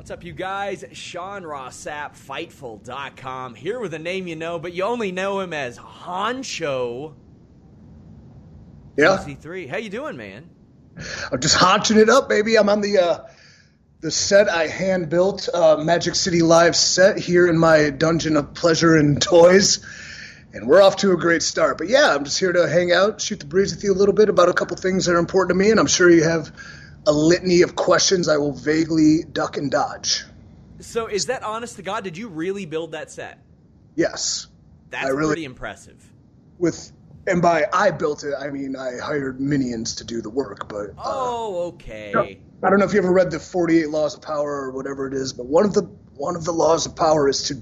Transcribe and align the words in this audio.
What's 0.00 0.10
up, 0.10 0.24
you 0.24 0.32
guys? 0.32 0.82
Sean 0.92 1.44
Ross 1.44 1.84
Sapp, 1.84 2.16
Fightful.com, 2.16 3.54
here 3.54 3.78
with 3.78 3.92
a 3.92 3.98
name 3.98 4.26
you 4.26 4.34
know, 4.34 4.58
but 4.58 4.72
you 4.72 4.82
only 4.84 5.12
know 5.12 5.40
him 5.40 5.52
as 5.52 5.76
Honcho. 5.76 7.12
Yeah, 8.96 9.18
C3. 9.18 9.68
How 9.68 9.76
you 9.76 9.90
doing, 9.90 10.16
man? 10.16 10.48
I'm 11.30 11.38
just 11.38 11.54
haunching 11.54 11.98
it 11.98 12.08
up, 12.08 12.30
baby. 12.30 12.56
I'm 12.56 12.70
on 12.70 12.80
the 12.80 12.96
uh, 12.96 13.26
the 14.00 14.10
set 14.10 14.48
I 14.48 14.68
hand 14.68 15.10
built, 15.10 15.50
uh, 15.52 15.76
Magic 15.76 16.14
City 16.14 16.40
Live 16.40 16.76
set 16.76 17.18
here 17.18 17.46
in 17.46 17.58
my 17.58 17.90
dungeon 17.90 18.38
of 18.38 18.54
pleasure 18.54 18.96
and 18.96 19.20
toys, 19.22 19.84
and 20.54 20.66
we're 20.66 20.80
off 20.80 20.96
to 20.96 21.12
a 21.12 21.16
great 21.18 21.42
start. 21.42 21.76
But 21.76 21.88
yeah, 21.88 22.14
I'm 22.14 22.24
just 22.24 22.40
here 22.40 22.54
to 22.54 22.66
hang 22.70 22.90
out, 22.90 23.20
shoot 23.20 23.40
the 23.40 23.46
breeze 23.46 23.74
with 23.74 23.84
you 23.84 23.92
a 23.92 23.98
little 23.98 24.14
bit 24.14 24.30
about 24.30 24.48
a 24.48 24.54
couple 24.54 24.78
things 24.78 25.04
that 25.04 25.14
are 25.14 25.18
important 25.18 25.58
to 25.58 25.62
me, 25.62 25.70
and 25.70 25.78
I'm 25.78 25.86
sure 25.86 26.08
you 26.08 26.24
have 26.24 26.50
a 27.06 27.12
litany 27.12 27.62
of 27.62 27.76
questions 27.76 28.28
I 28.28 28.36
will 28.36 28.52
vaguely 28.52 29.22
duck 29.24 29.56
and 29.56 29.70
dodge. 29.70 30.24
So, 30.80 31.06
is 31.06 31.26
that 31.26 31.42
honest 31.42 31.76
to 31.76 31.82
God? 31.82 32.04
Did 32.04 32.16
you 32.16 32.28
really 32.28 32.66
build 32.66 32.92
that 32.92 33.10
set? 33.10 33.42
Yes. 33.94 34.46
That's 34.90 35.10
really, 35.10 35.28
pretty 35.28 35.44
impressive. 35.44 36.10
With 36.58 36.92
and 37.26 37.42
by 37.42 37.66
I 37.72 37.90
built 37.90 38.24
it, 38.24 38.34
I 38.38 38.50
mean 38.50 38.76
I 38.76 38.98
hired 38.98 39.40
minions 39.40 39.96
to 39.96 40.04
do 40.04 40.20
the 40.20 40.30
work. 40.30 40.68
But 40.68 40.90
uh, 40.90 41.04
oh, 41.04 41.62
okay. 41.74 42.40
I 42.62 42.70
don't 42.70 42.78
know 42.78 42.84
if 42.84 42.92
you 42.92 42.98
ever 42.98 43.12
read 43.12 43.30
the 43.30 43.38
Forty 43.38 43.78
Eight 43.78 43.90
Laws 43.90 44.14
of 44.14 44.22
Power 44.22 44.50
or 44.50 44.72
whatever 44.72 45.06
it 45.06 45.14
is, 45.14 45.32
but 45.32 45.46
one 45.46 45.64
of 45.64 45.74
the 45.74 45.82
one 46.16 46.36
of 46.36 46.44
the 46.44 46.52
laws 46.52 46.86
of 46.86 46.96
power 46.96 47.28
is 47.28 47.44
to 47.44 47.56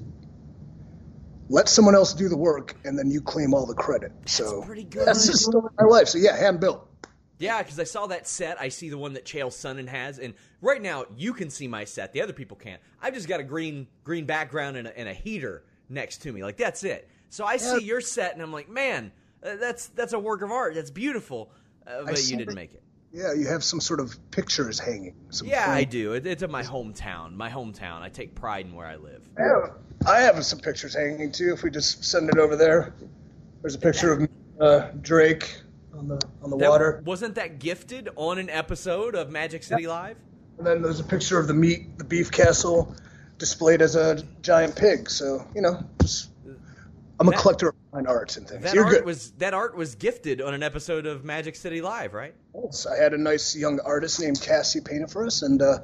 let 1.48 1.68
someone 1.68 1.94
else 1.94 2.12
do 2.14 2.28
the 2.28 2.36
work 2.36 2.76
and 2.84 2.98
then 2.98 3.10
you 3.10 3.20
claim 3.20 3.54
all 3.54 3.66
the 3.66 3.74
credit. 3.74 4.12
That's 4.20 4.32
so 4.32 4.62
pretty 4.62 4.84
good. 4.84 5.06
That's 5.06 5.26
just 5.26 5.52
my 5.52 5.86
life. 5.86 6.08
So 6.08 6.18
yeah, 6.18 6.36
hand 6.36 6.60
built. 6.60 6.87
Yeah, 7.38 7.62
because 7.62 7.78
I 7.78 7.84
saw 7.84 8.06
that 8.08 8.26
set. 8.26 8.60
I 8.60 8.68
see 8.68 8.88
the 8.88 8.98
one 8.98 9.12
that 9.14 9.24
Chael 9.24 9.48
Sonnen 9.48 9.88
has, 9.88 10.18
and 10.18 10.34
right 10.60 10.82
now 10.82 11.06
you 11.16 11.32
can 11.32 11.50
see 11.50 11.68
my 11.68 11.84
set. 11.84 12.12
The 12.12 12.22
other 12.22 12.32
people 12.32 12.56
can't. 12.56 12.80
I've 13.00 13.14
just 13.14 13.28
got 13.28 13.40
a 13.40 13.44
green 13.44 13.86
green 14.04 14.24
background 14.24 14.76
and 14.76 14.88
a, 14.88 14.98
and 14.98 15.08
a 15.08 15.14
heater 15.14 15.64
next 15.88 16.18
to 16.22 16.32
me. 16.32 16.42
Like 16.42 16.56
that's 16.56 16.84
it. 16.84 17.08
So 17.30 17.44
I 17.44 17.58
see 17.58 17.84
your 17.84 18.00
set, 18.00 18.32
and 18.32 18.42
I'm 18.42 18.52
like, 18.52 18.68
man, 18.68 19.12
uh, 19.42 19.56
that's 19.56 19.88
that's 19.88 20.12
a 20.12 20.18
work 20.18 20.42
of 20.42 20.50
art. 20.50 20.74
That's 20.74 20.90
beautiful. 20.90 21.50
Uh, 21.86 22.04
but 22.04 22.28
you 22.28 22.36
didn't 22.36 22.54
make 22.54 22.74
it. 22.74 22.82
Yeah, 23.12 23.32
you 23.32 23.46
have 23.46 23.64
some 23.64 23.80
sort 23.80 24.00
of 24.00 24.18
pictures 24.30 24.78
hanging. 24.78 25.14
yeah, 25.42 25.64
frame. 25.64 25.76
I 25.76 25.84
do. 25.84 26.12
It, 26.12 26.26
it's 26.26 26.42
in 26.42 26.50
my 26.50 26.62
hometown. 26.62 27.34
My 27.34 27.48
hometown. 27.48 28.02
I 28.02 28.10
take 28.10 28.34
pride 28.34 28.66
in 28.66 28.74
where 28.74 28.86
I 28.86 28.96
live. 28.96 29.22
Yeah, 29.38 29.70
I 30.06 30.20
have 30.20 30.44
some 30.44 30.58
pictures 30.58 30.94
hanging 30.94 31.32
too. 31.32 31.52
If 31.54 31.62
we 31.62 31.70
just 31.70 32.04
send 32.04 32.28
it 32.28 32.38
over 32.38 32.54
there, 32.56 32.94
there's 33.62 33.74
a 33.74 33.78
picture 33.78 34.12
of 34.12 34.28
uh, 34.60 34.90
Drake 35.00 35.62
on 35.98 36.08
the 36.08 36.20
on 36.42 36.50
the 36.50 36.56
that, 36.56 36.70
water. 36.70 37.02
Wasn't 37.04 37.34
that 37.34 37.58
gifted 37.58 38.08
on 38.16 38.38
an 38.38 38.48
episode 38.48 39.14
of 39.14 39.30
Magic 39.30 39.62
City 39.62 39.82
yeah. 39.82 39.88
Live? 39.88 40.16
And 40.58 40.66
then 40.66 40.82
there's 40.82 41.00
a 41.00 41.04
picture 41.04 41.38
of 41.38 41.46
the 41.46 41.54
meat, 41.54 41.98
the 41.98 42.04
beef 42.04 42.30
castle, 42.30 42.94
displayed 43.38 43.82
as 43.82 43.96
a 43.96 44.22
giant 44.42 44.76
pig. 44.76 45.10
So 45.10 45.46
you 45.54 45.62
know, 45.62 45.82
just, 46.00 46.30
I'm 47.20 47.26
that, 47.26 47.34
a 47.34 47.38
collector 47.38 47.68
of 47.68 47.74
fine 47.92 48.06
arts 48.06 48.36
and 48.36 48.48
things. 48.48 48.62
That 48.62 48.74
You're 48.74 48.84
art 48.84 48.94
good. 48.94 49.04
was 49.04 49.32
that 49.32 49.54
art 49.54 49.76
was 49.76 49.96
gifted 49.96 50.40
on 50.40 50.54
an 50.54 50.62
episode 50.62 51.06
of 51.06 51.24
Magic 51.24 51.56
City 51.56 51.82
Live, 51.82 52.14
right? 52.14 52.34
Yes, 52.54 52.86
I 52.86 52.96
had 52.96 53.12
a 53.12 53.18
nice 53.18 53.56
young 53.56 53.80
artist 53.80 54.20
named 54.20 54.40
Cassie 54.40 54.80
paint 54.80 55.02
it 55.02 55.10
for 55.10 55.26
us, 55.26 55.42
and 55.42 55.60
uh, 55.60 55.78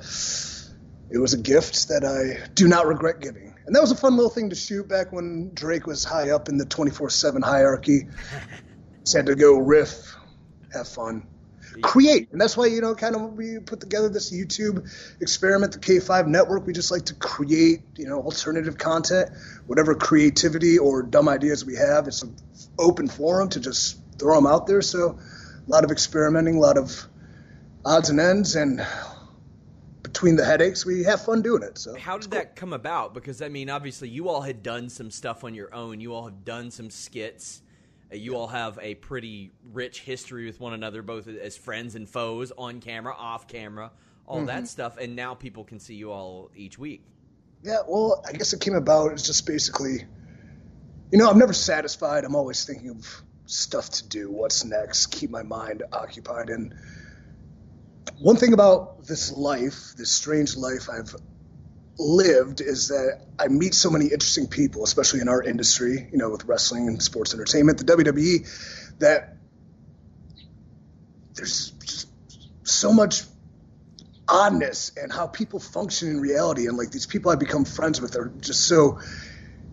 it 1.11 1.19
was 1.19 1.35
a 1.35 1.39
gift 1.39 1.89
that 1.89 2.05
I 2.05 2.49
do 2.55 2.69
not 2.69 2.87
regret 2.87 3.21
giving. 3.21 3.55
And 3.67 3.75
that 3.75 3.81
was 3.81 3.93
a 3.93 3.97
fun 3.97 4.17
little 4.17 4.31
thing 4.31 4.51
to 4.51 4.57
shoot 4.57 4.87
back 4.87 5.11
when 5.11 5.51
Drake 5.55 5.87
was 5.87 6.05
high 6.05 6.31
up 6.31 6.49
in 6.49 6.59
the 6.59 6.67
24/7 6.67 7.43
hierarchy. 7.43 8.09
Just 9.05 9.17
had 9.17 9.27
to 9.27 9.35
go 9.35 9.59
riff, 9.59 10.17
have 10.73 10.89
fun, 10.89 11.27
create, 11.83 12.31
and 12.33 12.41
that's 12.41 12.57
why 12.57 12.67
you 12.67 12.81
know 12.81 12.95
kind 12.95 13.15
of 13.15 13.35
we 13.35 13.59
put 13.59 13.81
together 13.81 14.09
this 14.09 14.33
YouTube 14.33 14.91
experiment, 15.21 15.73
the 15.73 15.79
K5 15.79 16.27
Network. 16.27 16.67
We 16.67 16.73
just 16.73 16.91
like 16.91 17.07
to 17.07 17.15
create 17.15 17.83
you 17.97 18.07
know 18.07 18.23
alternative 18.23 18.79
content, 18.79 19.31
whatever 19.67 19.95
creativity 19.95 20.79
or 20.79 21.03
dumb 21.03 21.29
ideas 21.29 21.65
we 21.65 21.77
have. 21.77 22.07
It's 22.07 22.23
an 22.23 22.35
open 22.79 23.09
forum 23.09 23.49
to 23.51 23.61
just 23.61 24.01
throw 24.19 24.37
them 24.37 24.47
out 24.47 24.67
there. 24.67 24.83
So 24.83 25.19
a 25.67 25.71
lot 25.71 25.85
of 25.85 25.91
experimenting, 25.91 26.57
a 26.57 26.61
lot 26.61 26.79
of 26.79 27.07
odds 27.85 28.11
and 28.11 28.21
ends, 28.21 28.57
and 28.57 28.87
between 30.03 30.37
the 30.37 30.45
headaches, 30.45 30.87
we 30.87 31.03
have 31.05 31.25
fun 31.25 31.43
doing 31.43 31.63
it. 31.63 31.77
So 31.77 31.97
how 31.97 32.19
did 32.19 32.31
cool. 32.31 32.39
that 32.39 32.57
come 32.57 32.73
about? 32.73 33.15
Because 33.15 33.43
I 33.43 33.49
mean, 33.49 33.69
obviously, 33.69 34.09
you 34.09 34.29
all 34.29 34.43
had 34.43 34.63
done 34.63 34.89
some 34.89 35.11
stuff 35.11 35.45
on 35.45 35.55
your 35.55 35.75
own. 35.75 36.01
You 36.01 36.15
all 36.15 36.25
have 36.25 36.45
done 36.45 36.71
some 36.71 36.89
skits. 36.89 37.63
You 38.15 38.37
all 38.37 38.47
have 38.47 38.79
a 38.81 38.95
pretty 38.95 39.53
rich 39.73 40.01
history 40.01 40.47
with 40.47 40.61
one 40.61 40.73
another, 40.73 41.03
both 41.03 41.29
as 41.29 41.57
friends 41.57 41.95
and 41.95 42.09
foes, 42.09 42.53
on 42.57 42.81
camera, 42.81 43.15
off 43.17 43.49
camera, 43.49 43.91
all 44.27 44.39
mm-hmm. 44.39 44.47
that 44.47 44.69
stuff. 44.69 44.97
And 44.97 45.17
now 45.17 45.35
people 45.35 45.65
can 45.65 45.79
see 45.81 45.95
you 45.95 46.13
all 46.13 46.51
each 46.57 46.79
week. 46.79 47.05
Yeah, 47.63 47.79
well, 47.89 48.23
I 48.27 48.33
guess 48.33 48.53
it 48.53 48.61
came 48.61 48.75
about. 48.75 49.13
It's 49.13 49.27
just 49.27 49.47
basically, 49.47 50.05
you 51.11 51.19
know, 51.19 51.31
I'm 51.31 51.39
never 51.39 51.53
satisfied. 51.53 52.25
I'm 52.25 52.37
always 52.37 52.65
thinking 52.65 52.91
of 52.91 53.23
stuff 53.47 53.91
to 53.91 54.09
do, 54.09 54.31
what's 54.31 54.65
next, 54.65 55.07
keep 55.07 55.31
my 55.31 55.43
mind 55.43 55.83
occupied. 55.93 56.51
And 56.51 56.75
one 58.19 58.37
thing 58.37 58.53
about 58.53 59.07
this 59.07 59.33
life, 59.33 59.95
this 59.97 60.11
strange 60.11 60.57
life 60.57 60.89
I've 60.91 61.15
lived 61.99 62.61
is 62.61 62.88
that 62.88 63.20
I 63.38 63.49
meet 63.49 63.75
so 63.75 63.91
many 63.91 64.06
interesting 64.06 64.46
people, 64.46 64.85
especially 64.85 65.20
in 65.20 65.29
our 65.29 65.43
industry, 65.43 66.08
you 66.11 66.19
know, 66.19 66.31
with 66.31 66.44
wrestling 66.44 66.88
and 66.88 67.02
sports 67.02 67.35
entertainment, 67.35 67.79
the 67.79 67.85
WWE, 67.85 68.99
that 68.99 69.37
there's 71.35 71.70
just 71.70 72.08
so 72.62 72.93
much 72.93 73.23
oddness 74.29 74.93
and 74.96 75.12
how 75.12 75.26
people 75.26 75.61
function 75.61 76.08
in 76.08 76.20
reality. 76.20 76.67
And 76.67 76.76
like 76.76 76.91
these 76.91 77.06
people 77.06 77.31
I 77.31 77.37
become 77.37 77.64
friends 77.64 78.00
with 78.00 78.17
are 78.17 78.32
just 78.40 78.67
so 78.67 79.00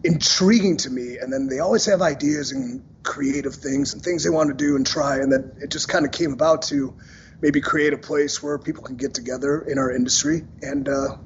intriguing 0.04 0.78
to 0.78 0.90
me. 0.90 1.18
And 1.18 1.32
then 1.32 1.48
they 1.48 1.60
always 1.60 1.86
have 1.86 2.02
ideas 2.02 2.52
and 2.52 2.84
creative 3.04 3.56
things 3.56 3.94
and 3.94 4.04
things 4.04 4.24
they 4.24 4.30
want 4.30 4.50
to 4.50 4.56
do 4.56 4.76
and 4.76 4.86
try. 4.86 5.18
And 5.18 5.32
then 5.32 5.54
it 5.62 5.72
just 5.72 5.88
kind 5.88 6.06
of 6.06 6.12
came 6.12 6.34
about 6.34 6.64
to 6.64 6.96
maybe 7.40 7.62
create 7.62 7.94
a 7.94 7.98
place 7.98 8.42
where 8.44 8.60
people 8.60 8.84
can 8.84 8.98
get 8.98 9.14
together 9.14 9.62
in 9.62 9.80
our 9.80 9.92
industry 9.92 10.44
and, 10.62 10.88
uh, 10.88 11.18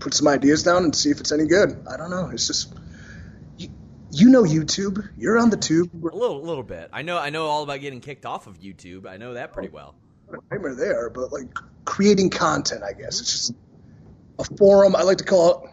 put 0.00 0.14
some 0.14 0.26
ideas 0.26 0.62
down 0.62 0.84
and 0.84 0.96
see 0.96 1.10
if 1.10 1.20
it's 1.20 1.30
any 1.30 1.46
good. 1.46 1.86
I 1.88 1.96
don't 1.96 2.10
know. 2.10 2.30
It's 2.32 2.46
just 2.46 2.74
you, 3.58 3.68
you 4.10 4.30
know 4.30 4.42
YouTube. 4.42 5.08
You're 5.16 5.38
on 5.38 5.50
the 5.50 5.56
tube. 5.56 5.90
A 5.94 6.16
little, 6.16 6.42
little 6.42 6.62
bit. 6.62 6.88
I 6.92 7.02
know. 7.02 7.18
I 7.18 7.30
know 7.30 7.46
all 7.46 7.62
about 7.62 7.80
getting 7.80 8.00
kicked 8.00 8.26
off 8.26 8.46
of 8.46 8.60
YouTube. 8.60 9.06
I 9.06 9.18
know 9.18 9.34
that 9.34 9.52
pretty 9.52 9.68
oh, 9.68 9.74
well. 9.74 9.94
Nightmare 10.50 10.74
there, 10.74 11.10
but 11.10 11.32
like 11.32 11.48
creating 11.84 12.30
content, 12.30 12.82
I 12.82 12.92
guess 12.92 13.20
it's 13.20 13.32
just 13.32 13.54
a 14.38 14.44
forum. 14.56 14.96
I 14.96 15.02
like 15.02 15.18
to 15.18 15.24
call 15.24 15.64
it 15.64 15.70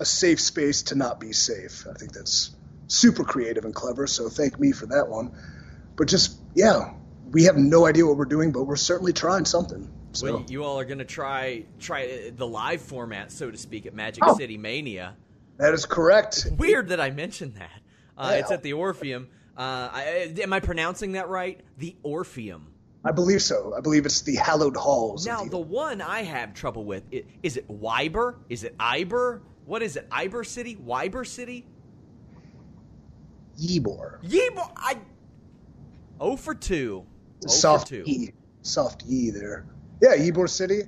a 0.00 0.04
safe 0.04 0.40
space 0.40 0.82
to 0.84 0.94
not 0.94 1.20
be 1.20 1.32
safe. 1.32 1.86
I 1.88 1.94
think 1.94 2.12
that's 2.12 2.54
super 2.86 3.24
creative 3.24 3.64
and 3.64 3.74
clever. 3.74 4.06
So 4.06 4.28
thank 4.28 4.58
me 4.58 4.72
for 4.72 4.86
that 4.86 5.08
one. 5.08 5.36
But 5.96 6.08
just 6.08 6.38
yeah, 6.54 6.94
we 7.30 7.44
have 7.44 7.56
no 7.56 7.86
idea 7.86 8.06
what 8.06 8.16
we're 8.16 8.24
doing, 8.24 8.52
but 8.52 8.64
we're 8.64 8.76
certainly 8.76 9.12
trying 9.12 9.44
something. 9.44 9.90
So. 10.12 10.26
Well, 10.26 10.44
you 10.48 10.64
all 10.64 10.78
are 10.80 10.84
going 10.84 10.98
to 10.98 11.04
try 11.04 11.64
try 11.78 12.30
the 12.34 12.46
live 12.46 12.80
format, 12.80 13.30
so 13.30 13.50
to 13.50 13.56
speak, 13.56 13.86
at 13.86 13.94
Magic 13.94 14.24
Oh. 14.26 14.36
City 14.36 14.56
Mania. 14.56 15.16
That 15.58 15.74
is 15.74 15.86
correct. 15.86 16.48
Weird 16.56 16.88
that 16.88 17.00
I 17.00 17.10
mentioned 17.10 17.54
that. 17.56 17.80
Uh, 18.16 18.30
Yeah. 18.32 18.38
It's 18.40 18.50
at 18.50 18.62
the 18.62 18.72
Orpheum. 18.72 19.28
Uh, 19.56 19.88
I, 19.92 20.34
am 20.40 20.52
I 20.52 20.60
pronouncing 20.60 21.12
that 21.12 21.28
right? 21.28 21.60
The 21.78 21.96
Orpheum. 22.02 22.68
I 23.04 23.12
believe 23.12 23.42
so. 23.42 23.74
I 23.76 23.80
believe 23.80 24.06
it's 24.06 24.22
the 24.22 24.36
hallowed 24.36 24.76
halls. 24.76 25.26
Now, 25.26 25.44
the 25.44 25.58
one 25.58 26.00
I 26.00 26.22
have 26.22 26.54
trouble 26.54 26.84
with 26.84 27.04
is 27.42 27.56
it 27.56 27.68
Wyber? 27.68 28.36
Is 28.48 28.64
it 28.64 28.76
Iber? 28.78 29.40
What 29.66 29.82
is 29.82 29.96
it? 29.96 30.08
Iber 30.10 30.46
City? 30.46 30.76
Wyber 30.76 31.26
City? 31.26 31.66
Ybor. 33.60 34.22
Yebo. 34.22 34.70
I. 34.76 34.98
Oh 36.20 36.36
for 36.36 36.54
two. 36.54 37.04
Soft. 37.46 37.92
E, 37.92 38.32
soft 38.62 39.04
E 39.08 39.30
there. 39.30 39.66
Yeah, 40.00 40.16
Ybor 40.16 40.48
City, 40.48 40.82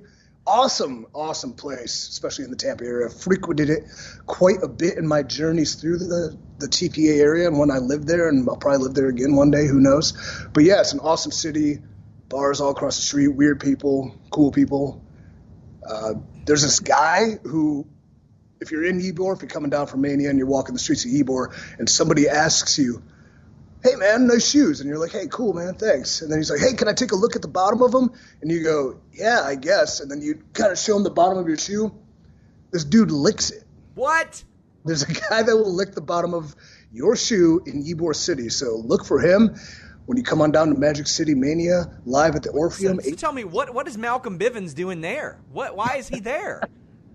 awesome, 0.46 1.06
awesome 1.14 1.52
place, 1.52 2.08
especially 2.08 2.44
in 2.44 2.50
the 2.50 2.56
Tampa 2.56 2.84
area. 2.84 3.08
Frequented 3.08 3.70
it 3.70 3.84
quite 4.26 4.62
a 4.62 4.68
bit 4.68 4.98
in 4.98 5.06
my 5.06 5.22
journeys 5.22 5.74
through 5.74 5.98
the 5.98 6.36
the 6.58 6.66
TPA 6.66 7.20
area, 7.20 7.48
and 7.48 7.58
when 7.58 7.70
I 7.70 7.78
lived 7.78 8.06
there, 8.06 8.28
and 8.28 8.48
I'll 8.48 8.56
probably 8.56 8.84
live 8.86 8.94
there 8.94 9.08
again 9.08 9.34
one 9.34 9.50
day. 9.50 9.66
Who 9.66 9.80
knows? 9.80 10.12
But 10.52 10.64
yeah, 10.64 10.80
it's 10.80 10.92
an 10.92 11.00
awesome 11.00 11.32
city. 11.32 11.78
Bars 12.28 12.60
all 12.60 12.70
across 12.70 12.96
the 12.96 13.02
street, 13.02 13.28
weird 13.28 13.60
people, 13.60 14.14
cool 14.30 14.52
people. 14.52 15.04
Uh, 15.84 16.14
there's 16.44 16.62
this 16.62 16.78
guy 16.78 17.38
who, 17.42 17.86
if 18.60 18.70
you're 18.70 18.84
in 18.84 19.00
Ybor, 19.00 19.34
if 19.34 19.42
you're 19.42 19.48
coming 19.48 19.70
down 19.70 19.88
from 19.88 20.02
Mania 20.02 20.30
and 20.30 20.38
you're 20.38 20.46
walking 20.46 20.74
the 20.74 20.78
streets 20.78 21.04
of 21.04 21.10
Ybor, 21.10 21.52
and 21.78 21.88
somebody 21.88 22.28
asks 22.28 22.78
you, 22.78 23.02
hey 23.82 23.96
man, 23.96 24.26
nice 24.26 24.48
shoes. 24.48 24.80
And 24.80 24.88
you're 24.88 24.98
like, 24.98 25.12
hey, 25.12 25.26
cool 25.30 25.52
man, 25.52 25.74
thanks. 25.74 26.22
And 26.22 26.30
then 26.30 26.38
he's 26.38 26.50
like, 26.50 26.60
hey, 26.60 26.74
can 26.74 26.88
I 26.88 26.92
take 26.92 27.12
a 27.12 27.16
look 27.16 27.36
at 27.36 27.42
the 27.42 27.48
bottom 27.48 27.82
of 27.82 27.92
them? 27.92 28.12
And 28.40 28.50
you 28.50 28.62
go, 28.62 29.00
yeah, 29.12 29.42
I 29.42 29.54
guess. 29.54 30.00
And 30.00 30.10
then 30.10 30.20
you 30.20 30.42
kind 30.52 30.72
of 30.72 30.78
show 30.78 30.96
him 30.96 31.04
the 31.04 31.10
bottom 31.10 31.38
of 31.38 31.48
your 31.48 31.58
shoe. 31.58 31.94
This 32.70 32.84
dude 32.84 33.10
licks 33.10 33.50
it. 33.50 33.64
What? 33.94 34.44
There's 34.84 35.02
a 35.02 35.12
guy 35.12 35.42
that 35.42 35.56
will 35.56 35.74
lick 35.74 35.92
the 35.92 36.00
bottom 36.00 36.34
of 36.34 36.54
your 36.92 37.16
shoe 37.16 37.62
in 37.66 37.84
Ybor 37.84 38.14
City. 38.14 38.48
So 38.48 38.76
look 38.76 39.04
for 39.04 39.20
him 39.20 39.56
when 40.06 40.16
you 40.16 40.24
come 40.24 40.40
on 40.40 40.50
down 40.50 40.68
to 40.68 40.74
Magic 40.74 41.06
City 41.06 41.34
Mania 41.34 41.84
live 42.04 42.34
at 42.34 42.42
the 42.42 42.50
Orpheum. 42.50 43.00
So 43.00 43.14
tell 43.14 43.32
me 43.32 43.44
what 43.44 43.72
what 43.72 43.86
is 43.86 43.96
Malcolm 43.96 44.38
Bivens 44.38 44.74
doing 44.74 45.00
there? 45.00 45.38
What 45.52 45.76
why 45.76 45.96
is 45.98 46.08
he 46.08 46.20
there? 46.20 46.62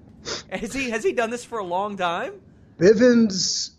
has 0.50 0.74
he 0.74 0.90
has 0.92 1.04
he 1.04 1.12
done 1.12 1.30
this 1.30 1.44
for 1.44 1.58
a 1.58 1.64
long 1.64 1.98
time? 1.98 2.34
Bivens 2.78 3.75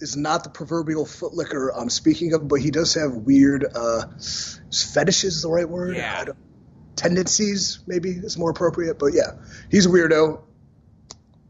is 0.00 0.16
not 0.16 0.44
the 0.44 0.50
proverbial 0.50 1.04
footlicker 1.06 1.70
I'm 1.74 1.88
speaking 1.90 2.34
of, 2.34 2.46
but 2.48 2.60
he 2.60 2.70
does 2.70 2.94
have 2.94 3.12
weird 3.12 3.64
uh, 3.74 4.06
fetishes. 4.72 5.36
Is 5.36 5.42
the 5.42 5.50
right 5.50 5.68
word? 5.68 5.96
Yeah. 5.96 6.18
I 6.20 6.24
don't- 6.24 6.38
tendencies 6.96 7.80
maybe 7.86 8.10
is 8.10 8.38
more 8.38 8.50
appropriate. 8.50 8.98
But 8.98 9.12
yeah, 9.12 9.32
he's 9.70 9.86
a 9.86 9.88
weirdo. 9.90 10.40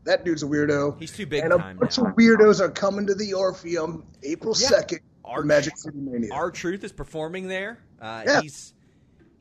That 0.04 0.24
dude's 0.24 0.42
a 0.42 0.46
weirdo. 0.46 0.98
He's 0.98 1.12
too 1.12 1.26
big 1.26 1.42
and 1.44 1.52
a 1.52 1.58
bunch 1.58 1.98
now. 1.98 2.06
of 2.06 2.16
weirdos 2.16 2.60
are 2.60 2.68
coming 2.70 3.06
to 3.08 3.14
the 3.14 3.34
Orpheum 3.34 4.04
April 4.22 4.54
second. 4.54 5.00
Yeah. 5.02 5.30
Our- 5.30 5.42
Magic 5.42 5.76
City 5.76 5.98
Mania. 5.98 6.30
R-Truth 6.32 6.84
is 6.84 6.92
performing 6.92 7.48
there. 7.48 7.78
Uh, 8.00 8.22
Yeah. 8.26 8.40
He's 8.42 8.72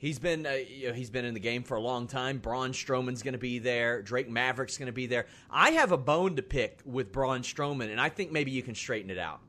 he's 0.05 0.19
been 0.19 0.45
uh, 0.45 0.51
you 0.51 0.87
know, 0.87 0.93
he's 0.93 1.09
been 1.09 1.25
in 1.25 1.33
the 1.33 1.39
game 1.39 1.63
for 1.63 1.75
a 1.75 1.79
long 1.79 2.07
time. 2.07 2.37
Braun 2.37 2.71
Strowman's 2.71 3.23
going 3.23 3.33
to 3.33 3.39
be 3.39 3.57
there. 3.59 4.01
Drake 4.03 4.29
Maverick's 4.29 4.77
going 4.77 4.85
to 4.85 4.93
be 4.93 5.07
there. 5.07 5.25
I 5.49 5.71
have 5.71 5.91
a 5.91 5.97
bone 5.97 6.35
to 6.35 6.43
pick 6.43 6.79
with 6.85 7.11
Braun 7.11 7.41
Strowman, 7.41 7.89
and 7.89 7.99
I 7.99 8.09
think 8.09 8.31
maybe 8.31 8.51
you 8.51 8.61
can 8.61 8.75
straighten 8.75 9.09
it 9.09 9.17
out. 9.17 9.39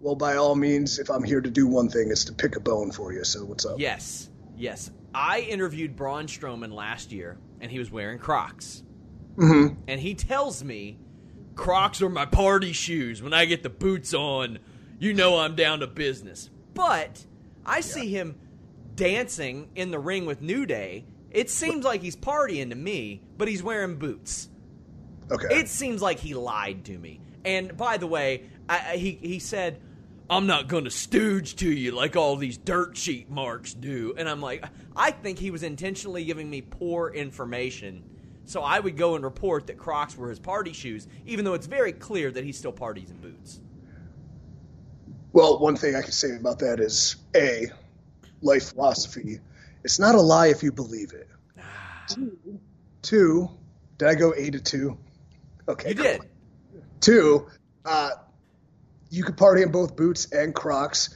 well, 0.00 0.14
by 0.14 0.36
all 0.36 0.54
means, 0.54 1.00
if 1.00 1.10
I'm 1.10 1.24
here 1.24 1.40
to 1.40 1.50
do 1.50 1.66
one 1.66 1.88
thing, 1.88 2.10
it's 2.10 2.24
to 2.26 2.32
pick 2.32 2.54
a 2.54 2.60
bone 2.60 2.92
for 2.92 3.12
you. 3.12 3.24
So 3.24 3.44
what's 3.44 3.66
up? 3.66 3.80
Yes, 3.80 4.30
yes. 4.56 4.90
I 5.12 5.40
interviewed 5.40 5.96
Braun 5.96 6.26
Strowman 6.26 6.72
last 6.72 7.10
year, 7.10 7.36
and 7.60 7.70
he 7.70 7.80
was 7.80 7.90
wearing 7.90 8.18
Crocs. 8.18 8.84
Mm-hmm. 9.36 9.80
And 9.88 10.00
he 10.00 10.14
tells 10.14 10.62
me, 10.62 10.98
Crocs 11.56 12.00
are 12.02 12.08
my 12.08 12.26
party 12.26 12.72
shoes. 12.72 13.20
When 13.20 13.32
I 13.32 13.46
get 13.46 13.64
the 13.64 13.70
boots 13.70 14.14
on, 14.14 14.60
you 15.00 15.12
know 15.12 15.38
I'm 15.38 15.56
down 15.56 15.80
to 15.80 15.88
business. 15.88 16.50
But 16.74 17.24
I 17.66 17.80
see 17.80 18.10
him 18.12 18.36
dancing 18.98 19.70
in 19.74 19.90
the 19.90 19.98
ring 19.98 20.26
with 20.26 20.42
New 20.42 20.66
Day. 20.66 21.04
It 21.30 21.50
seems 21.50 21.84
like 21.84 22.02
he's 22.02 22.16
partying 22.16 22.70
to 22.70 22.74
me, 22.74 23.22
but 23.36 23.48
he's 23.48 23.62
wearing 23.62 23.96
boots. 23.96 24.48
Okay. 25.30 25.60
It 25.60 25.68
seems 25.68 26.02
like 26.02 26.18
he 26.18 26.34
lied 26.34 26.84
to 26.86 26.98
me. 26.98 27.20
And 27.44 27.76
by 27.76 27.98
the 27.98 28.06
way, 28.06 28.44
I, 28.68 28.96
he 28.96 29.12
he 29.12 29.38
said, 29.38 29.80
"I'm 30.28 30.46
not 30.46 30.68
going 30.68 30.84
to 30.84 30.90
stooge 30.90 31.56
to 31.56 31.70
you 31.70 31.92
like 31.92 32.16
all 32.16 32.36
these 32.36 32.58
dirt 32.58 32.96
sheet 32.96 33.30
marks 33.30 33.72
do." 33.72 34.14
And 34.16 34.28
I'm 34.28 34.40
like, 34.40 34.64
I 34.96 35.10
think 35.10 35.38
he 35.38 35.50
was 35.50 35.62
intentionally 35.62 36.24
giving 36.24 36.50
me 36.50 36.62
poor 36.62 37.10
information, 37.10 38.02
so 38.44 38.62
I 38.62 38.80
would 38.80 38.96
go 38.96 39.14
and 39.14 39.24
report 39.24 39.68
that 39.68 39.78
Crocs 39.78 40.16
were 40.16 40.30
his 40.30 40.38
party 40.40 40.72
shoes, 40.72 41.06
even 41.26 41.44
though 41.44 41.54
it's 41.54 41.66
very 41.66 41.92
clear 41.92 42.30
that 42.30 42.42
he 42.42 42.52
still 42.52 42.72
parties 42.72 43.10
in 43.10 43.18
boots. 43.18 43.60
Well, 45.32 45.58
one 45.58 45.76
thing 45.76 45.94
I 45.94 46.02
can 46.02 46.12
say 46.12 46.34
about 46.34 46.58
that 46.60 46.80
is 46.80 47.16
A, 47.36 47.66
life 48.42 48.70
philosophy. 48.72 49.40
It's 49.84 49.98
not 49.98 50.14
a 50.14 50.20
lie 50.20 50.48
if 50.48 50.62
you 50.62 50.72
believe 50.72 51.12
it. 51.12 51.28
Two, 52.08 52.38
two 53.02 53.50
did 53.98 54.08
I 54.08 54.14
go 54.14 54.32
A 54.36 54.50
to 54.50 54.60
two? 54.60 54.98
Okay. 55.68 55.90
You 55.90 55.94
cool. 55.94 56.04
did. 56.04 56.20
Two, 57.00 57.46
uh, 57.84 58.10
you 59.10 59.24
could 59.24 59.36
party 59.36 59.62
in 59.62 59.70
both 59.70 59.96
boots 59.96 60.30
and 60.32 60.54
Crocs. 60.54 61.14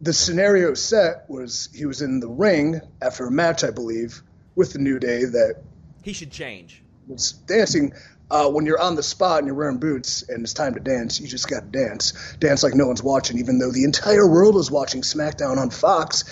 The 0.00 0.12
scenario 0.12 0.74
set 0.74 1.28
was 1.28 1.68
he 1.74 1.84
was 1.86 2.00
in 2.00 2.20
the 2.20 2.28
ring 2.28 2.80
after 3.02 3.26
a 3.26 3.30
match, 3.30 3.64
I 3.64 3.70
believe, 3.70 4.22
with 4.54 4.72
the 4.72 4.78
New 4.78 4.98
Day 4.98 5.24
that 5.24 5.56
He 6.02 6.12
should 6.12 6.30
change. 6.30 6.82
was 7.06 7.32
dancing. 7.32 7.92
Uh, 8.30 8.48
when 8.48 8.64
you're 8.64 8.80
on 8.80 8.94
the 8.94 9.02
spot 9.02 9.38
and 9.38 9.46
you're 9.48 9.56
wearing 9.56 9.78
boots 9.78 10.22
and 10.28 10.42
it's 10.44 10.54
time 10.54 10.74
to 10.74 10.80
dance, 10.80 11.18
you 11.20 11.26
just 11.26 11.48
got 11.48 11.60
to 11.72 11.78
dance. 11.86 12.12
Dance 12.38 12.62
like 12.62 12.74
no 12.74 12.86
one's 12.86 13.02
watching, 13.02 13.38
even 13.40 13.58
though 13.58 13.72
the 13.72 13.82
entire 13.82 14.26
world 14.26 14.56
is 14.56 14.70
watching 14.70 15.02
SmackDown 15.02 15.58
on 15.58 15.70
Fox. 15.70 16.24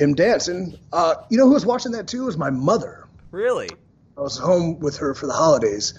Him 0.00 0.14
dancing. 0.14 0.78
Uh, 0.92 1.14
you 1.30 1.36
know 1.36 1.46
who 1.46 1.52
was 1.52 1.66
watching 1.66 1.92
that 1.92 2.08
too? 2.08 2.24
Was 2.24 2.38
my 2.38 2.48
mother. 2.48 3.06
Really? 3.30 3.68
I 4.16 4.20
was 4.22 4.38
home 4.38 4.80
with 4.80 4.96
her 4.98 5.14
for 5.14 5.26
the 5.26 5.34
holidays, 5.34 5.92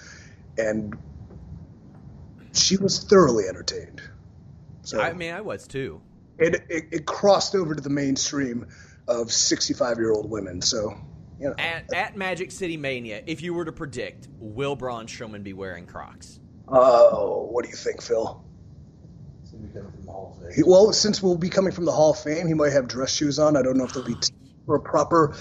and 0.58 0.98
she 2.54 2.78
was 2.78 3.04
thoroughly 3.04 3.46
entertained. 3.48 4.02
So 4.82 5.00
I 5.00 5.14
mean, 5.14 5.34
I 5.34 5.42
was 5.42 5.68
too. 5.68 6.02
it, 6.40 6.64
it 6.68 6.84
it 6.92 7.06
crossed 7.06 7.54
over 7.54 7.76
to 7.76 7.82
the 7.82 7.92
mainstream 7.92 8.68
of 9.08 9.32
65 9.32 9.98
year 9.98 10.12
old 10.12 10.30
women. 10.30 10.62
So 10.64 10.96
you 11.40 11.50
know, 11.50 11.56
At, 11.58 11.94
at 11.94 12.18
Magic 12.18 12.52
City 12.52 12.78
Mania, 12.78 13.22
if 13.26 13.42
you 13.42 13.54
were 13.54 13.66
to 13.66 13.72
predict, 13.72 14.28
will 14.40 14.76
Braun 14.76 15.06
Strowman 15.06 15.44
be 15.44 15.54
wearing 15.54 15.86
Crocs? 15.86 16.40
oh, 16.68 17.48
what 17.52 17.66
do 17.66 17.70
you 17.70 17.76
think, 17.76 18.02
Phil? 18.02 18.44
He, 20.56 20.64
well, 20.64 20.92
since 20.94 21.22
we'll 21.22 21.38
be 21.38 21.50
coming 21.50 21.72
from 21.72 21.86
the 21.86 21.92
Hall 21.92 22.12
of 22.12 22.20
Fame, 22.20 22.48
he 22.48 22.54
might 22.54 22.74
have 22.74 22.88
dress 22.88 23.14
shoes 23.14 23.40
on. 23.40 23.56
I 23.56 23.62
don't 23.62 23.78
know 23.78 23.86
if 23.86 23.94
they'll 23.94 24.04
be 24.04 24.16
t- 24.16 24.34
for 24.66 24.76
a 24.76 24.82
proper 24.82 25.36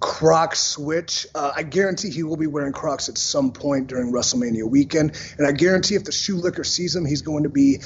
Croc 0.00 0.54
switch. 0.54 1.26
Uh, 1.34 1.52
I 1.54 1.62
guarantee 1.62 2.10
he 2.10 2.22
will 2.22 2.36
be 2.36 2.46
wearing 2.46 2.72
Crocs 2.72 3.08
at 3.08 3.18
some 3.18 3.52
point 3.52 3.88
during 3.88 4.12
WrestleMania 4.12 4.68
weekend, 4.68 5.20
and 5.38 5.46
I 5.46 5.52
guarantee 5.52 5.94
if 5.94 6.04
the 6.04 6.12
shoe 6.12 6.36
licker 6.36 6.64
sees 6.64 6.94
him, 6.94 7.04
he's 7.04 7.22
going 7.22 7.44
to 7.44 7.48
be 7.48 7.80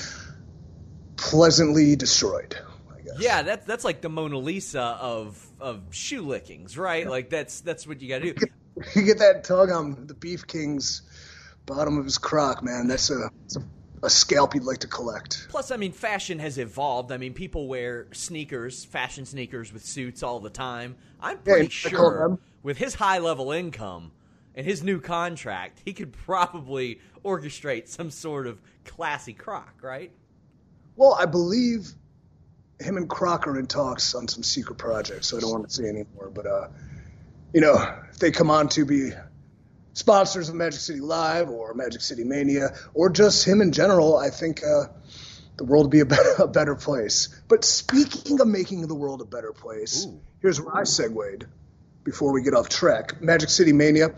pleasantly 1.16 1.96
destroyed. 1.96 2.56
Yeah, 3.18 3.42
that's 3.42 3.66
that's 3.66 3.84
like 3.84 4.00
the 4.00 4.08
Mona 4.08 4.38
Lisa 4.38 4.80
of 4.80 5.44
of 5.60 5.82
shoe 5.90 6.22
lickings, 6.22 6.78
right? 6.78 7.08
Like 7.08 7.28
that's 7.28 7.60
that's 7.60 7.86
what 7.86 8.00
you 8.00 8.08
got 8.08 8.22
to 8.22 8.32
do. 8.32 8.46
You 8.94 9.02
get 9.02 9.18
that 9.18 9.44
tug 9.44 9.70
on 9.70 10.06
the 10.06 10.14
Beef 10.14 10.46
King's 10.46 11.02
bottom 11.66 11.98
of 11.98 12.04
his 12.04 12.18
croc, 12.18 12.62
man. 12.62 12.86
That's 12.86 13.10
a, 13.10 13.30
that's 13.42 13.56
a, 13.56 13.62
a 14.02 14.10
scalp 14.10 14.54
you'd 14.54 14.64
like 14.64 14.78
to 14.78 14.86
collect. 14.86 15.46
Plus, 15.50 15.70
I 15.70 15.76
mean, 15.76 15.92
fashion 15.92 16.38
has 16.38 16.58
evolved. 16.58 17.12
I 17.12 17.16
mean, 17.16 17.34
people 17.34 17.68
wear 17.68 18.06
sneakers, 18.12 18.84
fashion 18.84 19.26
sneakers 19.26 19.72
with 19.72 19.84
suits 19.84 20.22
all 20.22 20.40
the 20.40 20.50
time. 20.50 20.96
I'm 21.20 21.38
pretty 21.38 21.68
call 21.68 21.90
sure 21.90 22.38
with 22.62 22.78
his 22.78 22.94
high 22.94 23.18
level 23.18 23.52
income 23.52 24.12
and 24.54 24.66
his 24.66 24.82
new 24.82 25.00
contract, 25.00 25.80
he 25.84 25.92
could 25.92 26.12
probably 26.12 27.00
orchestrate 27.24 27.88
some 27.88 28.10
sort 28.10 28.46
of 28.46 28.60
classy 28.84 29.32
croc, 29.32 29.74
right? 29.82 30.12
Well, 30.96 31.14
I 31.14 31.26
believe 31.26 31.92
him 32.80 32.96
and 32.96 33.08
Croc 33.08 33.46
are 33.46 33.58
in 33.58 33.66
talks 33.66 34.14
on 34.14 34.26
some 34.26 34.42
secret 34.42 34.76
project, 34.76 35.24
so 35.24 35.36
I 35.36 35.40
don't 35.40 35.50
want 35.50 35.68
to 35.68 35.74
say 35.74 35.84
anymore. 35.84 36.30
But 36.32 36.46
uh, 36.46 36.68
you 37.52 37.60
know, 37.60 37.94
if 38.10 38.18
they 38.18 38.30
come 38.30 38.50
on 38.50 38.68
to 38.70 38.84
be 38.84 39.12
sponsors 39.92 40.48
of 40.48 40.54
Magic 40.54 40.80
City 40.80 41.00
Live 41.00 41.48
or 41.48 41.74
Magic 41.74 42.00
City 42.00 42.24
Mania 42.24 42.74
or 42.94 43.10
just 43.10 43.46
him 43.46 43.60
in 43.60 43.72
general, 43.72 44.16
I 44.16 44.30
think 44.30 44.62
uh, 44.64 44.84
the 45.56 45.64
world 45.64 45.86
would 45.86 45.90
be 45.90 46.00
a 46.00 46.04
better, 46.06 46.34
a 46.38 46.48
better 46.48 46.74
place. 46.74 47.28
But 47.48 47.64
speaking 47.64 48.40
of 48.40 48.48
making 48.48 48.86
the 48.86 48.94
world 48.94 49.20
a 49.20 49.26
better 49.26 49.52
place, 49.52 50.06
Ooh. 50.06 50.20
here's 50.40 50.60
where 50.60 50.76
I 50.76 50.84
segued 50.84 51.46
before 52.04 52.32
we 52.32 52.42
get 52.42 52.54
off 52.54 52.68
track. 52.68 53.20
Magic 53.20 53.50
City 53.50 53.72
Mania, 53.72 54.14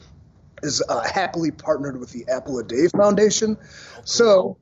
is 0.63 0.83
uh, 0.89 1.01
happily 1.03 1.51
partnered 1.51 1.99
with 1.99 2.11
the 2.11 2.27
Apple 2.29 2.59
a 2.59 2.65
Day 2.65 2.89
Foundation. 2.89 3.59
So 4.05 4.59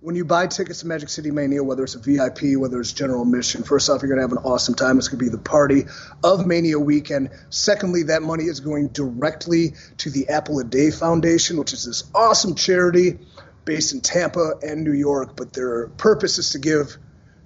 when 0.00 0.16
you 0.16 0.24
buy 0.24 0.46
tickets 0.46 0.80
to 0.80 0.86
Magic 0.86 1.10
City 1.10 1.30
Mania, 1.30 1.62
whether 1.62 1.84
it's 1.84 1.94
a 1.94 1.98
VIP, 1.98 2.58
whether 2.58 2.80
it's 2.80 2.92
general 2.92 3.22
admission, 3.22 3.62
first 3.62 3.90
off, 3.90 4.00
you're 4.00 4.08
going 4.08 4.16
to 4.16 4.22
have 4.22 4.32
an 4.32 4.50
awesome 4.50 4.74
time. 4.74 4.96
It's 4.96 5.08
going 5.08 5.18
to 5.18 5.24
be 5.24 5.30
the 5.30 5.42
party 5.42 5.84
of 6.24 6.46
Mania 6.46 6.78
weekend. 6.78 7.30
Secondly, 7.50 8.04
that 8.04 8.22
money 8.22 8.44
is 8.44 8.60
going 8.60 8.88
directly 8.88 9.74
to 9.98 10.10
the 10.10 10.30
Apple 10.30 10.58
a 10.58 10.64
Day 10.64 10.90
Foundation, 10.90 11.58
which 11.58 11.74
is 11.74 11.84
this 11.84 12.04
awesome 12.14 12.54
charity 12.54 13.18
based 13.66 13.92
in 13.92 14.00
Tampa 14.00 14.54
and 14.62 14.84
New 14.84 14.94
York. 14.94 15.36
But 15.36 15.52
their 15.52 15.88
purpose 15.88 16.38
is 16.38 16.52
to 16.52 16.58
give 16.58 16.96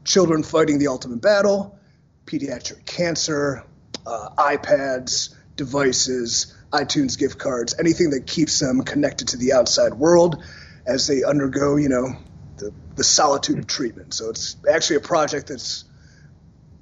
children 0.05 0.45
fighting 0.45 0.79
the 0.79 0.87
ultimate 0.87 1.21
battle, 1.21 1.77
pediatric 2.25 2.87
cancer, 2.87 3.65
uh, 4.07 4.29
iPads, 4.39 5.35
devices, 5.57 6.55
iTunes 6.73 7.19
gift 7.19 7.37
cards, 7.37 7.75
anything 7.81 8.11
that 8.11 8.29
keeps 8.29 8.61
them 8.61 8.83
connected 8.83 9.29
to 9.29 9.39
the 9.39 9.55
outside 9.55 9.95
world 9.95 10.41
as 10.87 11.09
they 11.09 11.25
undergo, 11.25 11.77
you 11.77 11.89
know, 11.89 12.15
the, 12.57 12.73
the 12.97 13.05
solitude 13.05 13.59
of 13.59 13.67
treatment. 13.67 14.15
So 14.15 14.31
it's 14.31 14.57
actually 14.71 14.97
a 14.97 15.01
project 15.01 15.49
that's, 15.49 15.85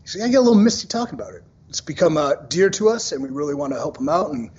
see, 0.04 0.20
I 0.22 0.28
get 0.28 0.36
a 0.36 0.40
little 0.40 0.54
misty 0.54 0.88
talking 0.88 1.14
about 1.14 1.34
it. 1.34 1.42
It's 1.68 1.80
become 1.80 2.16
uh, 2.16 2.34
dear 2.48 2.68
to 2.70 2.90
us, 2.90 3.12
and 3.12 3.22
we 3.22 3.30
really 3.30 3.54
want 3.54 3.72
to 3.72 3.78
help 3.78 3.96
them 3.96 4.08
out 4.08 4.30
and 4.30 4.50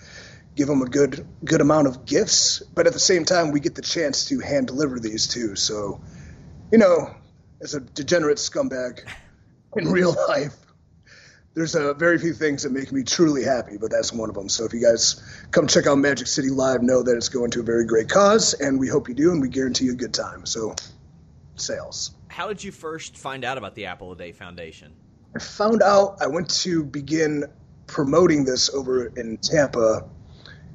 give 0.55 0.67
them 0.67 0.81
a 0.81 0.87
good 0.87 1.27
good 1.45 1.61
amount 1.61 1.87
of 1.87 2.05
gifts. 2.05 2.63
But 2.73 2.87
at 2.87 2.93
the 2.93 2.99
same 2.99 3.25
time, 3.25 3.51
we 3.51 3.59
get 3.59 3.75
the 3.75 3.81
chance 3.81 4.25
to 4.25 4.39
hand 4.39 4.67
deliver 4.67 4.99
these 4.99 5.27
too. 5.27 5.55
So, 5.55 6.01
you 6.71 6.79
know, 6.79 7.15
as 7.61 7.75
a 7.75 7.79
degenerate 7.79 8.37
scumbag 8.37 9.07
in 9.75 9.91
real 9.91 10.15
life, 10.27 10.55
there's 11.53 11.75
a 11.75 11.93
very 11.93 12.17
few 12.17 12.33
things 12.33 12.63
that 12.63 12.71
make 12.71 12.91
me 12.91 13.03
truly 13.03 13.43
happy, 13.43 13.77
but 13.77 13.91
that's 13.91 14.11
one 14.11 14.29
of 14.29 14.35
them. 14.35 14.49
So 14.49 14.65
if 14.65 14.73
you 14.73 14.81
guys 14.81 15.21
come 15.51 15.67
check 15.67 15.85
out 15.85 15.97
Magic 15.99 16.27
City 16.27 16.49
Live, 16.49 16.81
know 16.81 17.03
that 17.03 17.15
it's 17.15 17.29
going 17.29 17.51
to 17.51 17.59
a 17.59 17.63
very 17.63 17.85
great 17.85 18.09
cause, 18.09 18.55
and 18.55 18.79
we 18.79 18.87
hope 18.87 19.07
you 19.07 19.13
do, 19.13 19.31
and 19.31 19.41
we 19.41 19.49
guarantee 19.49 19.85
you 19.85 19.93
a 19.93 19.95
good 19.95 20.13
time. 20.13 20.45
So, 20.45 20.75
sales. 21.55 22.15
How 22.27 22.47
did 22.47 22.63
you 22.63 22.71
first 22.71 23.17
find 23.17 23.43
out 23.43 23.57
about 23.57 23.75
the 23.75 23.85
Apple 23.85 24.11
a 24.11 24.15
Day 24.15 24.31
Foundation? 24.31 24.93
I 25.35 25.39
found 25.39 25.81
out 25.81 26.17
I 26.21 26.27
went 26.27 26.49
to 26.61 26.83
begin 26.83 27.45
promoting 27.87 28.45
this 28.45 28.73
over 28.73 29.07
in 29.07 29.37
Tampa, 29.37 30.07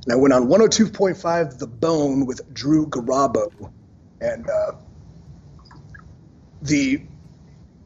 and 0.05 0.13
I 0.13 0.17
went 0.17 0.35
on 0.35 0.49
102.5 0.49 1.59
The 1.59 1.67
Bone 1.67 2.27
with 2.27 2.53
Drew 2.53 2.87
Garabo, 2.87 3.73
and 4.21 4.49
uh, 4.49 4.73
the 6.63 7.03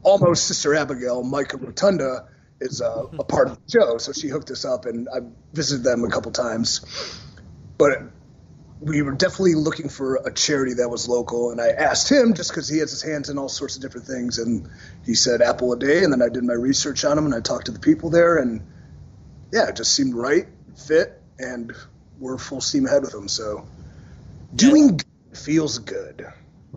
almost 0.03 0.47
sister 0.47 0.75
Abigail, 0.75 1.23
Mika 1.23 1.57
Rotunda 1.57 2.27
is 2.59 2.81
uh, 2.81 3.07
a 3.19 3.23
part 3.23 3.49
of 3.49 3.57
the 3.57 3.71
show, 3.71 3.97
so 3.97 4.13
she 4.13 4.27
hooked 4.27 4.51
us 4.51 4.65
up, 4.65 4.85
and 4.85 5.07
I 5.09 5.19
visited 5.53 5.83
them 5.83 6.03
a 6.03 6.09
couple 6.09 6.31
times. 6.31 6.81
But 7.77 8.12
we 8.85 9.01
were 9.01 9.11
definitely 9.13 9.55
looking 9.55 9.89
for 9.89 10.15
a 10.15 10.31
charity 10.31 10.75
that 10.75 10.89
was 10.89 11.07
local, 11.07 11.51
and 11.51 11.61
I 11.61 11.69
asked 11.69 12.11
him 12.11 12.33
just 12.33 12.51
because 12.51 12.67
he 12.67 12.79
has 12.79 12.91
his 12.91 13.01
hands 13.01 13.29
in 13.29 13.37
all 13.37 13.49
sorts 13.49 13.75
of 13.75 13.81
different 13.81 14.07
things, 14.07 14.39
and 14.39 14.69
he 15.05 15.15
said 15.15 15.41
Apple 15.41 15.73
a 15.73 15.79
day, 15.79 16.03
and 16.03 16.11
then 16.11 16.21
I 16.21 16.29
did 16.29 16.43
my 16.43 16.53
research 16.53 17.05
on 17.05 17.17
him, 17.17 17.25
and 17.25 17.33
I 17.33 17.39
talked 17.39 17.67
to 17.67 17.71
the 17.71 17.79
people 17.79 18.09
there, 18.09 18.37
and 18.37 18.61
yeah, 19.51 19.69
it 19.69 19.75
just 19.75 19.93
seemed 19.93 20.13
right, 20.13 20.47
fit, 20.75 21.21
and 21.39 21.73
we're 22.19 22.37
full 22.37 22.61
steam 22.61 22.85
ahead 22.85 23.03
with 23.03 23.11
them. 23.11 23.27
So 23.27 23.67
doing 24.55 24.97
good 24.97 25.37
feels 25.37 25.79
good. 25.79 26.27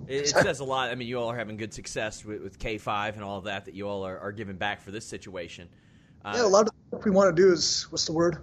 It, 0.06 0.22
it, 0.22 0.28
says 0.28 0.60
a 0.60 0.64
lot. 0.64 0.90
I 0.90 0.94
mean, 0.94 1.08
you 1.08 1.18
all 1.18 1.30
are 1.30 1.36
having 1.36 1.56
good 1.56 1.75
success 1.75 2.25
with, 2.25 2.42
with 2.42 2.58
K5 2.58 3.14
and 3.14 3.25
all 3.25 3.38
of 3.38 3.44
that, 3.44 3.64
that 3.64 3.75
you 3.75 3.88
all 3.88 4.06
are, 4.06 4.18
are 4.18 4.32
giving 4.32 4.56
back 4.56 4.82
for 4.82 4.90
this 4.90 5.06
situation. 5.06 5.68
Uh, 6.25 6.34
yeah, 6.36 6.44
a 6.44 6.46
lot 6.46 6.66
of 6.68 6.75
what 6.90 7.04
we 7.04 7.10
want 7.10 7.34
to 7.34 7.42
do 7.42 7.52
is, 7.52 7.86
what's 7.90 8.04
the 8.04 8.12
word? 8.12 8.38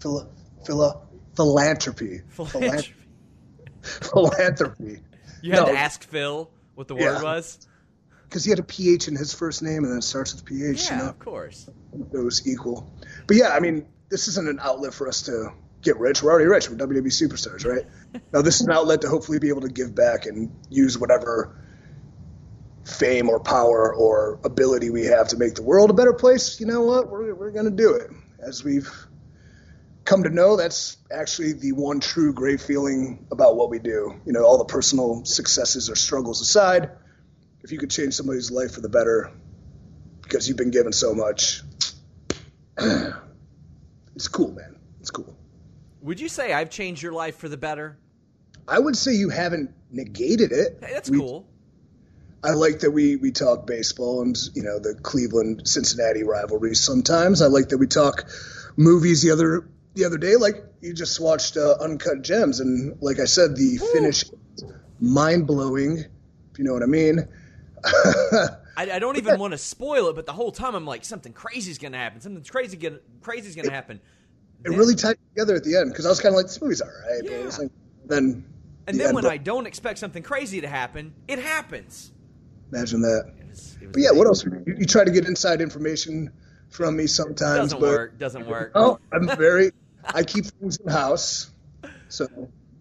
Phila, 0.00 0.26
phila, 0.66 1.00
philanthropy. 1.40 2.20
Philanthropy. 2.28 2.94
philanthropy. 3.82 5.00
You 5.42 5.52
had 5.52 5.60
no. 5.60 5.72
to 5.72 5.78
ask 5.78 6.04
Phil 6.04 6.50
what 6.74 6.86
the 6.86 6.94
word 6.94 7.00
yeah. 7.14 7.22
was? 7.22 7.66
Because 8.24 8.44
he 8.44 8.50
had 8.50 8.58
a 8.58 8.62
PH 8.62 9.08
in 9.08 9.16
his 9.16 9.32
first 9.32 9.62
name 9.62 9.84
and 9.84 9.90
then 9.90 10.00
it 10.00 10.04
starts 10.04 10.34
with 10.34 10.44
PH. 10.44 10.84
Yeah, 10.84 10.98
you 10.98 11.02
know? 11.02 11.08
of 11.08 11.18
course. 11.18 11.66
It 12.12 12.18
was 12.18 12.46
equal. 12.46 12.92
But 13.26 13.38
yeah, 13.38 13.48
I 13.48 13.60
mean, 13.60 13.86
this 14.10 14.28
isn't 14.28 14.46
an 14.46 14.60
outlet 14.60 14.92
for 14.92 15.08
us 15.08 15.22
to 15.22 15.54
get 15.80 15.98
rich. 15.98 16.22
We're 16.22 16.30
already 16.30 16.44
rich. 16.44 16.68
We're 16.68 16.76
WWE 16.76 17.06
superstars, 17.06 17.64
right? 17.64 17.86
now 18.34 18.42
this 18.42 18.56
is 18.60 18.66
an 18.66 18.72
outlet 18.72 19.00
to 19.00 19.08
hopefully 19.08 19.38
be 19.38 19.48
able 19.48 19.62
to 19.62 19.70
give 19.70 19.94
back 19.94 20.26
and 20.26 20.54
use 20.68 20.98
whatever 20.98 21.56
fame 22.84 23.30
or 23.30 23.40
power 23.40 23.94
or 23.94 24.40
ability 24.44 24.90
we 24.90 25.06
have 25.06 25.28
to 25.28 25.38
make 25.38 25.54
the 25.54 25.62
world 25.62 25.88
a 25.88 25.94
better 25.94 26.12
place. 26.12 26.60
You 26.60 26.66
know 26.66 26.82
what? 26.82 27.08
We're 27.08 27.34
we're 27.34 27.50
gonna 27.50 27.70
do 27.70 27.94
it. 27.94 28.10
As 28.46 28.62
we've 28.62 28.92
come 30.10 30.24
to 30.24 30.30
know, 30.30 30.56
that's 30.56 30.96
actually 31.12 31.52
the 31.52 31.70
one 31.70 32.00
true 32.00 32.32
great 32.32 32.60
feeling 32.60 33.24
about 33.30 33.54
what 33.56 33.70
we 33.70 33.78
do. 33.78 34.20
You 34.26 34.32
know, 34.32 34.44
all 34.44 34.58
the 34.58 34.64
personal 34.64 35.24
successes 35.24 35.88
or 35.88 35.94
struggles 35.94 36.40
aside, 36.40 36.90
if 37.62 37.70
you 37.70 37.78
could 37.78 37.90
change 37.90 38.14
somebody's 38.14 38.50
life 38.50 38.72
for 38.72 38.80
the 38.80 38.88
better 38.88 39.30
because 40.20 40.48
you've 40.48 40.56
been 40.56 40.72
given 40.72 40.92
so 40.92 41.14
much, 41.14 41.62
it's 44.16 44.26
cool, 44.26 44.50
man. 44.50 44.80
It's 44.98 45.12
cool. 45.12 45.36
Would 46.02 46.18
you 46.18 46.28
say 46.28 46.52
I've 46.52 46.70
changed 46.70 47.02
your 47.02 47.12
life 47.12 47.36
for 47.36 47.48
the 47.48 47.56
better? 47.56 47.96
I 48.66 48.80
would 48.80 48.96
say 48.96 49.12
you 49.12 49.28
haven't 49.28 49.70
negated 49.92 50.50
it. 50.50 50.78
Hey, 50.80 50.92
that's 50.92 51.08
we, 51.08 51.18
cool. 51.18 51.46
I 52.42 52.50
like 52.54 52.80
that 52.80 52.90
we 52.90 53.14
we 53.14 53.30
talk 53.30 53.64
baseball 53.64 54.22
and 54.22 54.36
you 54.54 54.62
know 54.64 54.80
the 54.80 54.94
Cleveland 54.94 55.68
Cincinnati 55.68 56.24
rivalry. 56.24 56.74
Sometimes 56.74 57.42
I 57.42 57.46
like 57.46 57.68
that 57.68 57.78
we 57.78 57.86
talk 57.86 58.28
movies. 58.76 59.22
The 59.22 59.30
other 59.30 59.68
the 60.00 60.06
other 60.06 60.18
day, 60.18 60.36
like 60.36 60.64
you 60.80 60.92
just 60.92 61.20
watched 61.20 61.56
uh, 61.56 61.76
Uncut 61.80 62.22
Gems, 62.22 62.60
and 62.60 63.00
like 63.00 63.20
I 63.20 63.26
said, 63.26 63.56
the 63.56 63.78
Ooh. 63.80 63.92
finish 63.92 64.24
mind 65.00 65.46
blowing. 65.46 65.98
If 66.52 66.58
you 66.58 66.64
know 66.64 66.72
what 66.72 66.82
I 66.82 66.86
mean. 66.86 67.28
I, 68.76 68.92
I, 68.92 68.98
don't 68.98 69.16
even 69.16 69.38
want 69.38 69.52
to 69.52 69.58
spoil 69.58 70.08
it, 70.08 70.16
but 70.16 70.26
the 70.26 70.32
whole 70.32 70.52
time 70.52 70.74
I'm 70.74 70.84
like, 70.84 71.04
something 71.04 71.32
crazy 71.32 71.70
is 71.70 71.78
going 71.78 71.92
to 71.92 71.98
happen. 71.98 72.20
Something 72.20 72.44
crazy 72.44 72.78
crazy 73.22 73.48
is 73.48 73.54
going 73.54 73.68
to 73.68 73.72
happen 73.72 74.00
it 74.64 74.70
really 74.70 74.94
tied 74.94 75.16
together 75.34 75.54
at 75.54 75.64
the 75.64 75.76
end 75.76 75.90
because 75.90 76.06
I 76.06 76.08
was 76.08 76.20
kind 76.20 76.34
of 76.34 76.36
like, 76.36 76.46
this 76.46 76.60
movie's 76.60 76.80
all 76.80 76.88
right. 76.88 77.22
Yeah. 77.24 77.44
But 77.44 77.58
like, 77.58 77.70
then 78.06 78.44
and 78.86 78.98
the 78.98 79.04
then 79.04 79.14
when 79.14 79.26
I 79.26 79.36
don't 79.36 79.66
expect 79.66 79.98
something 79.98 80.22
crazy 80.22 80.60
to 80.60 80.68
happen, 80.68 81.14
it 81.28 81.38
happens. 81.38 82.12
Imagine 82.72 83.02
that. 83.02 83.32
It 83.38 83.48
was, 83.48 83.78
it 83.80 83.86
was 83.86 83.92
but 83.92 84.02
yeah, 84.02 84.10
what 84.12 84.26
else? 84.26 84.44
You, 84.44 84.76
you, 84.78 84.86
try 84.86 85.04
to 85.04 85.10
get 85.10 85.26
inside 85.26 85.60
information 85.60 86.32
from 86.68 86.96
me 86.96 87.06
sometimes. 87.06 87.72
Doesn't 87.72 87.80
but, 87.80 87.88
work. 87.88 88.18
Doesn't 88.18 88.46
work. 88.46 88.72
Oh, 88.74 88.98
I'm 89.12 89.28
very. 89.36 89.72
I 90.04 90.22
keep 90.22 90.46
things 90.46 90.78
in 90.78 90.90
house, 90.90 91.50
so 92.08 92.26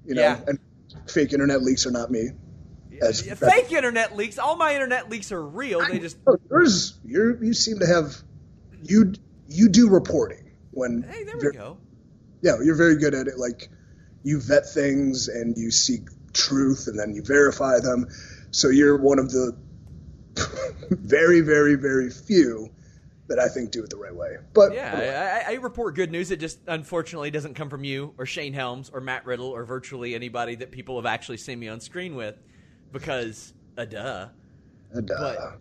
you 0.06 0.16
know, 0.16 0.22
yeah. 0.22 0.40
and 0.48 0.60
fake 1.08 1.34
internet 1.34 1.62
leaks 1.62 1.86
are 1.86 1.92
not 1.92 2.12
me. 2.12 2.30
As, 3.02 3.26
yeah, 3.26 3.36
fake 3.36 3.72
internet 3.72 4.16
leaks. 4.16 4.38
All 4.38 4.58
my 4.58 4.74
internet 4.74 5.10
leaks 5.10 5.32
are 5.32 5.42
real. 5.42 5.80
They 5.80 6.00
just 6.00 6.18
yours. 6.50 7.00
You 7.06 7.38
you 7.42 7.54
seem 7.54 7.80
to 7.80 7.88
have 7.88 8.16
you 8.84 9.14
you 9.48 9.70
do 9.70 9.90
reporting 9.90 10.52
when 10.72 11.04
hey, 11.04 11.24
there 11.24 11.38
we 11.38 11.52
go. 11.52 11.78
Yeah, 12.42 12.56
you're 12.64 12.76
very 12.76 12.98
good 12.98 13.14
at 13.14 13.28
it. 13.28 13.38
Like 13.38 13.70
you 14.24 14.42
vet 14.42 14.70
things 14.70 15.28
and 15.28 15.58
you 15.58 15.72
seek 15.72 16.08
truth 16.34 16.88
and 16.88 17.00
then 17.00 17.14
you 17.14 17.24
verify 17.24 17.80
them. 17.80 18.08
So 18.52 18.70
you're 18.70 18.98
one 18.98 19.20
of 19.20 19.32
the 19.32 19.58
very, 20.90 21.42
very, 21.42 21.76
very 21.76 22.10
few 22.10 22.70
that 23.30 23.40
I 23.40 23.48
think 23.48 23.72
do 23.72 23.84
it 23.84 23.90
the 23.90 23.98
right 23.98 24.14
way. 24.14 24.38
But 24.54 24.74
yeah, 24.74 25.44
I, 25.48 25.54
I, 25.54 25.56
report 25.56 25.96
good 25.96 26.12
news. 26.12 26.32
It 26.32 26.40
just 26.40 26.60
unfortunately 26.68 27.32
doesn't 27.32 27.54
come 27.54 27.70
from 27.70 27.84
you 27.84 28.14
or 28.18 28.26
Shane 28.26 28.54
Helms 28.54 28.90
or 28.90 29.00
Matt 29.02 29.26
Riddle 29.26 29.48
or 29.48 29.64
virtually 29.64 30.16
anybody 30.16 30.56
that 30.56 30.72
people 30.72 30.98
have 30.98 31.06
actually 31.06 31.38
seen 31.38 31.60
me 31.60 31.68
on 31.68 31.80
screen 31.80 32.16
with, 32.16 32.36
because 32.92 33.54
a 33.78 33.82
uh, 33.82 33.86
duh. 33.86 34.28
A 34.96 35.02
duh. 35.02 35.16
But, 35.18 35.60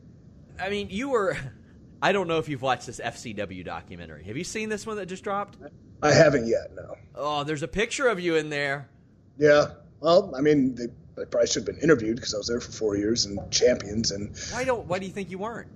I 0.65 0.71
mean, 0.71 0.89
you 0.91 1.11
were 1.11 1.37
I 2.03 2.13
don't 2.13 2.29
know 2.29 2.39
if 2.39 2.49
you've 2.49 2.63
watched 2.63 2.87
this 2.87 3.01
FCW 3.01 3.65
documentary. 3.65 4.25
Have 4.25 4.37
you 4.37 4.45
seen 4.45 4.69
this 4.69 4.87
one 4.87 4.97
that 4.97 5.07
just 5.07 5.25
dropped? 5.25 5.59
I 6.03 6.13
haven't 6.13 6.47
yet. 6.47 6.75
No. 6.75 6.95
Oh, 7.15 7.45
there's 7.45 7.63
a 7.63 7.69
picture 7.69 8.07
of 8.09 8.21
you 8.21 8.37
in 8.37 8.51
there. 8.51 8.89
Yeah. 9.37 9.73
Well, 10.01 10.33
I 10.37 10.41
mean, 10.41 10.77
they, 10.77 10.87
they 11.17 11.25
probably 11.25 11.49
should 11.49 11.67
have 11.67 11.75
been 11.75 11.83
interviewed 11.83 12.17
because 12.17 12.35
I 12.35 12.39
was 12.39 12.47
there 12.47 12.61
for 12.61 12.71
four 12.71 12.97
years 12.97 13.25
and 13.25 13.39
champions. 13.51 14.13
And 14.13 14.37
why 14.53 14.65
don't? 14.65 14.87
Why 14.87 15.01
do 15.01 15.07
you 15.07 15.13
think 15.13 15.31
you 15.31 15.39
weren't? 15.39 15.69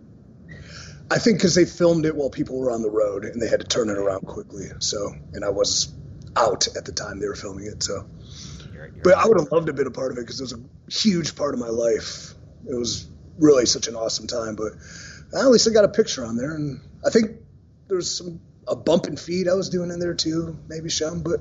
I 1.12 1.19
think 1.19 1.37
because 1.37 1.54
they 1.54 1.66
filmed 1.66 2.07
it 2.07 2.16
while 2.16 2.31
people 2.31 2.59
were 2.59 2.71
on 2.71 2.81
the 2.81 2.90
road 2.90 3.26
and 3.26 3.40
they 3.40 3.49
had 3.49 3.61
to 3.61 3.66
turn 3.66 3.90
it 3.90 3.99
around 3.99 4.26
quickly. 4.26 4.69
So, 4.78 5.14
and 5.35 5.45
I 5.45 5.50
was 5.50 5.92
out 6.35 6.69
at 6.75 6.87
the 6.87 6.92
time 6.92 7.21
they 7.21 7.28
were 7.28 7.35
filming 7.35 7.66
it. 7.66 7.83
So, 7.83 8.07
you're, 8.73 8.87
you're 8.87 9.02
but 9.04 9.14
I 9.14 9.26
would 9.26 9.38
have 9.38 9.52
loved 9.52 9.66
to 9.66 9.73
have 9.73 9.76
been 9.76 9.87
a 9.87 9.90
part 9.90 10.12
of 10.12 10.16
it 10.16 10.23
because 10.23 10.40
it 10.40 10.45
was 10.45 10.54
a 10.54 10.90
huge 10.90 11.37
part 11.37 11.52
of 11.52 11.61
my 11.61 11.69
life. 11.69 12.33
It 12.66 12.75
was 12.75 13.07
really 13.38 13.66
such 13.66 13.88
an 13.88 13.95
awesome 13.95 14.26
time. 14.26 14.57
But 14.57 14.73
at 15.38 15.50
least 15.50 15.69
I 15.69 15.73
got 15.73 15.85
a 15.85 15.88
picture 15.88 16.25
on 16.25 16.37
there, 16.37 16.54
and 16.54 16.81
I 17.04 17.11
think 17.11 17.33
there's 17.88 18.11
some 18.11 18.40
a 18.66 18.75
bump 18.75 19.04
and 19.04 19.21
feed 19.21 19.49
I 19.49 19.54
was 19.54 19.69
doing 19.69 19.90
in 19.90 19.99
there 19.99 20.14
too, 20.14 20.59
maybe 20.66 20.88
some. 20.88 21.21
But 21.23 21.40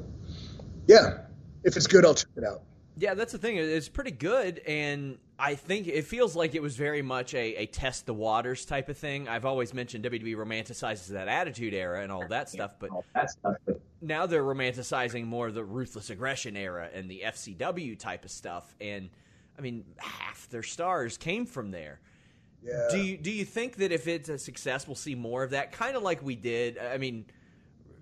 yeah, 0.86 1.20
if 1.63 1.78
it's 1.78 1.88
good, 1.88 2.06
I'll 2.06 2.16
check 2.16 2.32
it 2.36 2.44
out. 2.44 2.63
Yeah, 2.98 3.14
that's 3.14 3.32
the 3.32 3.38
thing. 3.38 3.58
It's 3.58 3.88
pretty 3.88 4.12
good, 4.12 4.60
and 4.60 5.18
I 5.40 5.56
think 5.56 5.88
it 5.88 6.04
feels 6.04 6.36
like 6.36 6.56
it 6.56 6.62
was 6.62 6.76
very 6.76 7.02
much 7.02 7.34
a, 7.34 7.56
a 7.56 7.66
test 7.66 8.06
the 8.06 8.14
waters 8.14 8.66
type 8.66 8.90
of 8.90 8.98
thing. 8.98 9.28
I've 9.28 9.46
always 9.46 9.74
mentioned 9.74 10.04
WWE 10.06 10.36
romanticizes 10.36 11.08
that 11.08 11.28
Attitude 11.28 11.74
Era 11.74 12.04
and 12.04 12.12
all 12.12 12.28
that 12.28 12.50
stuff, 12.50 12.76
but 12.80 12.90
now 14.02 14.26
they're 14.26 14.44
romanticizing 14.44 15.26
more 15.26 15.52
the 15.52 15.64
ruthless 15.64 16.10
aggression 16.10 16.58
era 16.58 16.90
and 16.94 17.10
the 17.10 17.24
FCW 17.26 17.98
type 17.98 18.26
of 18.26 18.32
stuff. 18.32 18.76
And 18.82 19.10
I 19.58 19.62
mean, 19.62 19.86
half 19.98 20.50
their 20.50 20.64
stars 20.64 21.18
came 21.18 21.46
from 21.46 21.72
there. 21.72 22.00
Yeah. 22.64 22.88
Do 22.92 22.98
you 22.98 23.18
do 23.18 23.32
you 23.32 23.46
think 23.46 23.78
that 23.78 23.92
if 23.92 24.08
it's 24.08 24.30
a 24.30 24.38
success, 24.38 24.88
we'll 24.88 24.96
see 24.96 25.16
more 25.16 25.44
of 25.44 25.52
that? 25.52 25.72
Kind 25.72 25.96
of 25.96 26.04
like 26.04 26.22
we 26.22 26.36
did. 26.36 26.78
I 26.78 26.98
mean, 26.98 27.26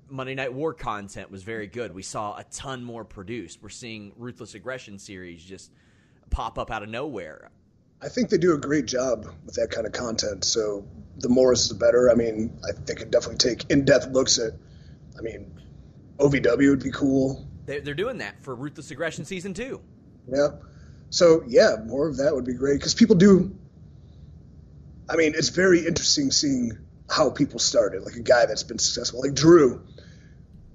Monday 0.09 0.35
Night 0.35 0.53
War 0.53 0.73
content 0.73 1.31
was 1.31 1.43
very 1.43 1.67
good. 1.67 1.93
We 1.93 2.03
saw 2.03 2.37
a 2.37 2.43
ton 2.45 2.83
more 2.83 3.03
produced. 3.03 3.61
We're 3.61 3.69
seeing 3.69 4.13
Ruthless 4.17 4.55
Aggression 4.55 4.99
series 4.99 5.43
just 5.43 5.71
pop 6.29 6.57
up 6.57 6.71
out 6.71 6.83
of 6.83 6.89
nowhere. 6.89 7.49
I 8.01 8.07
think 8.07 8.29
they 8.29 8.37
do 8.37 8.53
a 8.53 8.57
great 8.57 8.85
job 8.85 9.27
with 9.45 9.55
that 9.55 9.71
kind 9.71 9.85
of 9.85 9.93
content. 9.93 10.45
So 10.45 10.87
the 11.17 11.29
more 11.29 11.51
is 11.51 11.67
the 11.67 11.75
better. 11.75 12.09
I 12.09 12.15
mean, 12.15 12.57
I 12.67 12.71
think 12.71 13.01
it 13.01 13.11
definitely 13.11 13.37
take 13.37 13.69
in-depth 13.69 14.07
looks 14.07 14.39
at. 14.39 14.53
I 15.17 15.21
mean, 15.21 15.51
OVW 16.17 16.69
would 16.69 16.83
be 16.83 16.91
cool. 16.91 17.45
They, 17.65 17.81
they're 17.81 17.93
doing 17.93 18.19
that 18.19 18.41
for 18.41 18.55
Ruthless 18.55 18.91
Aggression 18.91 19.25
season 19.25 19.53
two. 19.53 19.81
Yeah. 20.31 20.49
So 21.09 21.43
yeah, 21.47 21.75
more 21.85 22.07
of 22.07 22.17
that 22.17 22.33
would 22.33 22.45
be 22.45 22.53
great 22.53 22.79
because 22.79 22.93
people 22.93 23.15
do. 23.15 23.55
I 25.09 25.15
mean, 25.15 25.33
it's 25.35 25.49
very 25.49 25.85
interesting 25.85 26.31
seeing 26.31 26.77
how 27.09 27.29
people 27.29 27.59
started. 27.59 28.03
Like 28.03 28.15
a 28.15 28.21
guy 28.21 28.45
that's 28.45 28.63
been 28.63 28.79
successful, 28.79 29.21
like 29.21 29.33
Drew, 29.33 29.85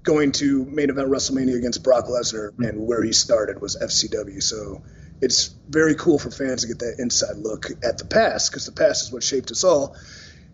going 0.03 0.31
to 0.33 0.65
main 0.65 0.89
event 0.89 1.09
WrestleMania 1.09 1.57
against 1.57 1.83
Brock 1.83 2.05
Lesnar, 2.05 2.51
and 2.59 2.85
where 2.85 3.03
he 3.03 3.11
started 3.11 3.61
was 3.61 3.75
FCW. 3.75 4.41
So 4.41 4.83
it's 5.21 5.47
very 5.69 5.95
cool 5.95 6.19
for 6.19 6.29
fans 6.29 6.61
to 6.61 6.67
get 6.67 6.79
that 6.79 6.95
inside 6.99 7.37
look 7.37 7.67
at 7.83 7.97
the 7.97 8.05
past 8.05 8.51
because 8.51 8.65
the 8.65 8.71
past 8.71 9.03
is 9.03 9.11
what 9.11 9.23
shaped 9.23 9.51
us 9.51 9.63
all 9.63 9.95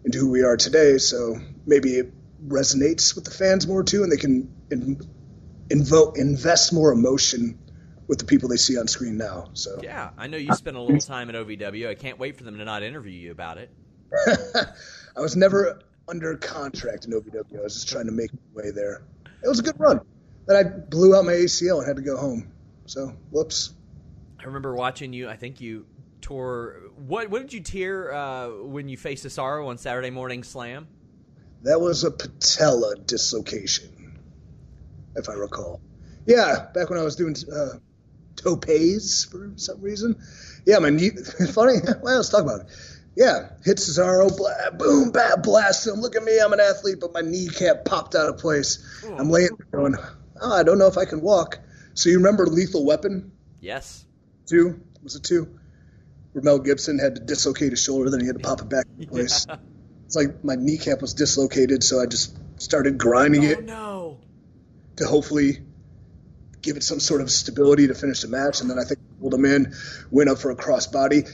into 0.06 0.20
who 0.20 0.32
we 0.32 0.44
are 0.44 0.58
today. 0.58 0.98
So 0.98 1.38
maybe 1.66 1.98
it 1.98 2.14
resonates 2.48 3.16
with 3.16 3.26
the 3.26 3.32
fans 3.32 3.68
more 3.68 3.84
too, 3.84 4.04
and 4.04 4.12
they 4.12 4.18
can 4.18 4.54
in, 4.72 5.00
invoke 5.70 6.18
invest 6.18 6.74
more 6.74 6.92
emotion 6.92 7.60
with 8.08 8.20
the 8.20 8.26
people 8.26 8.50
they 8.50 8.58
see 8.58 8.78
on 8.78 8.88
screen 8.88 9.18
now. 9.18 9.50
So 9.54 9.80
yeah, 9.84 10.12
I 10.18 10.28
know 10.28 10.38
you 10.38 10.54
spent 10.54 10.76
a 10.76 10.82
little 10.82 11.00
time 11.00 11.30
at 11.30 11.36
OVW. 11.36 11.88
I 11.88 11.96
can't 11.96 12.20
wait 12.20 12.38
for 12.38 12.44
them 12.44 12.58
to 12.58 12.66
not 12.66 12.84
interview 12.84 13.14
you 13.14 13.32
about 13.32 13.58
it. 13.58 13.72
I 15.16 15.22
was 15.22 15.36
never 15.36 15.82
under 16.08 16.36
contract 16.38 17.06
in 17.06 17.12
OVW. 17.12 17.60
I 17.60 17.64
was 17.64 17.76
just 17.76 17.90
trying 17.90 18.06
to 18.06 18.12
make 18.12 18.32
my 18.34 18.64
way 18.64 18.72
there. 18.72 19.04
It 19.44 19.48
was 19.48 19.60
a 19.60 19.64
good 19.64 19.80
run. 19.80 20.02
Then 20.48 20.58
I 20.58 20.64
blew 20.64 21.16
out 21.16 21.26
my 21.26 21.34
ACL 21.34 21.80
and 21.80 21.88
had 21.88 21.96
to 21.96 22.02
go 22.02 22.18
home. 22.18 22.52
So 22.86 23.16
whoops. 23.32 23.74
I 24.40 24.44
remember 24.44 24.76
watching 24.76 25.14
you. 25.14 25.30
I 25.30 25.36
think 25.36 25.62
you 25.62 25.86
tore. 26.22 26.82
What 26.96 27.30
what 27.30 27.42
did 27.42 27.54
you 27.54 27.62
tear 27.62 28.14
uh, 28.14 28.50
when 28.64 28.90
you 28.90 28.98
faced 28.98 29.26
Cesaro 29.26 29.68
on 29.68 29.78
Saturday 29.78 30.10
Morning 30.10 30.44
Slam? 30.44 30.88
That 31.64 31.80
was 31.80 32.04
a 32.04 32.12
patella 32.12 32.96
dislocation, 32.96 34.20
if 35.16 35.30
I 35.30 35.34
recall. 35.34 35.80
Yeah, 36.26 36.68
back 36.74 36.90
when 36.90 36.98
I 36.98 37.04
was 37.04 37.16
doing 37.16 37.36
uh, 37.54 37.78
topes 38.36 39.26
for 39.26 39.52
some 39.56 39.80
reason. 39.80 40.20
Yeah, 40.66 40.80
my 40.80 40.90
knee. 40.90 41.10
Funny. 41.54 41.80
Well, 42.02 42.16
let's 42.16 42.30
talk 42.30 42.42
about 42.42 42.62
it. 42.62 42.68
Yeah, 43.16 43.50
hit 43.66 43.78
Cesaro, 43.78 44.36
blah, 44.36 44.72
boom, 44.72 45.12
bad 45.12 45.44
blast 45.44 45.86
him. 45.86 45.96
Look 45.96 46.16
at 46.16 46.24
me, 46.24 46.40
I'm 46.40 46.54
an 46.54 46.62
athlete, 46.62 47.00
but 47.02 47.14
my 47.14 47.22
kneecap 47.22 47.84
popped 47.84 48.16
out 48.16 48.30
of 48.30 48.38
place. 48.38 48.86
Oh. 49.06 49.18
I'm 49.18 49.30
laying 49.30 49.50
there 49.58 49.80
going, 49.80 49.96
oh, 50.42 50.54
I 50.54 50.64
don't 50.64 50.78
know 50.78 50.88
if 50.88 50.98
I 50.98 51.06
can 51.06 51.22
walk. 51.22 51.60
So 51.94 52.10
you 52.10 52.18
remember 52.18 52.46
Lethal 52.46 52.86
Weapon? 52.86 53.34
Yes. 53.60 54.06
Two? 54.46 54.82
Was 55.04 55.16
it 55.16 55.24
two? 55.24 55.60
Where 56.32 56.42
Mel 56.42 56.60
Gibson 56.60 57.00
had 57.00 57.16
to 57.16 57.22
dislocate 57.22 57.72
his 57.72 57.84
shoulder, 57.84 58.10
then 58.10 58.22
he 58.22 58.28
had 58.28 58.38
to 58.38 58.42
pop 58.42 58.62
it 58.62 58.70
back 58.70 58.86
in 58.98 59.08
place. 59.10 59.46
Yeah. 59.48 59.58
It's 60.06 60.16
like 60.16 60.44
my 60.44 60.56
kneecap 60.56 61.02
was 61.02 61.14
dislocated, 61.14 61.84
so 61.84 62.02
I 62.02 62.06
just 62.06 62.38
started 62.62 62.98
grinding 62.98 63.46
oh, 63.46 63.50
it. 63.50 63.64
no. 63.66 64.20
To 64.98 65.06
hopefully 65.06 65.60
give 66.62 66.78
it 66.78 66.84
some 66.84 67.00
sort 67.00 67.22
of 67.22 67.32
stability 67.32 67.88
to 67.88 67.96
finish 67.96 68.22
the 68.22 68.28
match. 68.28 68.62
And 68.62 68.70
then 68.70 68.78
I 68.78 68.84
think 68.84 69.00
pulled 69.20 69.34
him 69.34 69.46
in, 69.46 69.74
went 70.10 70.30
up 70.30 70.40
for 70.40 70.52
a 70.52 70.56
crossbody. 70.56 71.30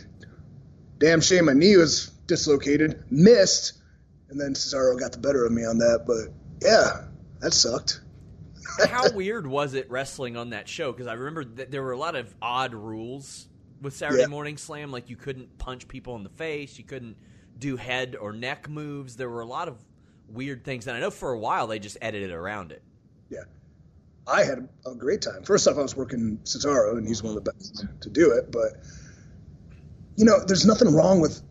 Damn 0.98 1.22
shame 1.22 1.46
my 1.46 1.54
knee 1.54 1.78
was 1.78 2.08
dislocated, 2.28 3.04
missed, 3.10 3.74
and 4.30 4.40
then 4.40 4.54
Cesaro 4.54 5.00
got 5.00 5.12
the 5.12 5.20
better 5.20 5.46
of 5.46 5.52
me 5.52 5.66
on 5.66 5.78
that. 5.80 6.04
But 6.06 6.34
yeah, 6.62 7.06
that 7.40 7.54
sucked. 7.54 8.02
How 8.90 9.12
weird 9.12 9.48
was 9.48 9.74
it 9.74 9.90
wrestling 9.90 10.38
on 10.38 10.52
that 10.52 10.68
show? 10.68 10.92
Because 10.92 11.08
I 11.08 11.14
remember 11.14 11.46
that 11.46 11.72
there 11.72 11.84
were 11.84 11.94
a 11.94 11.98
lot 11.98 12.16
of 12.16 12.34
odd 12.42 12.74
rules 12.74 13.48
with 13.82 13.96
Saturday 13.96 14.22
yeah. 14.22 14.28
Morning 14.28 14.58
Slam. 14.58 14.92
Like 14.92 15.10
you 15.10 15.16
couldn't 15.16 15.58
punch 15.58 15.88
people 15.88 16.16
in 16.16 16.24
the 16.24 16.30
face, 16.30 16.78
you 16.78 16.84
couldn't 16.84 17.18
do 17.58 17.76
head 17.78 18.16
or 18.20 18.34
neck 18.34 18.70
moves. 18.70 19.16
There 19.16 19.30
were 19.30 19.42
a 19.42 19.46
lot 19.46 19.68
of 19.68 19.78
weird 20.28 20.64
things, 20.64 20.88
and 20.88 20.98
I 20.98 21.00
know 21.00 21.12
for 21.12 21.32
a 21.32 21.40
while 21.40 21.68
they 21.68 21.80
just 21.80 21.98
edited 22.02 22.32
around 22.32 22.72
it. 22.72 22.84
Yeah, 23.30 23.44
I 24.28 24.44
had 24.44 24.68
a 24.86 24.96
great 24.96 25.22
time. 25.22 25.44
First 25.44 25.68
off, 25.68 25.78
I 25.78 25.82
was 25.82 25.96
working 25.96 26.40
Cesaro, 26.44 26.98
and 26.98 27.08
he's 27.08 27.24
one 27.24 27.36
of 27.36 27.44
the 27.44 27.52
best 27.52 27.86
to 28.02 28.10
do 28.10 28.32
it. 28.32 28.52
But 28.52 28.74
you 30.18 30.26
know, 30.26 30.44
there's 30.44 30.66
nothing 30.66 30.94
wrong 30.94 31.22
with 31.22 31.42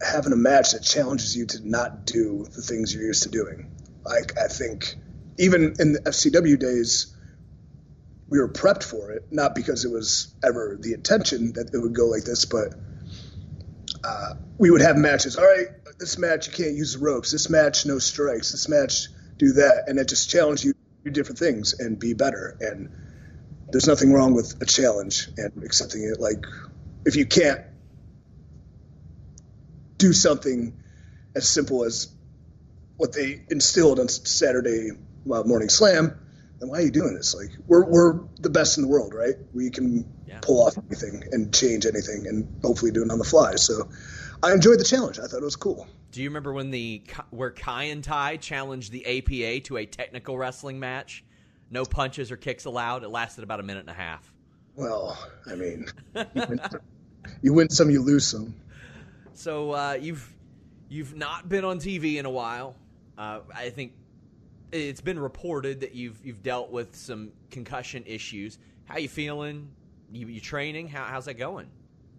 having 0.00 0.32
a 0.32 0.36
match 0.36 0.72
that 0.72 0.82
challenges 0.82 1.36
you 1.36 1.46
to 1.46 1.68
not 1.68 2.06
do 2.06 2.46
the 2.50 2.62
things 2.62 2.92
you're 2.92 3.04
used 3.04 3.22
to 3.22 3.28
doing. 3.28 3.70
Like 4.04 4.38
I 4.38 4.48
think 4.48 4.96
even 5.38 5.74
in 5.78 5.92
the 5.92 6.00
FCW 6.00 6.58
days, 6.58 7.14
we 8.28 8.38
were 8.38 8.48
prepped 8.48 8.82
for 8.82 9.12
it, 9.12 9.26
not 9.30 9.54
because 9.54 9.84
it 9.84 9.92
was 9.92 10.34
ever 10.42 10.76
the 10.80 10.94
intention 10.94 11.52
that 11.52 11.72
it 11.72 11.78
would 11.78 11.94
go 11.94 12.06
like 12.06 12.24
this, 12.24 12.46
but 12.46 12.74
uh, 14.02 14.34
we 14.58 14.70
would 14.70 14.80
have 14.80 14.96
matches. 14.96 15.36
All 15.36 15.44
right, 15.44 15.68
this 15.98 16.18
match 16.18 16.48
you 16.48 16.52
can't 16.54 16.74
use 16.74 16.94
the 16.94 16.98
ropes. 16.98 17.30
This 17.30 17.50
match 17.50 17.84
no 17.84 17.98
strikes. 17.98 18.52
This 18.52 18.68
match 18.68 19.08
do 19.36 19.52
that, 19.52 19.84
and 19.88 19.98
it 19.98 20.08
just 20.08 20.30
challenged 20.30 20.64
you 20.64 20.72
to 20.72 20.78
do 21.04 21.10
different 21.10 21.38
things 21.38 21.78
and 21.78 21.98
be 21.98 22.14
better. 22.14 22.56
And 22.60 22.90
there's 23.70 23.86
nothing 23.86 24.12
wrong 24.12 24.34
with 24.34 24.60
a 24.62 24.66
challenge 24.66 25.28
and 25.36 25.62
accepting 25.62 26.02
it. 26.02 26.18
Like 26.18 26.44
if 27.04 27.16
you 27.16 27.26
can't 27.26 27.60
do 29.98 30.12
something 30.12 30.76
as 31.34 31.48
simple 31.48 31.84
as 31.84 32.08
what 32.96 33.12
they 33.12 33.42
instilled 33.50 34.00
on 34.00 34.08
Saturday 34.08 34.90
uh, 34.90 35.42
Morning 35.42 35.68
Slam, 35.68 36.18
then 36.58 36.68
why 36.70 36.78
are 36.78 36.82
you 36.82 36.90
doing 36.90 37.14
this? 37.14 37.34
Like 37.34 37.50
we're 37.66 37.84
we're 37.84 38.20
the 38.40 38.50
best 38.50 38.78
in 38.78 38.82
the 38.82 38.88
world, 38.88 39.12
right? 39.14 39.34
We 39.52 39.70
can 39.70 40.10
yeah. 40.26 40.38
pull 40.40 40.66
off 40.66 40.78
anything 40.78 41.24
and 41.32 41.52
change 41.54 41.84
anything, 41.86 42.26
and 42.26 42.60
hopefully 42.62 42.90
do 42.90 43.02
it 43.02 43.10
on 43.10 43.18
the 43.18 43.24
fly. 43.24 43.56
So 43.56 43.90
I 44.42 44.52
enjoyed 44.52 44.80
the 44.80 44.84
challenge. 44.84 45.18
I 45.18 45.26
thought 45.26 45.42
it 45.42 45.44
was 45.44 45.56
cool. 45.56 45.86
Do 46.12 46.22
you 46.22 46.30
remember 46.30 46.52
when 46.52 46.70
the 46.70 47.02
where 47.30 47.50
Kaientai 47.50 48.40
challenged 48.40 48.90
the 48.92 49.04
APA 49.04 49.66
to 49.66 49.76
a 49.76 49.86
technical 49.86 50.38
wrestling 50.38 50.80
match? 50.80 51.24
No 51.70 51.84
punches 51.84 52.30
or 52.30 52.36
kicks 52.36 52.64
allowed. 52.64 53.02
It 53.02 53.08
lasted 53.08 53.44
about 53.44 53.60
a 53.60 53.62
minute 53.64 53.80
and 53.80 53.90
a 53.90 53.94
half. 53.94 54.32
Well, 54.76 55.18
I 55.46 55.56
mean, 55.56 55.86
you, 56.14 56.24
win, 56.34 56.60
you 57.42 57.52
win 57.52 57.70
some, 57.70 57.90
you 57.90 58.02
lose 58.02 58.26
some. 58.26 58.54
So 59.36 59.72
uh, 59.72 59.98
you've 60.00 60.34
you've 60.88 61.14
not 61.14 61.48
been 61.48 61.64
on 61.64 61.78
TV 61.78 62.16
in 62.16 62.26
a 62.26 62.30
while. 62.30 62.74
Uh, 63.18 63.40
I 63.54 63.70
think 63.70 63.92
it's 64.72 65.00
been 65.00 65.18
reported 65.18 65.80
that 65.80 65.94
you've 65.94 66.18
you've 66.24 66.42
dealt 66.42 66.70
with 66.70 66.96
some 66.96 67.32
concussion 67.50 68.04
issues. 68.06 68.58
How 68.86 68.98
you 68.98 69.08
feeling? 69.08 69.68
You, 70.12 70.28
you 70.28 70.40
training? 70.40 70.88
How, 70.88 71.04
how's 71.04 71.26
that 71.26 71.34
going? 71.34 71.68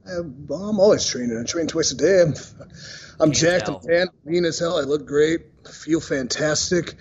I'm, 0.05 0.47
I'm 0.51 0.79
always 0.79 1.05
training. 1.05 1.37
I 1.39 1.43
train 1.43 1.67
twice 1.67 1.91
a 1.91 1.95
day. 1.95 2.21
I'm, 2.21 2.33
I'm 3.19 3.31
jacked. 3.31 3.65
Tell. 3.65 3.77
I'm 3.77 3.87
tan, 3.87 4.07
lean 4.25 4.45
as 4.45 4.59
hell. 4.59 4.77
I 4.77 4.81
look 4.81 5.05
great. 5.05 5.41
I 5.65 5.71
feel 5.71 5.99
fantastic. 5.99 6.95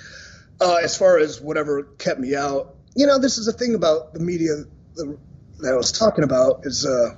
Uh, 0.60 0.76
as 0.76 0.96
far 0.96 1.18
as 1.18 1.40
whatever 1.40 1.82
kept 1.82 2.20
me 2.20 2.34
out, 2.34 2.76
you 2.94 3.06
know, 3.06 3.18
this 3.18 3.36
is 3.38 3.46
the 3.46 3.52
thing 3.52 3.74
about 3.74 4.14
the 4.14 4.20
media 4.20 4.64
that 4.94 5.72
I 5.72 5.74
was 5.74 5.92
talking 5.92 6.24
about 6.24 6.64
is 6.64 6.86
uh, 6.86 7.16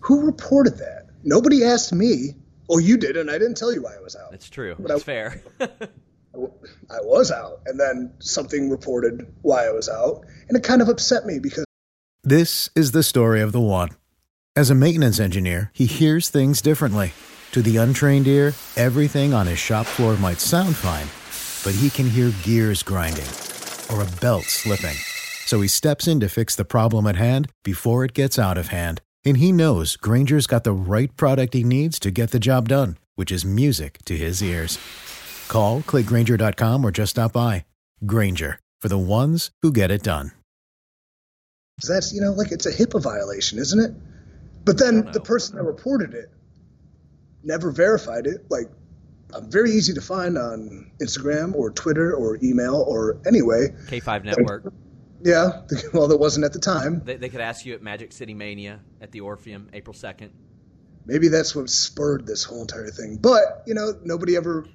who 0.00 0.26
reported 0.26 0.78
that? 0.78 0.97
Nobody 1.28 1.62
asked 1.62 1.92
me. 1.92 2.36
Oh, 2.70 2.78
you 2.78 2.96
did, 2.96 3.18
and 3.18 3.30
I 3.30 3.34
didn't 3.34 3.58
tell 3.58 3.70
you 3.70 3.82
why 3.82 3.94
I 3.94 4.00
was 4.00 4.16
out. 4.16 4.30
That's 4.30 4.48
true. 4.48 4.74
But 4.78 4.88
That's 4.88 5.02
I, 5.02 5.04
fair. 5.04 5.42
I 5.60 7.00
was 7.02 7.30
out, 7.30 7.60
and 7.66 7.78
then 7.78 8.14
something 8.18 8.70
reported 8.70 9.30
why 9.42 9.66
I 9.66 9.70
was 9.70 9.90
out, 9.90 10.24
and 10.48 10.56
it 10.56 10.64
kind 10.64 10.80
of 10.80 10.88
upset 10.88 11.26
me 11.26 11.38
because. 11.38 11.66
This 12.24 12.70
is 12.74 12.92
the 12.92 13.02
story 13.02 13.42
of 13.42 13.52
the 13.52 13.60
one. 13.60 13.90
As 14.56 14.70
a 14.70 14.74
maintenance 14.74 15.20
engineer, 15.20 15.70
he 15.74 15.84
hears 15.84 16.30
things 16.30 16.62
differently. 16.62 17.12
To 17.52 17.60
the 17.60 17.76
untrained 17.76 18.26
ear, 18.26 18.54
everything 18.76 19.34
on 19.34 19.46
his 19.46 19.58
shop 19.58 19.84
floor 19.84 20.16
might 20.16 20.40
sound 20.40 20.76
fine, 20.76 21.08
but 21.62 21.78
he 21.78 21.90
can 21.90 22.08
hear 22.08 22.32
gears 22.42 22.82
grinding 22.82 23.28
or 23.92 24.02
a 24.02 24.20
belt 24.22 24.44
slipping. 24.44 24.96
So 25.44 25.60
he 25.60 25.68
steps 25.68 26.08
in 26.08 26.20
to 26.20 26.28
fix 26.30 26.56
the 26.56 26.64
problem 26.64 27.06
at 27.06 27.16
hand 27.16 27.50
before 27.64 28.02
it 28.02 28.14
gets 28.14 28.38
out 28.38 28.56
of 28.56 28.68
hand 28.68 29.02
and 29.28 29.38
he 29.38 29.52
knows 29.52 29.96
Grainger's 29.96 30.46
got 30.46 30.64
the 30.64 30.72
right 30.72 31.14
product 31.16 31.54
he 31.54 31.62
needs 31.62 31.98
to 32.00 32.10
get 32.10 32.30
the 32.30 32.38
job 32.38 32.68
done, 32.68 32.96
which 33.14 33.30
is 33.30 33.44
music 33.44 33.98
to 34.06 34.16
his 34.16 34.42
ears. 34.42 34.78
Call, 35.48 35.82
clickgrainger.com, 35.82 36.84
or 36.84 36.90
just 36.90 37.10
stop 37.10 37.34
by. 37.34 37.66
Granger, 38.06 38.58
for 38.80 38.88
the 38.88 38.98
ones 38.98 39.50
who 39.62 39.70
get 39.70 39.90
it 39.90 40.02
done. 40.02 40.32
That's 41.86 42.12
you 42.12 42.20
know 42.20 42.32
like 42.32 42.50
it's 42.50 42.66
a 42.66 42.72
HIPAA 42.72 43.02
violation, 43.02 43.58
isn't 43.58 43.78
it? 43.78 43.92
But 44.64 44.78
then 44.78 45.08
the 45.12 45.20
person 45.20 45.56
that 45.56 45.62
reported 45.62 46.12
it 46.12 46.30
never 47.44 47.70
verified 47.70 48.26
it. 48.26 48.46
Like 48.50 48.68
I'm 49.34 49.50
very 49.50 49.70
easy 49.70 49.92
to 49.94 50.00
find 50.00 50.36
on 50.36 50.90
Instagram 51.00 51.54
or 51.54 51.70
Twitter 51.70 52.14
or 52.14 52.38
email 52.42 52.84
or 52.88 53.18
anyway. 53.26 53.68
K5 53.86 54.24
Network. 54.24 54.72
Yeah, 55.22 55.62
well, 55.92 56.08
there 56.08 56.18
wasn't 56.18 56.44
at 56.44 56.52
the 56.52 56.60
time. 56.60 57.02
They, 57.04 57.16
they 57.16 57.28
could 57.28 57.40
ask 57.40 57.66
you 57.66 57.74
at 57.74 57.82
Magic 57.82 58.12
City 58.12 58.34
Mania 58.34 58.80
at 59.00 59.12
the 59.12 59.20
Orpheum, 59.20 59.68
April 59.72 59.94
2nd. 59.94 60.30
Maybe 61.06 61.28
that's 61.28 61.54
what 61.54 61.70
spurred 61.70 62.26
this 62.26 62.44
whole 62.44 62.60
entire 62.60 62.90
thing. 62.90 63.16
But, 63.16 63.64
you 63.66 63.74
know, 63.74 63.94
nobody 64.04 64.36
ever 64.36 64.66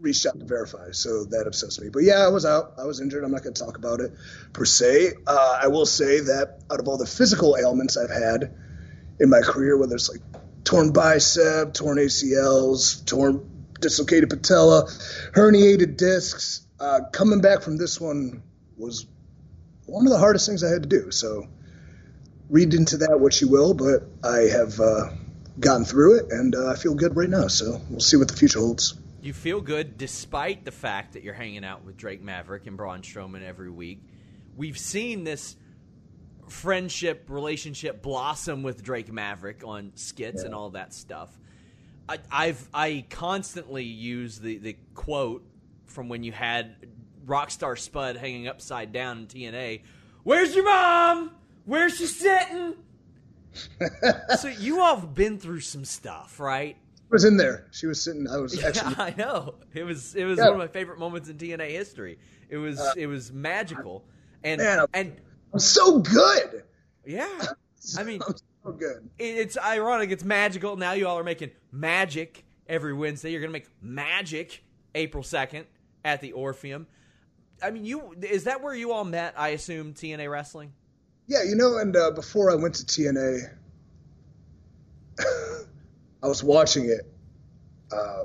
reached 0.00 0.26
out 0.26 0.38
to 0.38 0.44
verify, 0.44 0.90
so 0.92 1.24
that 1.24 1.46
upsets 1.46 1.80
me. 1.80 1.88
But 1.88 2.02
yeah, 2.02 2.24
I 2.24 2.28
was 2.28 2.44
out. 2.44 2.74
I 2.78 2.84
was 2.84 3.00
injured. 3.00 3.24
I'm 3.24 3.30
not 3.30 3.42
going 3.42 3.54
to 3.54 3.64
talk 3.64 3.78
about 3.78 4.00
it 4.00 4.12
per 4.52 4.64
se. 4.64 5.14
Uh, 5.26 5.58
I 5.62 5.68
will 5.68 5.86
say 5.86 6.20
that 6.20 6.60
out 6.70 6.80
of 6.80 6.88
all 6.88 6.98
the 6.98 7.06
physical 7.06 7.56
ailments 7.56 7.96
I've 7.96 8.10
had 8.10 8.54
in 9.20 9.30
my 9.30 9.40
career, 9.40 9.76
whether 9.76 9.94
it's 9.94 10.08
like 10.08 10.20
torn 10.64 10.92
bicep, 10.92 11.74
torn 11.74 11.98
ACLs, 11.98 13.04
torn 13.06 13.48
dislocated 13.80 14.30
patella, 14.30 14.84
herniated 15.32 15.96
discs, 15.96 16.66
uh, 16.80 17.00
coming 17.12 17.40
back 17.40 17.62
from 17.62 17.76
this 17.76 18.00
one 18.00 18.42
was 18.76 19.06
one 19.88 20.06
of 20.06 20.12
the 20.12 20.18
hardest 20.18 20.46
things 20.46 20.62
I 20.62 20.70
had 20.70 20.82
to 20.82 20.88
do. 20.88 21.10
So 21.10 21.48
read 22.50 22.74
into 22.74 22.98
that 22.98 23.18
what 23.20 23.40
you 23.40 23.48
will, 23.48 23.74
but 23.74 24.04
I 24.22 24.40
have 24.50 24.78
uh, 24.80 25.10
gotten 25.58 25.84
through 25.84 26.18
it 26.18 26.26
and 26.30 26.54
uh, 26.54 26.68
I 26.68 26.76
feel 26.76 26.94
good 26.94 27.16
right 27.16 27.28
now. 27.28 27.48
So 27.48 27.80
we'll 27.90 28.00
see 28.00 28.16
what 28.16 28.28
the 28.28 28.36
future 28.36 28.60
holds. 28.60 28.94
You 29.20 29.32
feel 29.32 29.60
good 29.60 29.98
despite 29.98 30.64
the 30.64 30.70
fact 30.70 31.14
that 31.14 31.24
you're 31.24 31.34
hanging 31.34 31.64
out 31.64 31.84
with 31.84 31.96
Drake 31.96 32.22
Maverick 32.22 32.66
and 32.66 32.76
Braun 32.76 33.02
Strowman 33.02 33.42
every 33.42 33.70
week. 33.70 34.00
We've 34.56 34.78
seen 34.78 35.24
this 35.24 35.56
friendship 36.48 37.26
relationship 37.28 38.02
blossom 38.02 38.62
with 38.62 38.82
Drake 38.82 39.12
Maverick 39.12 39.62
on 39.64 39.92
skits 39.96 40.40
yeah. 40.42 40.46
and 40.46 40.54
all 40.54 40.70
that 40.70 40.94
stuff. 40.94 41.30
I, 42.08 42.18
I've 42.30 42.68
I 42.72 43.04
constantly 43.10 43.84
use 43.84 44.38
the 44.38 44.58
the 44.58 44.76
quote 44.94 45.44
from 45.86 46.08
when 46.08 46.22
you 46.22 46.32
had 46.32 46.76
Rockstar 47.28 47.78
Spud 47.78 48.16
hanging 48.16 48.48
upside 48.48 48.92
down 48.92 49.18
in 49.18 49.26
TNA. 49.26 49.82
Where's 50.24 50.54
your 50.54 50.64
mom? 50.64 51.32
Where's 51.64 51.96
she 51.96 52.06
sitting? 52.06 52.74
so 54.38 54.48
you 54.48 54.80
all 54.80 54.96
have 54.96 55.14
been 55.14 55.38
through 55.38 55.60
some 55.60 55.84
stuff, 55.84 56.40
right? 56.40 56.76
I 56.76 57.06
was 57.10 57.24
in 57.24 57.36
there. 57.36 57.66
She 57.70 57.86
was 57.86 58.02
sitting. 58.02 58.26
I 58.28 58.38
was 58.38 58.62
actually. 58.64 58.94
Yeah, 58.98 59.02
I 59.02 59.14
know. 59.16 59.54
It 59.74 59.84
was. 59.84 60.14
It 60.14 60.24
was 60.24 60.38
yeah. 60.38 60.44
one 60.44 60.54
of 60.54 60.58
my 60.58 60.68
favorite 60.68 60.98
moments 60.98 61.28
in 61.28 61.36
TNA 61.36 61.70
history. 61.70 62.18
It 62.48 62.56
was. 62.58 62.78
Uh, 62.78 62.92
it 62.96 63.06
was 63.06 63.32
magical. 63.32 64.04
And 64.44 64.60
man, 64.60 64.86
and 64.92 65.16
I'm 65.52 65.58
so 65.58 65.98
good. 65.98 66.64
Yeah. 67.06 67.46
I 67.98 68.02
mean, 68.02 68.20
I'm 68.26 68.34
so 68.64 68.72
good. 68.72 69.08
It's 69.18 69.56
ironic. 69.56 70.10
It's 70.10 70.24
magical. 70.24 70.76
Now 70.76 70.92
you 70.92 71.06
all 71.06 71.18
are 71.18 71.24
making 71.24 71.50
magic 71.72 72.44
every 72.68 72.92
Wednesday. 72.92 73.30
You're 73.30 73.40
going 73.40 73.50
to 73.50 73.58
make 73.58 73.68
magic 73.80 74.62
April 74.94 75.22
second 75.22 75.66
at 76.04 76.20
the 76.20 76.32
Orpheum. 76.32 76.86
I 77.62 77.70
mean, 77.70 77.84
you 77.84 78.14
is 78.22 78.44
that 78.44 78.62
where 78.62 78.74
you 78.74 78.92
all 78.92 79.04
met? 79.04 79.34
I 79.36 79.48
assume 79.50 79.94
TNA 79.94 80.30
wrestling. 80.30 80.72
Yeah, 81.26 81.42
you 81.42 81.56
know, 81.56 81.78
and 81.78 81.94
uh, 81.94 82.10
before 82.12 82.50
I 82.50 82.54
went 82.54 82.76
to 82.76 82.84
TNA, 82.86 83.50
I 86.22 86.26
was 86.26 86.42
watching 86.42 86.86
it 86.86 87.00
uh, 87.92 88.24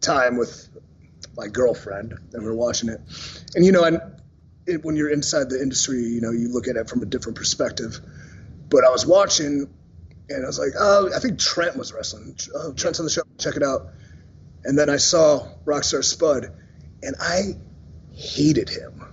time 0.00 0.36
with 0.36 0.68
my 1.36 1.48
girlfriend, 1.48 2.14
and 2.32 2.42
we 2.42 2.48
were 2.48 2.54
watching 2.54 2.88
it. 2.90 3.00
And 3.54 3.64
you 3.64 3.72
know, 3.72 3.84
and 3.84 4.00
it, 4.66 4.84
when 4.84 4.96
you're 4.96 5.10
inside 5.10 5.50
the 5.50 5.60
industry, 5.60 6.02
you 6.02 6.20
know, 6.20 6.30
you 6.30 6.48
look 6.48 6.68
at 6.68 6.76
it 6.76 6.88
from 6.88 7.02
a 7.02 7.06
different 7.06 7.38
perspective. 7.38 7.98
But 8.68 8.84
I 8.84 8.90
was 8.90 9.06
watching, 9.06 9.72
and 10.28 10.44
I 10.44 10.46
was 10.46 10.58
like, 10.58 10.72
oh, 10.78 11.10
I 11.14 11.18
think 11.18 11.38
Trent 11.38 11.76
was 11.76 11.92
wrestling. 11.92 12.36
Oh, 12.54 12.72
Trent's 12.72 13.00
on 13.00 13.06
the 13.06 13.10
show. 13.10 13.22
Check 13.38 13.56
it 13.56 13.62
out. 13.62 13.88
And 14.64 14.78
then 14.78 14.88
I 14.88 14.96
saw 14.96 15.48
Rockstar 15.64 16.04
Spud, 16.04 16.52
and 17.02 17.16
I 17.18 17.56
hated 18.14 18.68
him. 18.68 19.04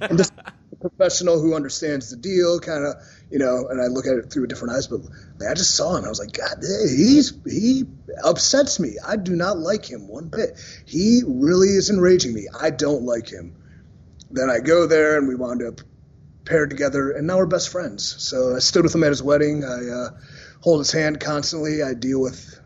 I'm 0.00 0.16
just 0.16 0.32
a 0.72 0.76
professional 0.76 1.40
who 1.40 1.54
understands 1.54 2.10
the 2.10 2.16
deal, 2.16 2.60
kind 2.60 2.84
of, 2.84 2.96
you 3.30 3.38
know, 3.38 3.68
and 3.68 3.80
I 3.80 3.86
look 3.86 4.06
at 4.06 4.14
it 4.14 4.32
through 4.32 4.44
a 4.44 4.46
different 4.46 4.74
eyes. 4.74 4.86
But 4.86 5.00
man, 5.38 5.50
I 5.50 5.54
just 5.54 5.74
saw 5.74 5.96
him. 5.96 6.04
I 6.04 6.08
was 6.08 6.18
like, 6.18 6.32
God, 6.32 6.58
he's 6.62 7.32
he 7.44 7.84
upsets 8.24 8.80
me. 8.80 8.96
I 9.06 9.16
do 9.16 9.36
not 9.36 9.58
like 9.58 9.84
him 9.84 10.08
one 10.08 10.28
bit. 10.28 10.58
He 10.86 11.22
really 11.26 11.68
is 11.68 11.90
enraging 11.90 12.32
me. 12.32 12.48
I 12.58 12.70
don't 12.70 13.04
like 13.04 13.28
him. 13.28 13.56
Then 14.30 14.50
I 14.50 14.58
go 14.58 14.86
there, 14.86 15.18
and 15.18 15.28
we 15.28 15.34
wound 15.34 15.62
up 15.62 15.80
paired 16.44 16.70
together, 16.70 17.10
and 17.10 17.26
now 17.26 17.36
we're 17.36 17.46
best 17.46 17.70
friends. 17.70 18.04
So 18.04 18.56
I 18.56 18.60
stood 18.60 18.84
with 18.84 18.94
him 18.94 19.04
at 19.04 19.10
his 19.10 19.22
wedding. 19.22 19.64
I 19.64 19.88
uh, 19.88 20.10
hold 20.60 20.80
his 20.80 20.92
hand 20.92 21.20
constantly. 21.20 21.82
I 21.82 21.94
deal 21.94 22.20
with 22.20 22.58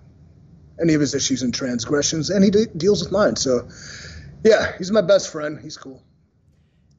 any 0.80 0.94
of 0.94 1.00
his 1.00 1.14
issues 1.14 1.42
and 1.42 1.52
transgressions, 1.52 2.30
and 2.30 2.44
he 2.44 2.50
de- 2.50 2.66
deals 2.66 3.02
with 3.02 3.12
mine. 3.12 3.36
So, 3.36 3.68
yeah, 4.44 4.76
he's 4.78 4.90
my 4.90 5.02
best 5.02 5.30
friend. 5.30 5.58
He's 5.60 5.76
cool. 5.76 6.02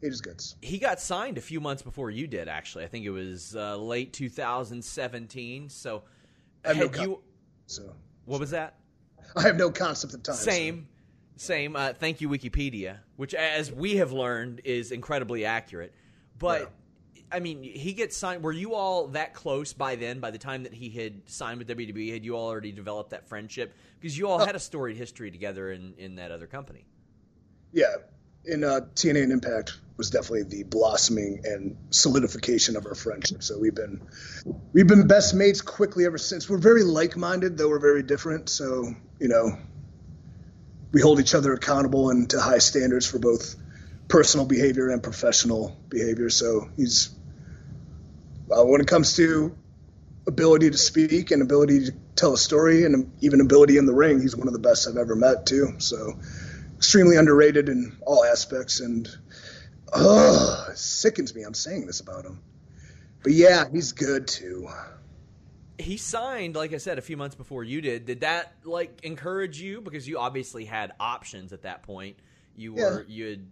It 0.01 0.07
is 0.07 0.21
good. 0.21 0.41
He 0.61 0.79
got 0.79 0.99
signed 0.99 1.37
a 1.37 1.41
few 1.41 1.61
months 1.61 1.83
before 1.83 2.09
you 2.09 2.25
did. 2.25 2.47
Actually, 2.47 2.85
I 2.85 2.87
think 2.87 3.05
it 3.05 3.11
was 3.11 3.55
uh, 3.55 3.77
late 3.77 4.13
2017. 4.13 5.69
So, 5.69 6.03
had 6.65 6.77
no 6.77 6.89
you? 6.99 7.21
So, 7.67 7.93
what 8.25 8.39
was 8.39 8.51
that? 8.51 8.75
I 9.35 9.43
have 9.43 9.57
no 9.57 9.69
concept 9.69 10.13
of 10.13 10.23
time. 10.23 10.35
Same, 10.35 10.87
so. 11.35 11.45
same. 11.45 11.75
Uh, 11.75 11.93
thank 11.93 12.19
you, 12.19 12.29
Wikipedia, 12.29 12.97
which, 13.15 13.35
as 13.35 13.71
we 13.71 13.97
have 13.97 14.11
learned, 14.11 14.61
is 14.63 14.91
incredibly 14.91 15.45
accurate. 15.45 15.93
But 16.39 16.61
yeah. 17.13 17.21
I 17.31 17.39
mean, 17.39 17.61
he 17.61 17.93
gets 17.93 18.17
signed. 18.17 18.43
Were 18.43 18.51
you 18.51 18.73
all 18.73 19.07
that 19.09 19.35
close 19.35 19.71
by 19.71 19.95
then? 19.95 20.19
By 20.19 20.31
the 20.31 20.39
time 20.39 20.63
that 20.63 20.73
he 20.73 20.89
had 20.89 21.29
signed 21.29 21.59
with 21.59 21.67
WWE, 21.67 22.11
had 22.11 22.25
you 22.25 22.35
all 22.35 22.47
already 22.47 22.71
developed 22.71 23.11
that 23.11 23.29
friendship? 23.29 23.75
Because 23.99 24.17
you 24.17 24.27
all 24.27 24.41
uh, 24.41 24.45
had 24.47 24.55
a 24.55 24.59
storied 24.59 24.97
history 24.97 25.29
together 25.29 25.71
in 25.71 25.93
in 25.99 26.15
that 26.15 26.31
other 26.31 26.47
company. 26.47 26.85
Yeah, 27.73 27.95
in 28.45 28.63
uh, 28.63 28.81
TNA 28.95 29.23
and 29.23 29.31
Impact 29.31 29.77
was 29.97 30.09
definitely 30.09 30.43
the 30.43 30.63
blossoming 30.63 31.41
and 31.43 31.77
solidification 31.91 32.75
of 32.75 32.85
our 32.85 32.95
friendship. 32.95 33.43
So 33.43 33.59
we've 33.59 33.75
been 33.75 34.01
we've 34.73 34.87
been 34.87 35.07
best 35.07 35.35
mates 35.35 35.61
quickly 35.61 36.05
ever 36.05 36.17
since. 36.17 36.49
We're 36.49 36.57
very 36.57 36.83
like-minded, 36.83 37.57
though 37.57 37.69
we're 37.69 37.79
very 37.79 38.03
different. 38.03 38.49
So 38.49 38.93
you 39.19 39.27
know, 39.27 39.57
we 40.91 41.01
hold 41.01 41.19
each 41.19 41.35
other 41.35 41.53
accountable 41.53 42.09
and 42.09 42.29
to 42.31 42.41
high 42.41 42.57
standards 42.57 43.05
for 43.05 43.19
both 43.19 43.55
personal 44.07 44.45
behavior 44.45 44.89
and 44.89 45.01
professional 45.03 45.77
behavior. 45.87 46.29
So 46.29 46.69
he's 46.75 47.11
uh, 48.51 48.63
when 48.63 48.81
it 48.81 48.87
comes 48.87 49.15
to 49.17 49.55
ability 50.27 50.71
to 50.71 50.77
speak 50.77 51.31
and 51.31 51.41
ability 51.41 51.85
to 51.85 51.91
tell 52.15 52.33
a 52.33 52.37
story 52.37 52.85
and 52.85 53.11
even 53.21 53.39
ability 53.39 53.77
in 53.77 53.85
the 53.85 53.93
ring, 53.93 54.19
he's 54.19 54.35
one 54.35 54.47
of 54.47 54.53
the 54.53 54.59
best 54.59 54.87
I've 54.87 54.97
ever 54.97 55.15
met 55.15 55.45
too. 55.45 55.75
So 55.77 56.19
extremely 56.81 57.15
underrated 57.15 57.69
in 57.69 57.95
all 58.07 58.25
aspects 58.25 58.79
and 58.79 59.07
oh, 59.93 60.65
it 60.71 60.77
sickens 60.79 61.35
me 61.35 61.43
I'm 61.43 61.53
saying 61.53 61.85
this 61.85 61.99
about 61.99 62.25
him. 62.25 62.41
But 63.21 63.33
yeah, 63.33 63.65
he's 63.71 63.91
good 63.91 64.27
too. 64.27 64.67
He 65.77 65.97
signed, 65.97 66.55
like 66.55 66.73
I 66.73 66.77
said, 66.77 66.97
a 66.97 67.01
few 67.03 67.17
months 67.17 67.35
before 67.35 67.63
you 67.63 67.81
did. 67.81 68.07
Did 68.07 68.21
that 68.21 68.53
like 68.63 69.01
encourage 69.03 69.61
you 69.61 69.79
because 69.79 70.07
you 70.07 70.17
obviously 70.17 70.65
had 70.65 70.93
options 70.99 71.53
at 71.53 71.61
that 71.61 71.83
point? 71.83 72.17
You 72.55 72.73
were 72.73 73.05
you 73.07 73.29
had 73.29 73.47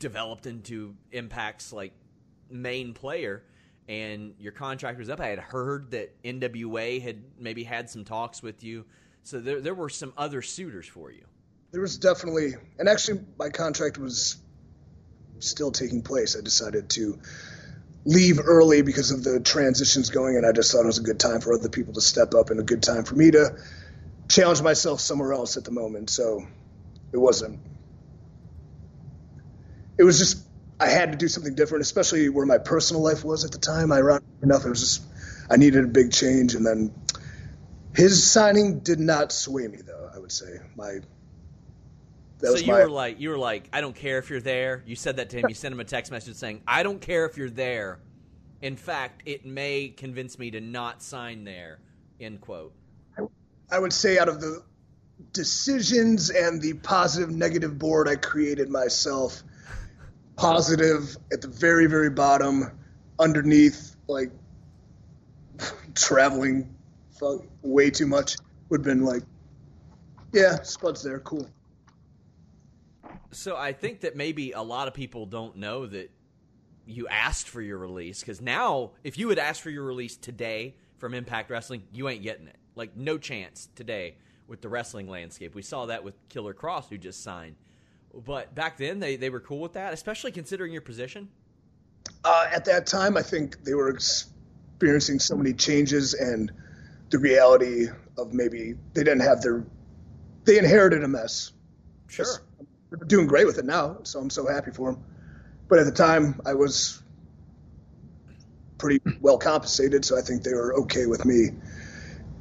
developed 0.00 0.46
into 0.46 0.96
Impact's 1.12 1.72
like 1.72 1.92
main 2.50 2.94
player 2.94 3.44
and 3.88 4.34
your 4.40 4.50
contract 4.50 4.98
was 4.98 5.08
up. 5.08 5.20
I 5.20 5.28
had 5.28 5.38
heard 5.38 5.92
that 5.92 6.20
NWA 6.24 7.00
had 7.00 7.22
maybe 7.38 7.62
had 7.62 7.88
some 7.88 8.04
talks 8.04 8.42
with 8.42 8.64
you. 8.64 8.86
So 9.22 9.38
there 9.38 9.60
there 9.60 9.74
were 9.74 9.88
some 9.88 10.12
other 10.16 10.42
suitors 10.42 10.88
for 10.88 11.12
you 11.12 11.26
there 11.76 11.82
was 11.82 11.98
definitely, 11.98 12.54
and 12.78 12.88
actually, 12.88 13.20
my 13.38 13.50
contract 13.50 13.98
was 13.98 14.36
still 15.40 15.70
taking 15.70 16.00
place. 16.00 16.34
I 16.34 16.40
decided 16.40 16.88
to 16.88 17.18
leave 18.06 18.40
early 18.42 18.80
because 18.80 19.10
of 19.10 19.22
the 19.22 19.40
transitions 19.40 20.08
going, 20.08 20.38
and 20.38 20.46
I 20.46 20.52
just 20.52 20.72
thought 20.72 20.84
it 20.84 20.86
was 20.86 20.96
a 20.96 21.02
good 21.02 21.20
time 21.20 21.42
for 21.42 21.52
other 21.52 21.68
people 21.68 21.92
to 21.92 22.00
step 22.00 22.32
up 22.32 22.48
and 22.48 22.58
a 22.60 22.62
good 22.62 22.82
time 22.82 23.04
for 23.04 23.14
me 23.14 23.30
to 23.32 23.58
challenge 24.26 24.62
myself 24.62 25.00
somewhere 25.00 25.34
else 25.34 25.58
at 25.58 25.64
the 25.64 25.70
moment. 25.70 26.08
So 26.08 26.46
it 27.12 27.18
wasn't. 27.18 27.60
It 29.98 30.04
was 30.04 30.18
just 30.18 30.46
I 30.80 30.86
had 30.86 31.12
to 31.12 31.18
do 31.18 31.28
something 31.28 31.54
different, 31.54 31.82
especially 31.82 32.30
where 32.30 32.46
my 32.46 32.56
personal 32.56 33.02
life 33.02 33.22
was 33.22 33.44
at 33.44 33.52
the 33.52 33.58
time. 33.58 33.92
I 33.92 34.00
ran 34.00 34.22
enough. 34.42 34.64
It 34.64 34.70
was 34.70 34.80
just 34.80 35.02
I 35.50 35.58
needed 35.58 35.84
a 35.84 35.88
big 35.88 36.10
change, 36.10 36.54
and 36.54 36.64
then 36.64 36.94
his 37.94 38.32
signing 38.32 38.78
did 38.78 38.98
not 38.98 39.30
sway 39.30 39.68
me, 39.68 39.80
though. 39.86 40.10
I 40.14 40.18
would 40.18 40.32
say 40.32 40.60
my 40.74 41.00
that 42.38 42.52
so 42.52 42.56
you 42.56 42.72
my... 42.72 42.80
were 42.80 42.90
like, 42.90 43.20
you 43.20 43.30
were 43.30 43.38
like, 43.38 43.68
I 43.72 43.80
don't 43.80 43.94
care 43.94 44.18
if 44.18 44.30
you're 44.30 44.40
there. 44.40 44.82
You 44.86 44.96
said 44.96 45.16
that 45.16 45.30
to 45.30 45.38
him. 45.38 45.46
You 45.48 45.54
sent 45.54 45.72
him 45.72 45.80
a 45.80 45.84
text 45.84 46.12
message 46.12 46.36
saying, 46.36 46.62
I 46.66 46.82
don't 46.82 47.00
care 47.00 47.26
if 47.26 47.36
you're 47.36 47.50
there. 47.50 48.00
In 48.62 48.76
fact, 48.76 49.22
it 49.26 49.44
may 49.44 49.88
convince 49.88 50.38
me 50.38 50.50
to 50.52 50.60
not 50.60 51.02
sign 51.02 51.44
there. 51.44 51.78
End 52.20 52.40
quote. 52.40 52.72
I 53.70 53.78
would 53.78 53.92
say 53.92 54.18
out 54.18 54.28
of 54.28 54.40
the 54.40 54.62
decisions 55.32 56.30
and 56.30 56.60
the 56.60 56.74
positive 56.74 57.30
negative 57.30 57.78
board 57.78 58.08
I 58.08 58.16
created 58.16 58.68
myself, 58.68 59.42
positive 60.36 61.16
at 61.32 61.40
the 61.40 61.48
very 61.48 61.86
very 61.86 62.10
bottom, 62.10 62.70
underneath 63.18 63.96
like 64.08 64.30
traveling 65.94 66.74
way 67.62 67.90
too 67.90 68.06
much 68.06 68.36
would 68.68 68.80
have 68.80 68.84
been 68.84 69.04
like, 69.04 69.22
yeah, 70.32 70.62
Spud's 70.62 71.02
there, 71.02 71.20
cool. 71.20 71.48
So 73.32 73.56
I 73.56 73.72
think 73.72 74.00
that 74.00 74.16
maybe 74.16 74.52
a 74.52 74.62
lot 74.62 74.88
of 74.88 74.94
people 74.94 75.26
don't 75.26 75.56
know 75.56 75.86
that 75.86 76.10
you 76.86 77.08
asked 77.08 77.48
for 77.48 77.60
your 77.60 77.78
release 77.78 78.20
because 78.20 78.40
now, 78.40 78.92
if 79.02 79.18
you 79.18 79.28
had 79.28 79.38
asked 79.38 79.60
for 79.60 79.70
your 79.70 79.84
release 79.84 80.16
today 80.16 80.76
from 80.98 81.14
Impact 81.14 81.50
Wrestling, 81.50 81.82
you 81.92 82.08
ain't 82.08 82.22
getting 82.22 82.46
it. 82.46 82.56
Like 82.74 82.96
no 82.96 83.18
chance 83.18 83.68
today 83.74 84.16
with 84.46 84.60
the 84.60 84.68
wrestling 84.68 85.08
landscape. 85.08 85.54
We 85.54 85.62
saw 85.62 85.86
that 85.86 86.04
with 86.04 86.14
Killer 86.28 86.54
Kross, 86.54 86.88
who 86.88 86.98
just 86.98 87.22
signed. 87.22 87.56
But 88.14 88.54
back 88.54 88.76
then, 88.76 89.00
they, 89.00 89.16
they 89.16 89.30
were 89.30 89.40
cool 89.40 89.60
with 89.60 89.74
that, 89.74 89.92
especially 89.92 90.32
considering 90.32 90.72
your 90.72 90.82
position. 90.82 91.28
Uh, 92.24 92.46
at 92.52 92.64
that 92.66 92.86
time, 92.86 93.16
I 93.16 93.22
think 93.22 93.64
they 93.64 93.74
were 93.74 93.88
experiencing 93.88 95.18
so 95.18 95.36
many 95.36 95.52
changes 95.52 96.14
and 96.14 96.52
the 97.10 97.18
reality 97.18 97.88
of 98.18 98.32
maybe 98.32 98.74
they 98.94 99.04
didn't 99.04 99.20
have 99.20 99.42
their 99.42 99.64
they 100.44 100.58
inherited 100.58 101.02
a 101.02 101.08
mess. 101.08 101.52
Sure, 102.08 102.42
doing 103.06 103.26
great 103.26 103.46
with 103.46 103.58
it 103.58 103.64
now, 103.64 103.98
so 104.02 104.20
I'm 104.20 104.30
so 104.30 104.46
happy 104.46 104.70
for 104.70 104.90
him. 104.90 105.04
But 105.68 105.78
at 105.78 105.86
the 105.86 105.92
time, 105.92 106.40
I 106.46 106.54
was 106.54 107.02
pretty 108.78 109.00
well 109.20 109.38
compensated, 109.38 110.04
so 110.04 110.18
I 110.18 110.22
think 110.22 110.42
they 110.42 110.54
were 110.54 110.74
okay 110.82 111.06
with 111.06 111.24
me 111.24 111.50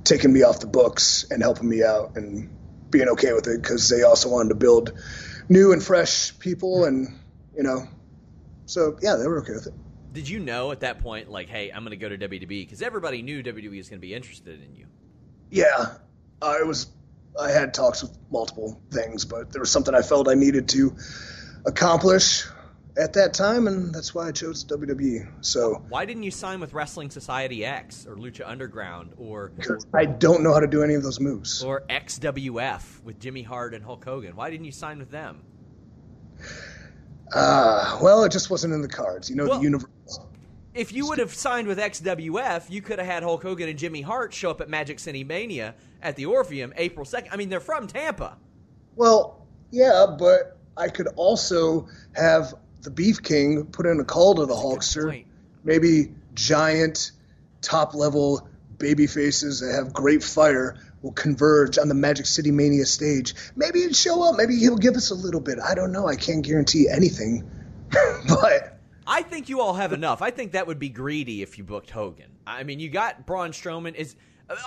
taking 0.06 0.32
me 0.32 0.44
off 0.44 0.60
the 0.60 0.68
books 0.68 1.26
and 1.30 1.41
helping 1.41 1.68
me 1.68 1.84
out 1.84 2.15
and 2.15 2.50
being 2.91 3.10
okay 3.10 3.34
with 3.34 3.48
it 3.48 3.62
because 3.62 3.89
they 3.89 4.04
also 4.04 4.30
wanted 4.30 4.50
to 4.50 4.56
build 4.56 4.94
new 5.50 5.74
and 5.74 5.84
fresh 5.84 6.38
people 6.39 6.86
and 6.86 7.08
you 7.56 7.63
know 7.63 7.88
so 8.65 8.98
yeah 9.02 9.15
they 9.15 9.28
were 9.28 9.41
okay 9.41 9.54
with 9.54 9.68
it. 9.68 9.74
Did 10.13 10.30
you 10.30 10.39
know 10.39 10.72
at 10.72 10.80
that 10.82 11.00
point 11.00 11.30
like 11.30 11.50
hey 11.50 11.72
i'm 11.72 11.84
going 11.84 11.91
to 11.91 11.98
go 11.98 12.08
to 12.08 12.18
wwe 12.18 12.48
because 12.48 12.82
everybody 12.82 13.22
knew 13.22 13.44
wwe 13.44 13.78
was 13.78 13.89
going 13.89 14.00
to 14.00 14.08
be 14.08 14.13
interested 14.13 14.62
in 14.62 14.76
you? 14.76 14.86
Yeah. 15.50 15.96
Uh, 16.41 16.56
it 16.60 16.65
was 16.65 16.88
i 17.39 17.52
had 17.52 17.74
talks 17.74 18.02
with 18.02 18.17
multiple 18.32 18.82
things 18.91 19.26
but 19.26 19.52
there 19.52 19.60
was 19.60 19.71
something 19.71 19.93
i 19.93 20.02
felt 20.02 20.28
i 20.28 20.34
needed 20.34 20.67
to 20.69 20.95
accomplish 21.65 22.45
at 22.98 23.13
that 23.13 23.34
time, 23.34 23.67
and 23.67 23.93
that's 23.93 24.15
why 24.15 24.28
I 24.28 24.32
chose 24.32 24.63
WWE. 24.65 25.28
So 25.41 25.84
why 25.89 26.06
didn't 26.06 26.24
you 26.24 26.32
sign 26.32 26.60
with 26.60 26.74
Wrestling 26.74 27.10
Society 27.10 27.65
X 27.65 28.06
or 28.08 28.15
Lucha 28.15 28.48
Underground 28.48 29.13
or? 29.17 29.52
I 29.93 30.06
don't 30.06 30.43
know 30.43 30.54
how 30.54 30.60
to 30.60 30.67
do 30.67 30.84
any 30.84 30.93
of 30.93 31.04
those 31.04 31.19
moves. 31.19 31.63
Or 31.63 31.84
XWF 31.89 33.04
with 33.04 33.19
Jimmy 33.19 33.43
Hart 33.43 33.74
and 33.74 33.84
Hulk 33.84 34.04
Hogan. 34.06 34.36
Why 34.36 34.50
didn't 34.50 34.65
you 34.65 34.71
sign 34.71 35.00
with 35.00 35.12
them? 35.12 35.43
Uh, 37.34 38.00
well, 38.02 38.24
it 38.24 38.32
just 38.32 38.50
wasn't 38.50 38.74
in 38.74 38.82
the 38.82 38.88
cards. 38.88 39.30
You 39.30 39.36
know, 39.36 39.48
well, 39.48 39.58
the 39.58 39.63
universe. 39.63 39.89
If 40.76 40.92
you 40.92 41.08
would 41.08 41.20
have 41.20 41.34
signed 41.34 41.70
with 41.70 41.78
XWF, 41.78 42.70
you 42.70 42.82
could 42.82 43.00
have 43.00 43.08
had 43.08 43.24
Hulk 43.24 43.42
Hogan 43.44 43.70
and 43.70 43.80
Jimmy 43.80 44.02
Hart 44.02 44.34
show 44.34 44.52
up 44.52 44.60
at 44.60 44.68
Magic 44.68 45.00
City 45.00 45.24
Mania 45.24 45.74
at 46.04 46.18
the 46.18 46.26
Orpheum 46.26 46.74
April 46.76 47.06
2nd. 47.06 47.30
I 47.32 47.38
mean, 47.38 47.48
they're 47.48 47.62
from 47.62 47.88
Tampa. 47.88 48.36
Well, 48.98 49.48
yeah, 49.72 50.06
but 50.20 50.58
I 50.76 50.90
could 50.90 51.08
also 51.16 51.88
have 52.14 52.54
the 52.82 52.92
Beef 52.92 53.24
King 53.24 53.68
put 53.68 53.86
in 53.86 54.02
a 54.02 54.04
call 54.04 54.36
to 54.36 54.46
the 54.46 54.54
Hulkster. 54.54 55.24
Maybe 55.64 56.14
giant, 56.34 57.14
top 57.62 57.96
level 57.96 58.46
baby 58.78 59.08
faces 59.08 59.62
that 59.62 59.74
have 59.74 59.94
great 59.94 60.22
fire 60.22 60.76
will 61.02 61.14
converge 61.14 61.78
on 61.78 61.88
the 61.88 61.96
Magic 61.96 62.26
City 62.26 62.52
Mania 62.52 62.86
stage. 62.86 63.34
Maybe 63.56 63.80
he'd 63.80 63.96
show 63.96 64.28
up. 64.28 64.36
Maybe 64.36 64.58
he'll 64.58 64.76
give 64.76 64.96
us 64.96 65.10
a 65.10 65.16
little 65.16 65.40
bit. 65.40 65.58
I 65.58 65.74
don't 65.74 65.94
know. 65.94 66.06
I 66.06 66.18
can't 66.18 66.44
guarantee 66.46 66.90
anything. 66.90 67.50
but 68.28 68.75
I 69.08 69.22
think 69.22 69.50
you 69.50 69.62
all 69.62 69.74
have 69.74 69.94
enough. 69.94 70.22
I 70.22 70.32
think 70.32 70.54
that 70.54 70.68
would 70.68 70.80
be 70.80 70.89
greedy 70.89 71.41
if 71.41 71.58
you 71.58 71.63
booked 71.63 71.91
Hogan. 71.91 72.32
I 72.48 72.63
mean, 72.63 72.80
you 72.80 72.89
got 72.89 73.26
Braun 73.26 73.52
Strowman. 73.52 73.96
Is 73.96 74.15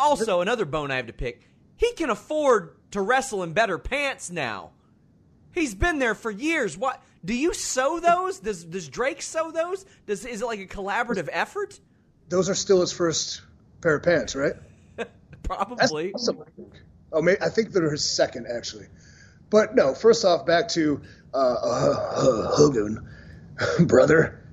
also 0.01 0.41
another 0.41 0.65
bone 0.65 0.91
I 0.91 0.97
have 0.97 1.07
to 1.07 1.13
pick. 1.13 1.49
He 1.77 1.93
can 1.93 2.11
afford 2.11 2.77
to 2.93 3.01
wrestle 3.01 3.43
in 3.43 3.53
better 3.53 3.79
pants 3.79 4.31
now. 4.31 4.71
He's 5.53 5.75
been 5.75 5.99
there 5.99 6.15
for 6.15 6.31
years. 6.31 6.77
What 6.77 7.03
do 7.25 7.35
you 7.35 7.55
sew 7.55 8.01
those? 8.01 8.39
Does 8.39 8.65
does 8.65 8.89
Drake 8.89 9.23
sew 9.23 9.51
those? 9.51 9.85
Does 10.07 10.25
is 10.25 10.43
it 10.43 10.47
like 10.47 10.61
a 10.61 10.67
collaborative 10.67 11.29
effort? 11.33 11.79
Those 12.29 12.49
are 12.49 12.55
still 12.55 12.81
his 12.81 12.93
first 12.93 13.43
pair 13.81 13.97
of 13.97 14.03
pants, 14.03 14.37
right? 14.37 14.55
Probably. 15.43 16.13
Awesome. 16.13 16.45
Oh, 17.13 17.23
maybe, 17.23 17.41
I 17.41 17.49
think 17.49 17.73
they're 17.73 17.91
his 17.91 18.09
second 18.09 18.47
actually. 18.47 18.87
But 19.51 19.75
no, 19.75 19.95
first 19.95 20.25
off, 20.25 20.45
back 20.47 20.69
to 20.71 21.01
uh, 21.33 21.37
uh, 21.37 22.55
Hogan, 22.55 23.09
brother. 23.81 24.45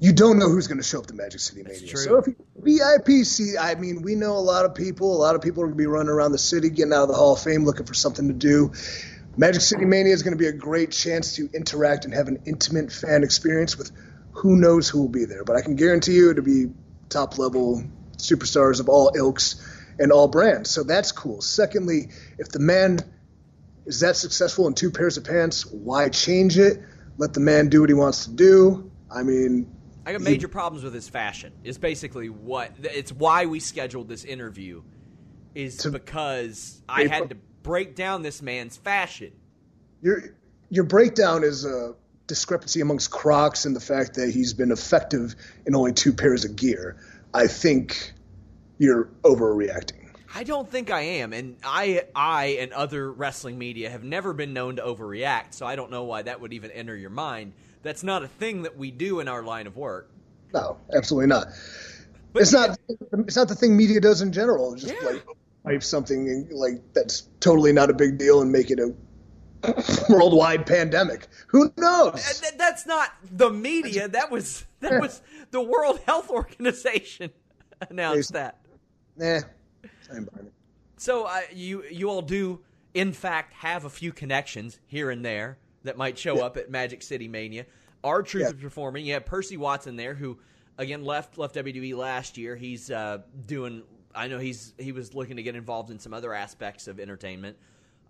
You 0.00 0.12
don't 0.12 0.38
know 0.38 0.48
who's 0.48 0.66
going 0.66 0.78
to 0.78 0.84
show 0.84 0.98
up 0.98 1.06
to 1.06 1.14
Magic 1.14 1.40
City 1.40 1.62
Mania. 1.62 1.86
True. 1.86 2.00
So 2.00 2.16
if 2.16 2.26
you 2.26 2.36
VIP 2.56 3.24
see, 3.24 3.56
I 3.56 3.76
mean, 3.76 4.02
we 4.02 4.16
know 4.16 4.32
a 4.32 4.42
lot 4.42 4.64
of 4.64 4.74
people. 4.74 5.14
A 5.14 5.20
lot 5.20 5.36
of 5.36 5.42
people 5.42 5.62
are 5.62 5.66
going 5.66 5.78
to 5.78 5.82
be 5.82 5.86
running 5.86 6.08
around 6.08 6.32
the 6.32 6.38
city, 6.38 6.70
getting 6.70 6.92
out 6.92 7.02
of 7.02 7.08
the 7.08 7.14
Hall 7.14 7.34
of 7.34 7.40
Fame, 7.40 7.64
looking 7.64 7.86
for 7.86 7.94
something 7.94 8.26
to 8.26 8.34
do. 8.34 8.72
Magic 9.36 9.62
City 9.62 9.84
Mania 9.84 10.12
is 10.12 10.24
going 10.24 10.32
to 10.32 10.38
be 10.38 10.48
a 10.48 10.52
great 10.52 10.90
chance 10.90 11.36
to 11.36 11.48
interact 11.54 12.04
and 12.04 12.12
have 12.12 12.26
an 12.26 12.42
intimate 12.46 12.90
fan 12.90 13.22
experience 13.22 13.78
with 13.78 13.92
who 14.32 14.56
knows 14.56 14.88
who 14.88 15.00
will 15.00 15.08
be 15.08 15.24
there. 15.24 15.44
But 15.44 15.56
I 15.56 15.62
can 15.62 15.76
guarantee 15.76 16.14
you 16.14 16.30
it'll 16.30 16.42
be 16.42 16.66
top 17.08 17.38
level 17.38 17.84
superstars 18.16 18.80
of 18.80 18.88
all 18.88 19.12
ilks 19.16 19.64
and 19.98 20.10
all 20.10 20.26
brands. 20.26 20.70
So 20.70 20.82
that's 20.82 21.12
cool. 21.12 21.40
Secondly, 21.40 22.10
if 22.38 22.48
the 22.48 22.58
man 22.58 22.98
is 23.86 24.00
that 24.00 24.16
successful 24.16 24.66
in 24.66 24.74
two 24.74 24.90
pairs 24.90 25.16
of 25.16 25.24
pants, 25.24 25.64
why 25.66 26.08
change 26.08 26.58
it? 26.58 26.82
Let 27.18 27.34
the 27.34 27.40
man 27.40 27.68
do 27.68 27.80
what 27.80 27.90
he 27.90 27.94
wants 27.94 28.24
to 28.26 28.32
do. 28.32 28.90
I 29.10 29.22
mean, 29.22 29.70
I 30.06 30.12
got 30.12 30.20
major 30.22 30.46
he, 30.46 30.52
problems 30.52 30.84
with 30.84 30.94
his 30.94 31.08
fashion. 31.08 31.52
Is 31.64 31.78
basically 31.78 32.28
what 32.28 32.72
it's 32.82 33.12
why 33.12 33.46
we 33.46 33.60
scheduled 33.60 34.08
this 34.08 34.24
interview 34.24 34.82
is 35.54 35.76
to, 35.78 35.90
because 35.90 36.82
I 36.88 37.06
had 37.06 37.30
to 37.30 37.36
break 37.62 37.94
down 37.94 38.22
this 38.22 38.42
man's 38.42 38.76
fashion. 38.76 39.32
Your 40.00 40.34
your 40.70 40.84
breakdown 40.84 41.44
is 41.44 41.64
a 41.64 41.94
discrepancy 42.26 42.80
amongst 42.80 43.10
Crocs 43.10 43.66
and 43.66 43.76
the 43.76 43.80
fact 43.80 44.14
that 44.14 44.30
he's 44.30 44.54
been 44.54 44.72
effective 44.72 45.34
in 45.66 45.74
only 45.74 45.92
two 45.92 46.12
pairs 46.12 46.44
of 46.44 46.56
gear. 46.56 46.96
I 47.34 47.46
think 47.46 48.12
you're 48.78 49.10
overreacting. 49.22 50.01
I 50.34 50.44
don't 50.44 50.70
think 50.70 50.90
I 50.90 51.00
am, 51.00 51.32
and 51.32 51.56
I, 51.62 52.04
I, 52.14 52.58
and 52.60 52.72
other 52.72 53.12
wrestling 53.12 53.58
media 53.58 53.90
have 53.90 54.02
never 54.02 54.32
been 54.32 54.52
known 54.52 54.76
to 54.76 54.82
overreact. 54.82 55.52
So 55.54 55.66
I 55.66 55.76
don't 55.76 55.90
know 55.90 56.04
why 56.04 56.22
that 56.22 56.40
would 56.40 56.52
even 56.52 56.70
enter 56.70 56.96
your 56.96 57.10
mind. 57.10 57.52
That's 57.82 58.02
not 58.02 58.22
a 58.22 58.28
thing 58.28 58.62
that 58.62 58.76
we 58.76 58.90
do 58.90 59.20
in 59.20 59.28
our 59.28 59.42
line 59.42 59.66
of 59.66 59.76
work. 59.76 60.10
No, 60.54 60.78
absolutely 60.94 61.26
not. 61.26 61.48
But 62.32 62.42
it's 62.42 62.52
not. 62.52 62.78
It's 62.88 63.36
not 63.36 63.48
the 63.48 63.54
thing 63.54 63.76
media 63.76 64.00
does 64.00 64.22
in 64.22 64.32
general. 64.32 64.72
It's 64.74 64.82
just 64.82 64.94
yeah. 65.02 65.08
like 65.08 65.26
hype 65.66 65.82
something 65.82 66.48
like 66.50 66.80
that's 66.94 67.28
totally 67.40 67.72
not 67.72 67.90
a 67.90 67.94
big 67.94 68.18
deal 68.18 68.40
and 68.40 68.50
make 68.50 68.70
it 68.70 68.78
a 68.78 68.94
worldwide 70.08 70.66
pandemic. 70.66 71.28
Who 71.48 71.72
knows? 71.76 72.42
That's 72.56 72.86
not 72.86 73.10
the 73.30 73.50
media. 73.50 74.08
That 74.08 74.30
was 74.30 74.64
that 74.80 75.00
was 75.00 75.20
the 75.50 75.60
World 75.60 76.00
Health 76.06 76.30
Organization 76.30 77.30
announced 77.90 78.32
that. 78.32 78.58
Nah, 79.16 79.40
So 80.96 81.24
uh, 81.24 81.40
you 81.52 81.84
you 81.90 82.08
all 82.10 82.22
do 82.22 82.60
in 82.94 83.12
fact 83.12 83.54
have 83.54 83.84
a 83.84 83.90
few 83.90 84.12
connections 84.12 84.78
here 84.86 85.10
and 85.10 85.24
there 85.24 85.58
that 85.84 85.96
might 85.96 86.18
show 86.18 86.36
yeah. 86.36 86.44
up 86.44 86.56
at 86.56 86.70
Magic 86.70 87.02
City 87.02 87.28
Mania. 87.28 87.66
R-Truth 88.04 88.42
yeah. 88.42 88.48
is 88.50 88.62
performing. 88.62 89.06
You 89.06 89.14
have 89.14 89.24
Percy 89.24 89.56
Watson 89.56 89.96
there, 89.96 90.14
who 90.14 90.38
again 90.78 91.04
left 91.04 91.38
left 91.38 91.54
WWE 91.54 91.96
last 91.96 92.36
year. 92.38 92.56
He's 92.56 92.90
uh, 92.90 93.18
doing 93.46 93.82
I 94.14 94.28
know 94.28 94.38
he's 94.38 94.74
he 94.78 94.92
was 94.92 95.14
looking 95.14 95.36
to 95.36 95.42
get 95.42 95.56
involved 95.56 95.90
in 95.90 95.98
some 95.98 96.14
other 96.14 96.34
aspects 96.34 96.88
of 96.88 97.00
entertainment. 97.00 97.56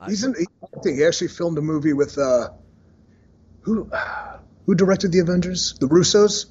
Uh, 0.01 0.09
he's 0.09 0.25
in, 0.25 0.35
think 0.35 0.99
He 0.99 1.05
actually 1.05 1.29
filmed 1.29 1.59
a 1.59 1.63
movie 1.63 1.93
with 1.93 2.19
uh, 2.19 2.51
who 3.63 3.91
who 4.67 4.75
directed 4.75 5.13
the 5.13 5.21
Avengers? 5.21 5.75
The 5.79 5.87
Russos. 5.87 6.47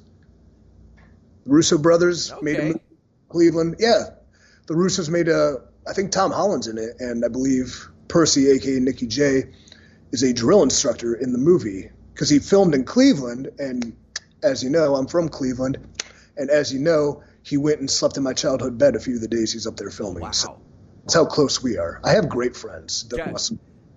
The 1.44 1.50
Russo 1.50 1.78
brothers 1.78 2.32
okay. 2.32 2.44
made 2.44 2.58
a 2.60 2.62
movie 2.64 2.80
Cleveland. 3.28 3.76
Yeah, 3.78 4.10
the 4.66 4.74
Russos 4.74 5.08
made 5.08 5.28
a. 5.28 5.56
I 5.86 5.92
think 5.92 6.12
Tom 6.12 6.30
Holland's 6.30 6.68
in 6.68 6.78
it, 6.78 7.00
and 7.00 7.24
I 7.24 7.28
believe 7.28 7.88
Percy, 8.08 8.50
aka 8.50 8.78
Nikki 8.78 9.06
J, 9.06 9.44
is 10.12 10.22
a 10.22 10.32
drill 10.32 10.62
instructor 10.62 11.14
in 11.14 11.32
the 11.32 11.38
movie 11.38 11.90
because 12.14 12.28
he 12.28 12.38
filmed 12.38 12.74
in 12.74 12.84
Cleveland. 12.84 13.50
And 13.58 13.96
as 14.42 14.62
you 14.62 14.70
know, 14.70 14.94
I'm 14.94 15.06
from 15.06 15.28
Cleveland, 15.28 15.78
and 16.36 16.50
as 16.50 16.72
you 16.72 16.78
know, 16.78 17.22
he 17.42 17.56
went 17.56 17.80
and 17.80 17.90
slept 17.90 18.16
in 18.16 18.22
my 18.22 18.32
childhood 18.32 18.78
bed 18.78 18.94
a 18.94 19.00
few 19.00 19.16
of 19.16 19.20
the 19.20 19.28
days 19.28 19.52
he's 19.52 19.66
up 19.66 19.76
there 19.76 19.90
filming. 19.90 20.22
Wow. 20.22 20.30
So 20.30 20.60
that's 21.02 21.14
how 21.14 21.24
close 21.24 21.62
we 21.62 21.78
are. 21.78 22.00
I 22.04 22.12
have 22.12 22.28
great 22.28 22.56
friends. 22.56 23.04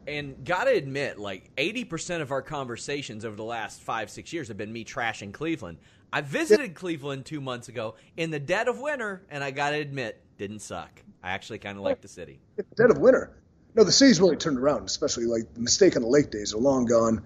and 0.07 0.43
gotta 0.45 0.71
admit, 0.71 1.19
like 1.19 1.49
eighty 1.57 1.83
percent 1.83 2.21
of 2.21 2.31
our 2.31 2.41
conversations 2.41 3.25
over 3.25 3.35
the 3.35 3.43
last 3.43 3.81
five, 3.81 4.09
six 4.09 4.33
years 4.33 4.47
have 4.47 4.57
been 4.57 4.71
me 4.71 4.85
trashing 4.85 5.33
Cleveland. 5.33 5.77
I 6.11 6.21
visited 6.21 6.67
yeah. 6.67 6.73
Cleveland 6.73 7.25
two 7.25 7.41
months 7.41 7.67
ago 7.67 7.95
in 8.15 8.31
the 8.31 8.39
dead 8.39 8.67
of 8.67 8.79
winter, 8.79 9.25
and 9.29 9.43
I 9.43 9.51
gotta 9.51 9.77
admit, 9.77 10.21
didn't 10.37 10.59
suck. 10.59 11.01
I 11.23 11.31
actually 11.31 11.59
kind 11.59 11.77
of 11.77 11.83
like 11.83 12.01
the 12.01 12.07
city. 12.07 12.39
Dead 12.75 12.91
of 12.91 12.97
winter. 12.97 13.31
No, 13.73 13.83
the 13.83 13.91
city's 13.91 14.21
really 14.21 14.37
turned 14.37 14.57
around, 14.57 14.85
especially 14.85 15.25
like 15.25 15.53
the 15.53 15.59
mistake 15.59 15.95
on 15.95 16.01
the 16.01 16.07
lake 16.07 16.31
days 16.31 16.53
are 16.53 16.57
long 16.57 16.85
gone. 16.85 17.23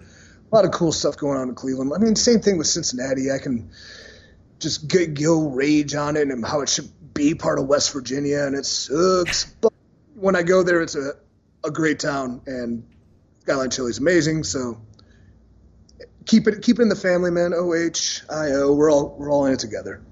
a 0.50 0.54
lot 0.54 0.64
of 0.64 0.72
cool 0.72 0.92
stuff 0.92 1.16
going 1.16 1.38
on 1.38 1.48
in 1.48 1.54
Cleveland. 1.54 1.92
I 1.94 1.98
mean, 1.98 2.16
same 2.16 2.40
thing 2.40 2.58
with 2.58 2.66
Cincinnati. 2.66 3.30
I 3.30 3.38
can 3.38 3.70
just 4.58 4.88
get 4.88 5.14
go 5.14 5.48
rage 5.48 5.94
on 5.94 6.16
it 6.16 6.28
and 6.28 6.44
how 6.44 6.60
it 6.60 6.68
should 6.68 6.90
be 7.14 7.34
part 7.34 7.58
of 7.58 7.66
West 7.66 7.92
Virginia, 7.92 8.44
and 8.44 8.56
it 8.56 8.66
sucks. 8.66 9.44
but 9.60 9.72
when 10.14 10.34
I 10.34 10.42
go 10.42 10.62
there, 10.62 10.80
it's 10.82 10.96
a 10.96 11.12
a 11.64 11.70
great 11.70 12.00
town, 12.00 12.40
and 12.46 12.84
Skyline 13.40 13.70
Chili 13.70 13.90
is 13.90 13.98
amazing. 13.98 14.44
So 14.44 14.80
keep 16.26 16.46
it 16.48 16.62
keep 16.62 16.78
it 16.78 16.82
in 16.82 16.88
the 16.88 16.96
family, 16.96 17.30
man. 17.30 17.52
O 17.54 17.74
H 17.74 18.22
I 18.28 18.52
O. 18.52 18.72
We're 18.72 18.90
all 18.90 19.14
we're 19.18 19.30
all 19.30 19.46
in 19.46 19.52
it 19.52 19.58
together. 19.60 20.02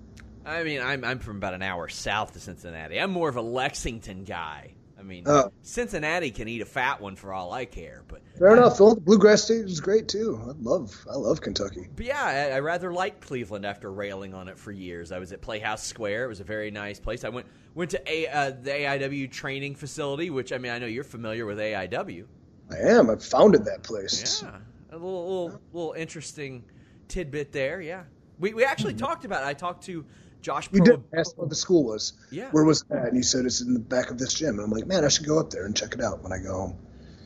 I 0.49 0.65
mean, 0.65 0.81
I'm 0.81 1.05
I'm 1.05 1.19
from 1.19 1.37
about 1.37 1.55
an 1.55 1.63
hour 1.63 1.89
south 1.89 2.35
of 2.35 2.43
Cincinnati. 2.43 2.99
I'm 2.99 3.11
more 3.11 3.29
of 3.29 3.37
a 3.37 3.43
Lexington 3.43 4.25
guy. 4.25 4.75
I 4.99 5.03
mean, 5.03 5.25
Oh. 5.27 5.53
Cincinnati 5.63 6.33
can 6.33 6.49
eat 6.49 6.61
a 6.61 6.65
fat 6.67 7.01
one 7.01 7.15
for 7.15 7.33
all 7.33 7.53
I 7.53 7.67
care, 7.67 8.03
but 8.09 8.21
Fair 8.37 8.57
enough. 8.57 8.79
Phil, 8.79 8.97
the 8.97 9.01
Bluegrass 9.01 9.45
State 9.45 9.65
is 9.65 9.81
great 9.81 10.09
too. 10.09 10.41
I 10.45 10.53
love 10.61 11.07
I 11.09 11.15
love 11.15 11.41
Kentucky. 11.41 11.89
But 11.95 12.07
yeah, 12.07 12.51
I, 12.53 12.57
I 12.57 12.61
rather 12.61 12.93
like 12.93 13.21
Cleveland 13.21 13.65
after 13.65 13.93
railing 13.93 14.35
on 14.35 14.49
it 14.49 14.59
for 14.59 14.73
years. 14.73 15.13
I 15.13 15.19
was 15.19 15.33
at 15.33 15.41
Playhouse 15.41 15.85
Square; 15.85 16.25
it 16.25 16.29
was 16.29 16.41
a 16.41 16.45
very 16.45 16.71
nice 16.71 16.99
place. 16.99 17.25
I 17.25 17.29
went 17.29 17.47
went 17.75 17.93
to 17.93 18.11
a, 18.11 18.27
uh, 18.27 18.51
the 18.51 18.71
AIW 18.71 19.31
training 19.31 19.77
facility, 19.77 20.31
which 20.31 20.53
I 20.53 20.59
mean, 20.59 20.73
I 20.73 20.79
know 20.79 20.87
you're 20.87 21.05
familiar 21.05 21.47
with 21.47 21.59
AIW. 21.59 22.25
I 22.71 22.77
am. 22.77 23.09
I 23.11 23.17
founded 23.17 23.65
that 23.67 23.83
place. 23.83 24.43
Yeah, 24.43 24.57
a 24.91 24.97
little 24.97 25.45
little 25.45 25.61
little 25.73 25.93
interesting 25.93 26.65
tidbit 27.07 27.53
there. 27.53 27.81
Yeah, 27.81 28.03
we 28.41 28.53
we 28.53 28.65
actually 28.65 28.95
talked 28.95 29.25
about 29.25 29.43
it. 29.45 29.47
I 29.47 29.55
talked 29.55 29.85
to 29.85 30.05
Josh. 30.41 30.69
You 30.73 30.81
did 30.81 31.03
ask 31.17 31.37
what 31.37 31.49
the 31.49 31.55
school 31.55 31.85
was. 31.85 32.13
Yeah. 32.31 32.51
Where 32.51 32.65
was 32.65 32.83
that? 32.91 33.09
And 33.09 33.17
you 33.17 33.23
said 33.23 33.45
it's 33.45 33.61
in 33.61 33.75
the 33.75 33.81
back 33.81 34.11
of 34.11 34.19
this 34.19 34.35
gym. 34.35 34.51
And 34.51 34.61
I'm 34.61 34.71
like, 34.71 34.87
man, 34.87 35.05
I 35.05 35.09
should 35.09 35.27
go 35.27 35.39
up 35.39 35.51
there 35.51 35.67
and 35.67 35.77
check 35.77 35.95
it 35.95 36.01
out 36.01 36.23
when 36.23 36.33
I 36.33 36.39
go 36.39 36.53
home. 36.53 36.79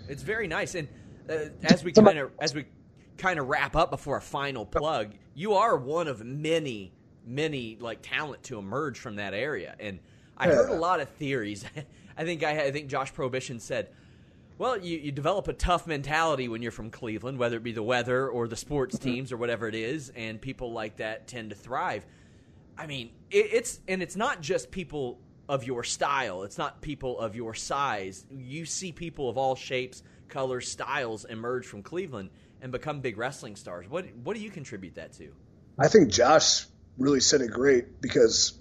It's 0.09 0.22
very 0.22 0.46
nice, 0.48 0.75
and 0.75 0.88
uh, 1.31 1.37
as 1.62 1.85
we 1.85 1.92
kind 1.92 2.18
of 2.18 2.33
as 2.40 2.55
we 2.55 2.66
kind 3.16 3.38
of 3.38 3.48
wrap 3.48 3.77
up 3.77 3.90
before 3.90 4.16
a 4.16 4.20
final 4.20 4.66
plug, 4.66 5.14
you 5.35 5.55
are 5.55 5.77
one 5.77 6.09
of 6.09 6.25
many, 6.25 6.92
many 7.25 7.77
like 7.81 8.01
talent 8.03 8.42
to 8.44 8.59
emerge 8.59 8.98
from 8.98 9.16
that 9.16 9.33
area, 9.33 9.77
and 9.79 10.01
I 10.37 10.48
heard 10.48 10.70
a 10.70 10.75
lot 10.75 11.01
of 11.01 11.09
theories. 11.11 11.64
I 12.16 12.25
think 12.25 12.42
I, 12.42 12.64
I 12.64 12.72
think 12.72 12.88
Josh 12.88 13.12
Prohibition 13.12 13.61
said, 13.61 13.88
"Well, 14.59 14.77
you, 14.77 14.98
you 14.98 15.12
develop 15.12 15.48
a 15.48 15.53
tough 15.53 15.87
mentality 15.87 16.48
when 16.48 16.62
you're 16.62 16.72
from 16.72 16.90
Cleveland, 16.90 17.38
whether 17.38 17.57
it 17.57 17.62
be 17.62 17.72
the 17.72 17.83
weather 17.83 18.29
or 18.29 18.48
the 18.48 18.57
sports 18.57 18.98
teams 18.98 19.33
or 19.33 19.37
whatever 19.37 19.68
it 19.68 19.75
is, 19.75 20.11
and 20.16 20.40
people 20.40 20.72
like 20.72 20.96
that 20.96 21.29
tend 21.29 21.51
to 21.51 21.57
thrive." 21.57 22.05
I 22.76 22.87
mean, 22.87 23.11
it, 23.30 23.48
it's 23.52 23.80
and 23.88 24.02
it's 24.02 24.16
not 24.16 24.40
just 24.40 24.70
people 24.70 25.18
of 25.48 25.64
your 25.64 25.85
style. 25.85 26.42
It's 26.44 26.58
not 26.58 26.80
people 26.80 27.18
of 27.18 27.37
your 27.37 27.54
size. 27.54 28.24
You 28.30 28.64
see 28.64 28.92
people 28.92 29.28
of 29.28 29.37
all 29.37 29.54
shapes, 29.54 30.02
colors, 30.28 30.70
styles 30.70 31.24
emerge 31.24 31.66
from 31.66 31.82
Cleveland 31.82 32.30
and 32.61 32.72
become 32.72 33.00
big 33.00 33.18
wrestling 33.18 33.56
stars. 33.56 33.88
What 33.88 34.06
what 34.22 34.37
do 34.37 34.42
you 34.42 34.50
contribute 34.50 34.94
that 34.94 35.12
to? 35.14 35.32
I 35.78 35.88
think 35.88 36.11
Josh 36.11 36.66
really 36.98 37.20
said 37.20 37.40
it 37.40 37.50
great 37.50 38.00
because 38.00 38.58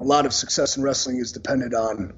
a 0.00 0.04
lot 0.04 0.26
of 0.26 0.32
success 0.32 0.76
in 0.76 0.82
wrestling 0.82 1.18
is 1.18 1.32
dependent 1.32 1.74
on 1.74 2.12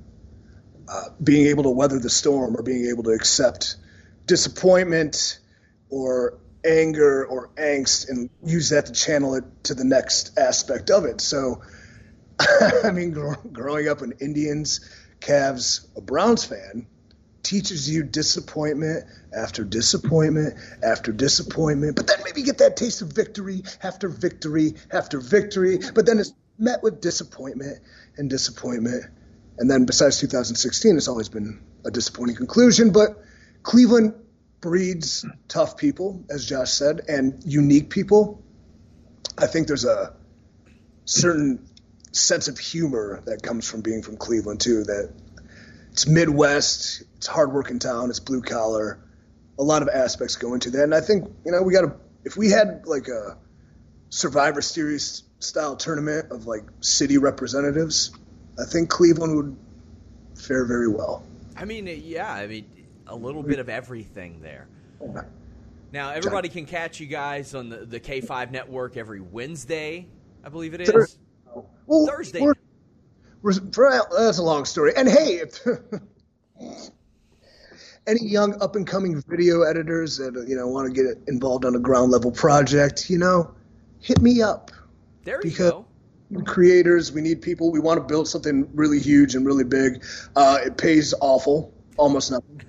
uh, 0.88 1.02
being 1.22 1.48
able 1.48 1.64
to 1.64 1.70
weather 1.70 1.98
the 1.98 2.10
storm 2.10 2.56
or 2.56 2.62
being 2.62 2.86
able 2.86 3.02
to 3.04 3.10
accept 3.10 3.76
disappointment 4.26 5.38
or 5.90 6.38
anger 6.66 7.24
or 7.24 7.50
angst 7.56 8.08
and 8.08 8.28
use 8.44 8.70
that 8.70 8.86
to 8.86 8.92
channel 8.92 9.36
it 9.36 9.44
to 9.64 9.74
the 9.74 9.84
next 9.84 10.38
aspect 10.38 10.90
of 10.90 11.04
it. 11.04 11.20
So, 11.20 11.62
I 12.84 12.90
mean, 12.90 13.12
gr- 13.12 13.34
growing 13.52 13.88
up 13.88 14.02
an 14.02 14.14
Indians, 14.20 14.80
Cavs, 15.20 15.86
a 15.96 16.00
Browns 16.00 16.44
fan 16.44 16.86
teaches 17.42 17.88
you 17.88 18.02
disappointment 18.02 19.04
after 19.32 19.62
disappointment 19.64 20.58
after 20.82 21.12
disappointment, 21.12 21.94
but 21.94 22.08
then 22.08 22.18
maybe 22.24 22.40
you 22.40 22.46
get 22.46 22.58
that 22.58 22.76
taste 22.76 23.02
of 23.02 23.12
victory 23.12 23.62
after 23.82 24.08
victory 24.08 24.74
after 24.90 25.20
victory, 25.20 25.78
but 25.94 26.06
then 26.06 26.18
it's 26.18 26.32
met 26.58 26.82
with 26.82 27.00
disappointment 27.00 27.78
and 28.16 28.28
disappointment. 28.28 29.04
And 29.58 29.70
then 29.70 29.86
besides 29.86 30.18
2016, 30.20 30.96
it's 30.96 31.08
always 31.08 31.28
been 31.28 31.60
a 31.84 31.90
disappointing 31.90 32.36
conclusion. 32.36 32.90
But 32.90 33.10
Cleveland 33.62 34.14
breeds 34.60 35.24
tough 35.48 35.76
people, 35.76 36.24
as 36.30 36.46
Josh 36.46 36.72
said, 36.72 37.02
and 37.08 37.42
unique 37.44 37.90
people. 37.90 38.42
I 39.38 39.46
think 39.46 39.66
there's 39.66 39.84
a 39.84 40.14
certain 41.04 41.68
sense 42.12 42.48
of 42.48 42.58
humor 42.58 43.22
that 43.26 43.42
comes 43.42 43.68
from 43.68 43.82
being 43.82 44.02
from 44.02 44.16
Cleveland 44.16 44.60
too. 44.60 44.84
That 44.84 45.12
it's 45.92 46.06
Midwest, 46.06 47.02
it's 47.16 47.26
hardworking 47.26 47.78
town, 47.78 48.10
it's 48.10 48.20
blue 48.20 48.42
collar. 48.42 48.98
A 49.58 49.62
lot 49.62 49.82
of 49.82 49.88
aspects 49.88 50.36
go 50.36 50.54
into 50.54 50.70
that, 50.70 50.82
and 50.84 50.94
I 50.94 51.00
think 51.00 51.28
you 51.44 51.52
know 51.52 51.62
we 51.62 51.72
got 51.72 51.82
to. 51.82 51.96
If 52.24 52.36
we 52.36 52.50
had 52.50 52.82
like 52.86 53.08
a 53.08 53.38
Survivor 54.10 54.62
Series 54.62 55.22
style 55.38 55.76
tournament 55.76 56.32
of 56.32 56.46
like 56.46 56.64
city 56.80 57.18
representatives, 57.18 58.12
I 58.58 58.64
think 58.64 58.90
Cleveland 58.90 59.36
would 59.36 59.56
fare 60.34 60.64
very 60.64 60.88
well. 60.88 61.22
I 61.56 61.64
mean, 61.64 61.86
yeah, 61.86 62.30
I 62.30 62.46
mean, 62.46 62.66
a 63.06 63.14
little 63.14 63.42
bit 63.42 63.58
of 63.58 63.68
everything 63.68 64.40
there. 64.40 64.68
Now, 65.92 66.10
everybody 66.10 66.48
can 66.48 66.66
catch 66.66 67.00
you 67.00 67.06
guys 67.06 67.54
on 67.54 67.68
the, 67.68 67.78
the 67.78 68.00
K5 68.00 68.50
network 68.50 68.96
every 68.96 69.20
Wednesday, 69.20 70.06
I 70.44 70.48
believe 70.48 70.74
it 70.74 70.80
is. 70.80 71.18
Well, 71.86 72.06
Thursday. 72.06 72.40
we're- 72.40 72.54
we're- 73.42 74.00
that's 74.16 74.38
a 74.38 74.42
long 74.42 74.64
story. 74.64 74.92
And 74.96 75.08
hey, 75.08 75.36
if 75.36 75.60
any 78.06 78.24
young 78.24 78.60
up 78.62 78.76
and 78.76 78.86
coming 78.86 79.22
video 79.28 79.62
editors 79.62 80.16
that 80.18 80.44
you 80.48 80.56
know 80.56 80.66
want 80.68 80.92
to 80.92 81.02
get 81.02 81.16
involved 81.28 81.64
on 81.64 81.74
a 81.74 81.78
ground 81.78 82.10
level 82.12 82.30
project, 82.32 83.08
you 83.10 83.18
know, 83.18 83.52
hit 84.00 84.20
me 84.20 84.42
up. 84.42 84.70
There 85.24 85.36
you 85.36 85.50
Because- 85.50 85.70
go. 85.72 85.86
Creators, 86.44 87.12
we 87.12 87.20
need 87.20 87.40
people. 87.40 87.70
We 87.70 87.78
want 87.78 87.98
to 88.00 88.04
build 88.04 88.26
something 88.26 88.68
really 88.74 88.98
huge 88.98 89.36
and 89.36 89.46
really 89.46 89.62
big. 89.62 90.04
Uh, 90.34 90.58
it 90.64 90.76
pays 90.76 91.14
awful, 91.20 91.72
almost 91.98 92.32
nothing. 92.32 92.62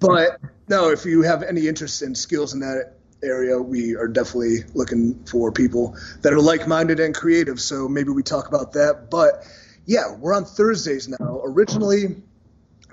But 0.00 0.40
no, 0.68 0.90
if 0.90 1.04
you 1.04 1.22
have 1.22 1.42
any 1.42 1.68
interest 1.68 2.02
in 2.02 2.14
skills 2.14 2.54
in 2.54 2.60
that 2.60 2.94
area, 3.22 3.60
we 3.60 3.96
are 3.96 4.08
definitely 4.08 4.64
looking 4.74 5.24
for 5.26 5.52
people 5.52 5.96
that 6.22 6.32
are 6.32 6.40
like-minded 6.40 7.00
and 7.00 7.14
creative. 7.14 7.60
So 7.60 7.86
maybe 7.86 8.08
we 8.10 8.22
talk 8.22 8.48
about 8.48 8.72
that. 8.72 9.10
But 9.10 9.46
yeah, 9.84 10.14
we're 10.16 10.34
on 10.34 10.44
Thursdays 10.44 11.08
now. 11.08 11.42
Originally, 11.44 12.16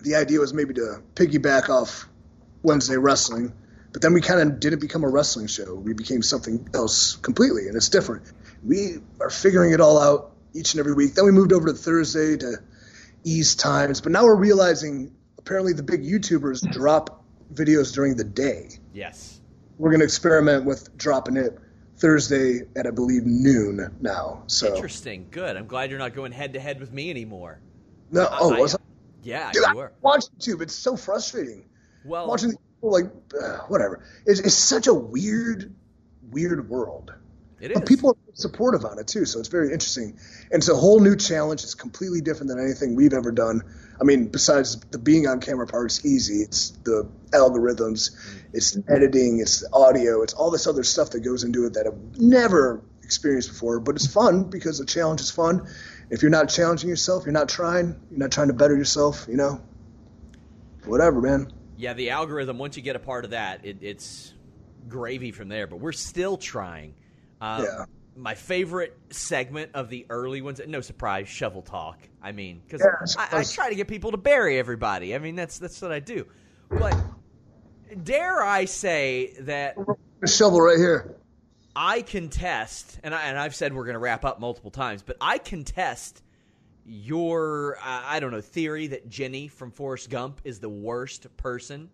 the 0.01 0.15
idea 0.15 0.39
was 0.39 0.53
maybe 0.53 0.73
to 0.75 1.01
piggyback 1.15 1.69
off 1.69 2.07
Wednesday 2.61 2.97
wrestling, 2.97 3.53
but 3.93 4.01
then 4.01 4.13
we 4.13 4.21
kind 4.21 4.41
of 4.41 4.59
didn't 4.59 4.79
become 4.79 5.03
a 5.03 5.09
wrestling 5.09 5.47
show. 5.47 5.73
We 5.75 5.93
became 5.93 6.21
something 6.21 6.69
else 6.73 7.15
completely, 7.15 7.67
and 7.67 7.75
it's 7.75 7.89
different. 7.89 8.31
We 8.63 8.97
are 9.21 9.29
figuring 9.29 9.71
it 9.71 9.79
all 9.79 9.97
out 9.97 10.35
each 10.53 10.73
and 10.73 10.79
every 10.79 10.93
week. 10.93 11.13
Then 11.13 11.25
we 11.25 11.31
moved 11.31 11.53
over 11.53 11.67
to 11.67 11.73
Thursday 11.73 12.37
to 12.37 12.57
ease 13.23 13.55
times, 13.55 14.01
but 14.01 14.11
now 14.11 14.25
we're 14.25 14.35
realizing 14.35 15.13
apparently 15.47 15.71
the 15.71 15.83
big 15.83 16.03
YouTubers 16.03 16.69
drop 16.73 17.23
videos 17.53 17.93
during 17.93 18.17
the 18.17 18.23
day. 18.25 18.67
Yes. 18.93 19.39
We're 19.77 19.91
going 19.91 20.01
to 20.01 20.03
experiment 20.05 20.65
with 20.65 20.95
dropping 20.97 21.37
it 21.37 21.57
Thursday 21.95 22.63
at 22.75 22.85
I 22.85 22.91
believe 22.91 23.25
noon 23.25 23.95
now. 24.01 24.43
So 24.47 24.75
Interesting. 24.75 25.27
Good. 25.31 25.55
I'm 25.55 25.65
glad 25.65 25.89
you're 25.89 25.99
not 25.99 26.13
going 26.13 26.33
head 26.33 26.53
to 26.53 26.59
head 26.59 26.81
with 26.81 26.91
me 26.91 27.09
anymore. 27.09 27.61
no, 28.11 28.27
oh, 28.29 28.53
I- 28.55 28.59
was 28.59 28.75
I? 28.75 28.79
Yeah, 29.23 29.51
Dude, 29.51 29.63
I 29.65 29.71
you 29.71 29.77
were. 29.77 29.91
watch 30.01 30.25
YouTube. 30.37 30.61
It's 30.61 30.75
so 30.75 30.95
frustrating. 30.95 31.65
Well, 32.05 32.27
watching 32.27 32.53
like 32.81 33.05
uh, 33.41 33.57
whatever. 33.67 34.03
It's, 34.25 34.39
it's 34.39 34.53
such 34.53 34.87
a 34.87 34.93
weird, 34.93 35.73
weird 36.29 36.69
world. 36.69 37.13
It 37.59 37.73
But 37.73 37.85
people 37.85 38.11
are 38.11 38.33
supportive 38.33 38.85
on 38.85 38.99
it 38.99 39.07
too, 39.07 39.25
so 39.25 39.39
it's 39.39 39.47
very 39.47 39.71
interesting. 39.73 40.17
And 40.51 40.59
it's 40.59 40.69
a 40.69 40.75
whole 40.75 40.99
new 40.99 41.15
challenge. 41.15 41.63
It's 41.63 41.73
completely 41.73 42.21
different 42.21 42.49
than 42.49 42.59
anything 42.59 42.95
we've 42.95 43.13
ever 43.13 43.31
done. 43.31 43.63
I 43.99 44.03
mean, 44.03 44.27
besides 44.27 44.79
the 44.91 44.99
being 44.99 45.27
on 45.27 45.39
camera 45.39 45.65
part 45.65 45.91
is 45.91 46.05
easy. 46.05 46.43
It's 46.43 46.69
the 46.69 47.09
algorithms, 47.31 48.11
it's 48.53 48.73
the 48.73 48.83
editing, 48.87 49.39
it's 49.39 49.61
the 49.61 49.69
audio, 49.73 50.21
it's 50.21 50.33
all 50.33 50.51
this 50.51 50.67
other 50.67 50.83
stuff 50.83 51.11
that 51.11 51.21
goes 51.21 51.43
into 51.43 51.65
it 51.65 51.73
that 51.73 51.87
I've 51.87 52.19
never 52.19 52.83
experienced 53.01 53.49
before. 53.49 53.79
But 53.79 53.95
it's 53.95 54.07
fun 54.07 54.43
because 54.43 54.77
the 54.77 54.85
challenge 54.85 55.21
is 55.21 55.31
fun. 55.31 55.67
If 56.11 56.21
you're 56.21 56.31
not 56.31 56.49
challenging 56.49 56.89
yourself, 56.89 57.25
you're 57.25 57.33
not 57.33 57.49
trying, 57.49 57.99
you're 58.11 58.19
not 58.19 58.31
trying 58.31 58.47
to 58.49 58.53
better 58.53 58.75
yourself, 58.75 59.25
you 59.27 59.35
know. 59.35 59.61
Whatever, 60.85 61.21
man. 61.21 61.51
Yeah, 61.75 61.93
the 61.93 62.11
algorithm. 62.11 62.59
Once 62.59 62.77
you 62.77 62.83
get 62.83 62.95
a 62.95 62.99
part 62.99 63.25
of 63.25 63.31
that, 63.31 63.65
it, 63.65 63.77
it's 63.81 64.33
gravy 64.87 65.31
from 65.31 65.49
there. 65.49 65.67
But 65.67 65.77
we're 65.77 65.91
still 65.91 66.37
trying. 66.37 66.93
Uh, 67.41 67.63
Yeah. 67.65 67.85
My 68.15 68.33
favorite 68.33 68.97
segment 69.11 69.71
of 69.75 69.89
the 69.89 70.07
early 70.09 70.41
ones. 70.41 70.59
No 70.65 70.81
surprise, 70.81 71.27
shovel 71.27 71.61
talk. 71.61 71.99
I 72.19 72.31
mean, 72.31 72.61
because 72.65 72.81
Yeah, 72.81 73.23
I, 73.31 73.41
I 73.41 73.43
try 73.43 73.69
to 73.69 73.75
get 73.75 73.87
people 73.87 74.09
to 74.09 74.17
bury 74.17 74.57
everybody. 74.57 75.13
I 75.13 75.19
mean, 75.19 75.35
that's 75.35 75.59
that's 75.59 75.79
what 75.83 75.91
I 75.91 75.99
do. 75.99 76.25
But 76.67 76.97
dare 78.03 78.41
I 78.43 78.65
say 78.65 79.35
that 79.41 79.75
A 80.23 80.27
shovel 80.27 80.59
right 80.61 80.77
here. 80.79 81.15
I 81.75 82.01
contest, 82.01 82.99
and 83.03 83.13
I, 83.13 83.21
and 83.27 83.37
I've 83.37 83.53
said 83.53 83.71
we're 83.71 83.83
going 83.85 83.93
to 83.93 83.99
wrap 83.99 84.25
up 84.25 84.39
multiple 84.39 84.71
times, 84.71 85.03
but 85.03 85.15
I 85.21 85.37
contest 85.37 86.23
your 86.85 87.77
uh, 87.77 88.01
I 88.03 88.19
don't 88.19 88.31
know 88.31 88.41
theory 88.41 88.87
that 88.87 89.07
Jenny 89.09 89.47
from 89.47 89.69
Forrest 89.69 90.09
Gump 90.09 90.41
is 90.43 90.59
the 90.59 90.69
worst 90.69 91.27
person. 91.37 91.91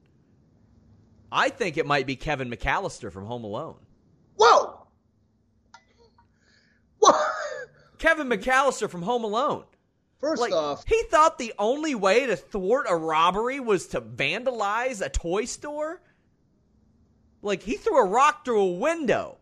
I 1.34 1.50
think 1.50 1.76
it 1.76 1.86
might 1.86 2.08
be 2.08 2.16
Kevin 2.16 2.50
McAllister 2.50 3.12
from 3.12 3.26
Home 3.26 3.44
Alone. 3.44 3.76
Whoa! 4.38 4.80
What? 7.00 7.32
Kevin 8.04 8.28
McAllister 8.28 8.90
from 8.90 9.02
Home 9.04 9.24
Alone. 9.24 9.64
First 10.20 10.42
Like, 10.42 10.52
off, 10.52 10.84
he 10.86 11.02
thought 11.04 11.38
the 11.38 11.54
only 11.58 11.96
way 11.96 12.26
to 12.28 12.36
thwart 12.36 12.86
a 12.90 12.96
robbery 12.98 13.62
was 13.62 13.88
to 13.88 14.02
vandalize 14.02 15.02
a 15.02 15.08
toy 15.08 15.46
store? 15.46 16.02
Like, 17.42 17.64
he 17.64 17.76
threw 17.78 17.98
a 17.98 18.06
rock 18.06 18.44
through 18.44 18.60
a 18.62 18.72
window. 18.74 19.38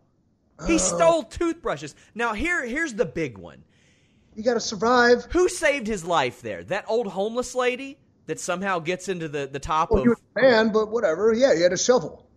He 0.67 0.75
uh. 0.75 0.77
stole 0.77 1.23
toothbrushes. 1.23 1.95
Now, 2.13 2.33
here, 2.33 2.63
here's 2.63 2.93
the 2.93 3.05
big 3.05 3.39
one. 3.39 3.63
you 4.35 4.43
got 4.43 4.53
to 4.53 4.59
survive. 4.59 5.25
Who 5.31 5.49
saved 5.49 5.87
his 5.87 6.05
life 6.05 6.43
there? 6.43 6.63
That 6.63 6.85
old 6.87 7.07
homeless 7.07 7.55
lady 7.55 7.97
that 8.27 8.39
somehow 8.39 8.77
gets 8.77 9.09
into 9.09 9.27
the, 9.27 9.49
the 9.51 9.59
top 9.59 9.89
Well, 9.89 10.01
of. 10.01 10.05
he 10.05 10.09
was 10.09 10.19
a 10.37 10.41
man, 10.41 10.71
but 10.71 10.91
whatever. 10.91 11.33
Yeah, 11.33 11.55
he 11.55 11.61
had 11.61 11.73
a 11.73 11.77
shovel. 11.77 12.27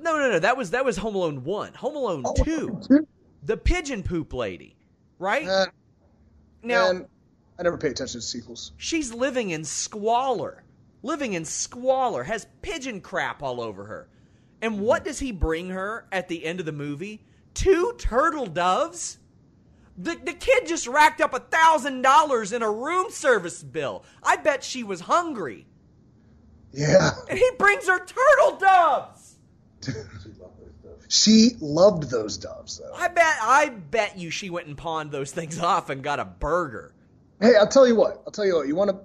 No, 0.00 0.16
no, 0.18 0.30
no. 0.30 0.38
That 0.38 0.56
was 0.56 0.70
that 0.70 0.84
was 0.86 0.96
Home 0.98 1.14
Alone 1.14 1.44
one. 1.44 1.74
Home 1.74 1.96
Alone 1.96 2.22
Oh, 2.26 2.34
two. 2.44 2.80
dude. 2.88 3.06
The 3.42 3.56
pigeon 3.56 4.02
poop 4.02 4.32
lady, 4.34 4.75
right? 5.18 5.46
Uh, 5.46 5.66
now 6.62 6.92
man, 6.92 7.06
I 7.58 7.62
never 7.62 7.78
pay 7.78 7.88
attention 7.88 8.20
to 8.20 8.26
sequels. 8.26 8.72
she's 8.76 9.12
living 9.12 9.50
in 9.50 9.64
squalor, 9.64 10.62
living 11.02 11.34
in 11.34 11.44
squalor, 11.44 12.24
has 12.24 12.46
pigeon 12.62 13.00
crap 13.00 13.42
all 13.42 13.60
over 13.60 13.84
her. 13.84 14.08
And 14.62 14.80
what 14.80 15.04
does 15.04 15.18
he 15.18 15.32
bring 15.32 15.70
her 15.70 16.06
at 16.10 16.28
the 16.28 16.44
end 16.44 16.60
of 16.60 16.66
the 16.66 16.72
movie? 16.72 17.24
Two 17.54 17.94
turtle 17.98 18.46
doves. 18.46 19.18
The, 19.98 20.14
the 20.24 20.32
kid 20.32 20.66
just 20.66 20.86
racked 20.86 21.20
up 21.20 21.32
a 21.34 21.40
thousand 21.40 22.02
dollars 22.02 22.52
in 22.52 22.62
a 22.62 22.70
room 22.70 23.10
service 23.10 23.62
bill. 23.62 24.04
I 24.22 24.36
bet 24.36 24.62
she 24.62 24.82
was 24.82 25.00
hungry. 25.00 25.66
Yeah. 26.72 27.10
And 27.30 27.38
he 27.38 27.50
brings 27.58 27.86
her 27.86 27.98
turtle 28.04 28.58
doves. 28.58 29.36
She 31.08 31.52
loved 31.60 32.10
those 32.10 32.36
doves, 32.38 32.78
though. 32.78 32.92
I 32.94 33.08
bet 33.08 33.36
I 33.40 33.68
bet 33.68 34.18
you 34.18 34.30
she 34.30 34.50
went 34.50 34.66
and 34.66 34.76
pawned 34.76 35.12
those 35.12 35.32
things 35.32 35.58
off 35.60 35.90
and 35.90 36.02
got 36.02 36.20
a 36.20 36.24
burger. 36.24 36.92
Hey, 37.40 37.54
I'll 37.56 37.68
tell 37.68 37.86
you 37.86 37.96
what. 37.96 38.22
I'll 38.26 38.32
tell 38.32 38.46
you 38.46 38.56
what. 38.56 38.66
You 38.66 38.74
want 38.74 38.90
to 38.90 38.98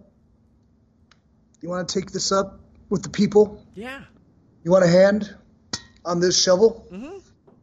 you 1.62 1.70
want 1.70 1.88
to 1.88 1.99
take 1.99 2.12
this 2.12 2.32
up 2.32 2.60
with 2.89 3.04
the 3.04 3.10
people? 3.10 3.64
Yeah. 3.76 4.02
You 4.64 4.72
want 4.72 4.84
a 4.84 4.88
hand 4.88 5.36
on 6.06 6.20
this 6.20 6.41
shovel? 6.41 6.88
Mm-hmm. 6.91 7.18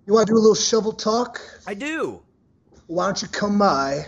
You 0.06 0.14
want 0.14 0.26
to 0.26 0.32
do 0.32 0.36
a 0.36 0.40
little 0.40 0.54
shovel 0.54 0.92
talk? 0.92 1.40
I 1.66 1.74
do. 1.74 2.22
Why 2.86 3.06
don't 3.06 3.20
you 3.20 3.28
come 3.28 3.58
by 3.58 4.06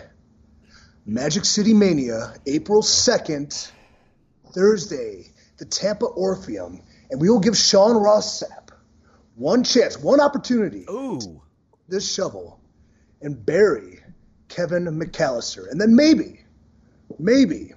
Magic 1.04 1.44
City 1.44 1.74
Mania, 1.74 2.34
April 2.46 2.82
2nd, 2.82 3.70
Thursday, 4.54 5.26
the 5.58 5.64
Tampa 5.64 6.06
Orpheum, 6.06 6.80
and 7.10 7.20
we 7.20 7.28
will 7.28 7.40
give 7.40 7.56
Sean 7.56 7.96
Ross 7.96 8.42
one 9.36 9.64
chance, 9.64 9.98
one 9.98 10.20
opportunity, 10.20 10.84
Ooh. 10.90 11.40
this 11.88 12.12
shovel, 12.12 12.60
and 13.20 13.44
bury 13.44 14.00
Kevin 14.48 14.84
McAllister. 14.86 15.70
And 15.70 15.80
then 15.80 15.94
maybe, 15.96 16.40
maybe 17.18 17.72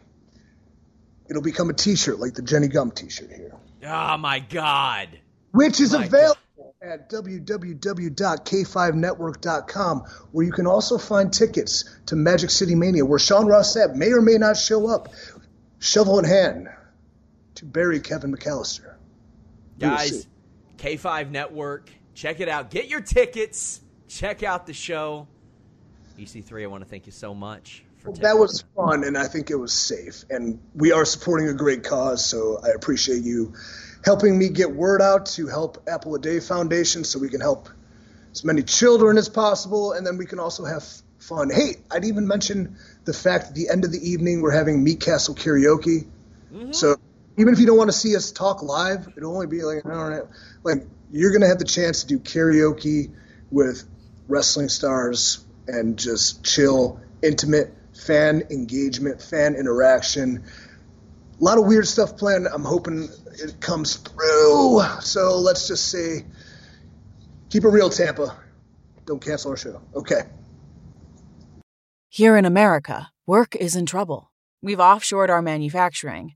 it'll 1.30 1.42
become 1.42 1.70
a 1.70 1.74
t 1.74 1.96
shirt 1.96 2.20
like 2.20 2.34
the 2.34 2.42
Jenny 2.42 2.68
Gum 2.68 2.92
t 2.92 3.10
shirt 3.10 3.32
here, 3.32 3.56
Oh 3.86 4.18
my 4.18 4.40
god. 4.40 5.20
which 5.52 5.80
is 5.80 5.94
My 5.94 6.06
available 6.06 6.40
at 6.82 7.10
www.k5network.com, 7.10 10.00
where 10.32 10.46
you 10.46 10.52
can 10.52 10.68
also 10.68 10.98
find 10.98 11.32
tickets 11.32 11.86
to 12.08 12.16
Magic 12.16 12.50
City 12.50 12.76
Mania, 12.76 13.06
where 13.06 13.20
Sean 13.20 13.46
Ross 13.46 13.76
Sapp 13.76 13.96
may 13.96 14.12
or 14.12 14.22
may 14.22 14.38
not 14.38 14.58
show 14.58 14.90
up, 14.90 15.14
shovel 15.80 16.20
in 16.20 16.26
hand, 16.26 16.68
to 17.56 17.66
bury 17.66 18.00
Kevin 18.02 18.36
McAllister. 18.36 18.96
Guys. 19.80 20.28
K5 20.84 21.32
Network, 21.32 21.90
check 22.14 22.42
it 22.42 22.50
out. 22.50 22.70
Get 22.70 22.90
your 22.90 23.00
tickets. 23.00 23.80
Check 24.10 24.44
out 24.44 24.68
the 24.68 24.74
show. 24.74 25.30
EC3, 26.20 26.64
I 26.64 26.68
want 26.68 26.84
to 26.84 26.90
thank 26.90 27.06
you 27.06 27.14
so 27.14 27.34
much 27.34 27.86
for 28.00 28.12
Well, 28.12 28.20
that 28.20 28.38
was 28.38 28.66
fun, 28.76 29.06
and 29.06 29.18
I 29.18 29.28
think 29.28 29.50
it 29.50 29.56
was 29.56 29.72
safe. 29.72 30.26
And 30.30 30.60
we 30.76 30.92
are 30.92 31.06
supporting 31.06 31.48
a 31.48 31.54
great 31.54 31.86
cause, 31.86 32.26
so 32.26 32.60
I 32.62 32.72
appreciate 32.76 33.24
you 33.24 33.54
helping 34.04 34.38
me 34.38 34.50
get 34.50 34.76
word 34.76 35.02
out 35.02 35.28
to 35.28 35.48
help 35.48 35.82
Apple 35.88 36.16
a 36.16 36.20
Day 36.20 36.42
Foundation 36.42 37.06
so 37.06 37.18
we 37.18 37.30
can 37.30 37.40
help 37.40 37.70
as 38.34 38.44
many 38.44 38.62
children 38.62 39.18
as 39.18 39.30
possible, 39.30 39.94
and 39.94 40.06
then 40.06 40.18
we 40.18 40.26
can 40.26 40.40
also 40.40 40.66
have 40.66 40.84
fun. 41.18 41.50
Hey, 41.50 41.78
I'd 41.92 42.04
even 42.04 42.28
mention 42.28 42.76
the 43.06 43.14
fact 43.14 43.48
at 43.48 43.56
the 43.56 43.70
end 43.70 43.86
of 43.86 43.94
the 43.94 44.10
evening 44.10 44.42
we're 44.42 44.52
having 44.52 44.84
Meat 44.84 45.00
Castle 45.00 45.34
karaoke. 45.34 46.08
Mm-hmm. 46.54 46.74
So 46.74 46.98
even 47.38 47.54
if 47.54 47.60
you 47.60 47.66
don't 47.66 47.78
want 47.78 47.90
to 47.90 47.98
see 47.98 48.16
us 48.16 48.32
talk 48.32 48.62
live, 48.62 49.08
it'll 49.18 49.34
only 49.34 49.48
be 49.48 49.64
like 49.64 49.84
an 49.86 49.92
hour 49.92 50.12
and 50.12 50.14
a 50.14 50.26
half. 50.26 50.36
Like 50.64 50.88
you're 51.12 51.32
gonna 51.32 51.48
have 51.48 51.60
the 51.60 51.66
chance 51.66 52.04
to 52.04 52.08
do 52.08 52.20
karaoke 52.20 53.12
with 53.52 53.84
wrestling 54.28 54.70
stars 54.70 55.46
and 55.68 55.98
just 55.98 56.44
chill, 56.44 57.00
intimate 57.22 57.74
fan 57.96 58.44
engagement, 58.50 59.22
fan 59.22 59.56
interaction. 59.56 60.44
A 61.40 61.44
lot 61.44 61.58
of 61.58 61.66
weird 61.66 61.88
stuff 61.88 62.18
planned. 62.18 62.48
I'm 62.48 62.64
hoping 62.64 63.10
it 63.34 63.60
comes 63.60 63.96
through. 63.98 64.82
So 65.02 65.38
let's 65.40 65.68
just 65.68 65.90
say, 65.90 66.26
keep 67.50 67.64
it 67.64 67.70
real, 67.70 67.90
Tampa. 67.90 68.38
Don't 69.06 69.24
cancel 69.24 69.52
our 69.52 69.58
show. 69.58 69.82
Okay. 69.96 70.22
Here 72.10 72.38
in 72.38 72.46
America, 72.46 73.10
work 73.26 73.56
is 73.56 73.76
in 73.76 73.86
trouble. 73.86 74.32
We've 74.62 74.78
offshored 74.78 75.30
our 75.30 75.42
manufacturing, 75.42 76.36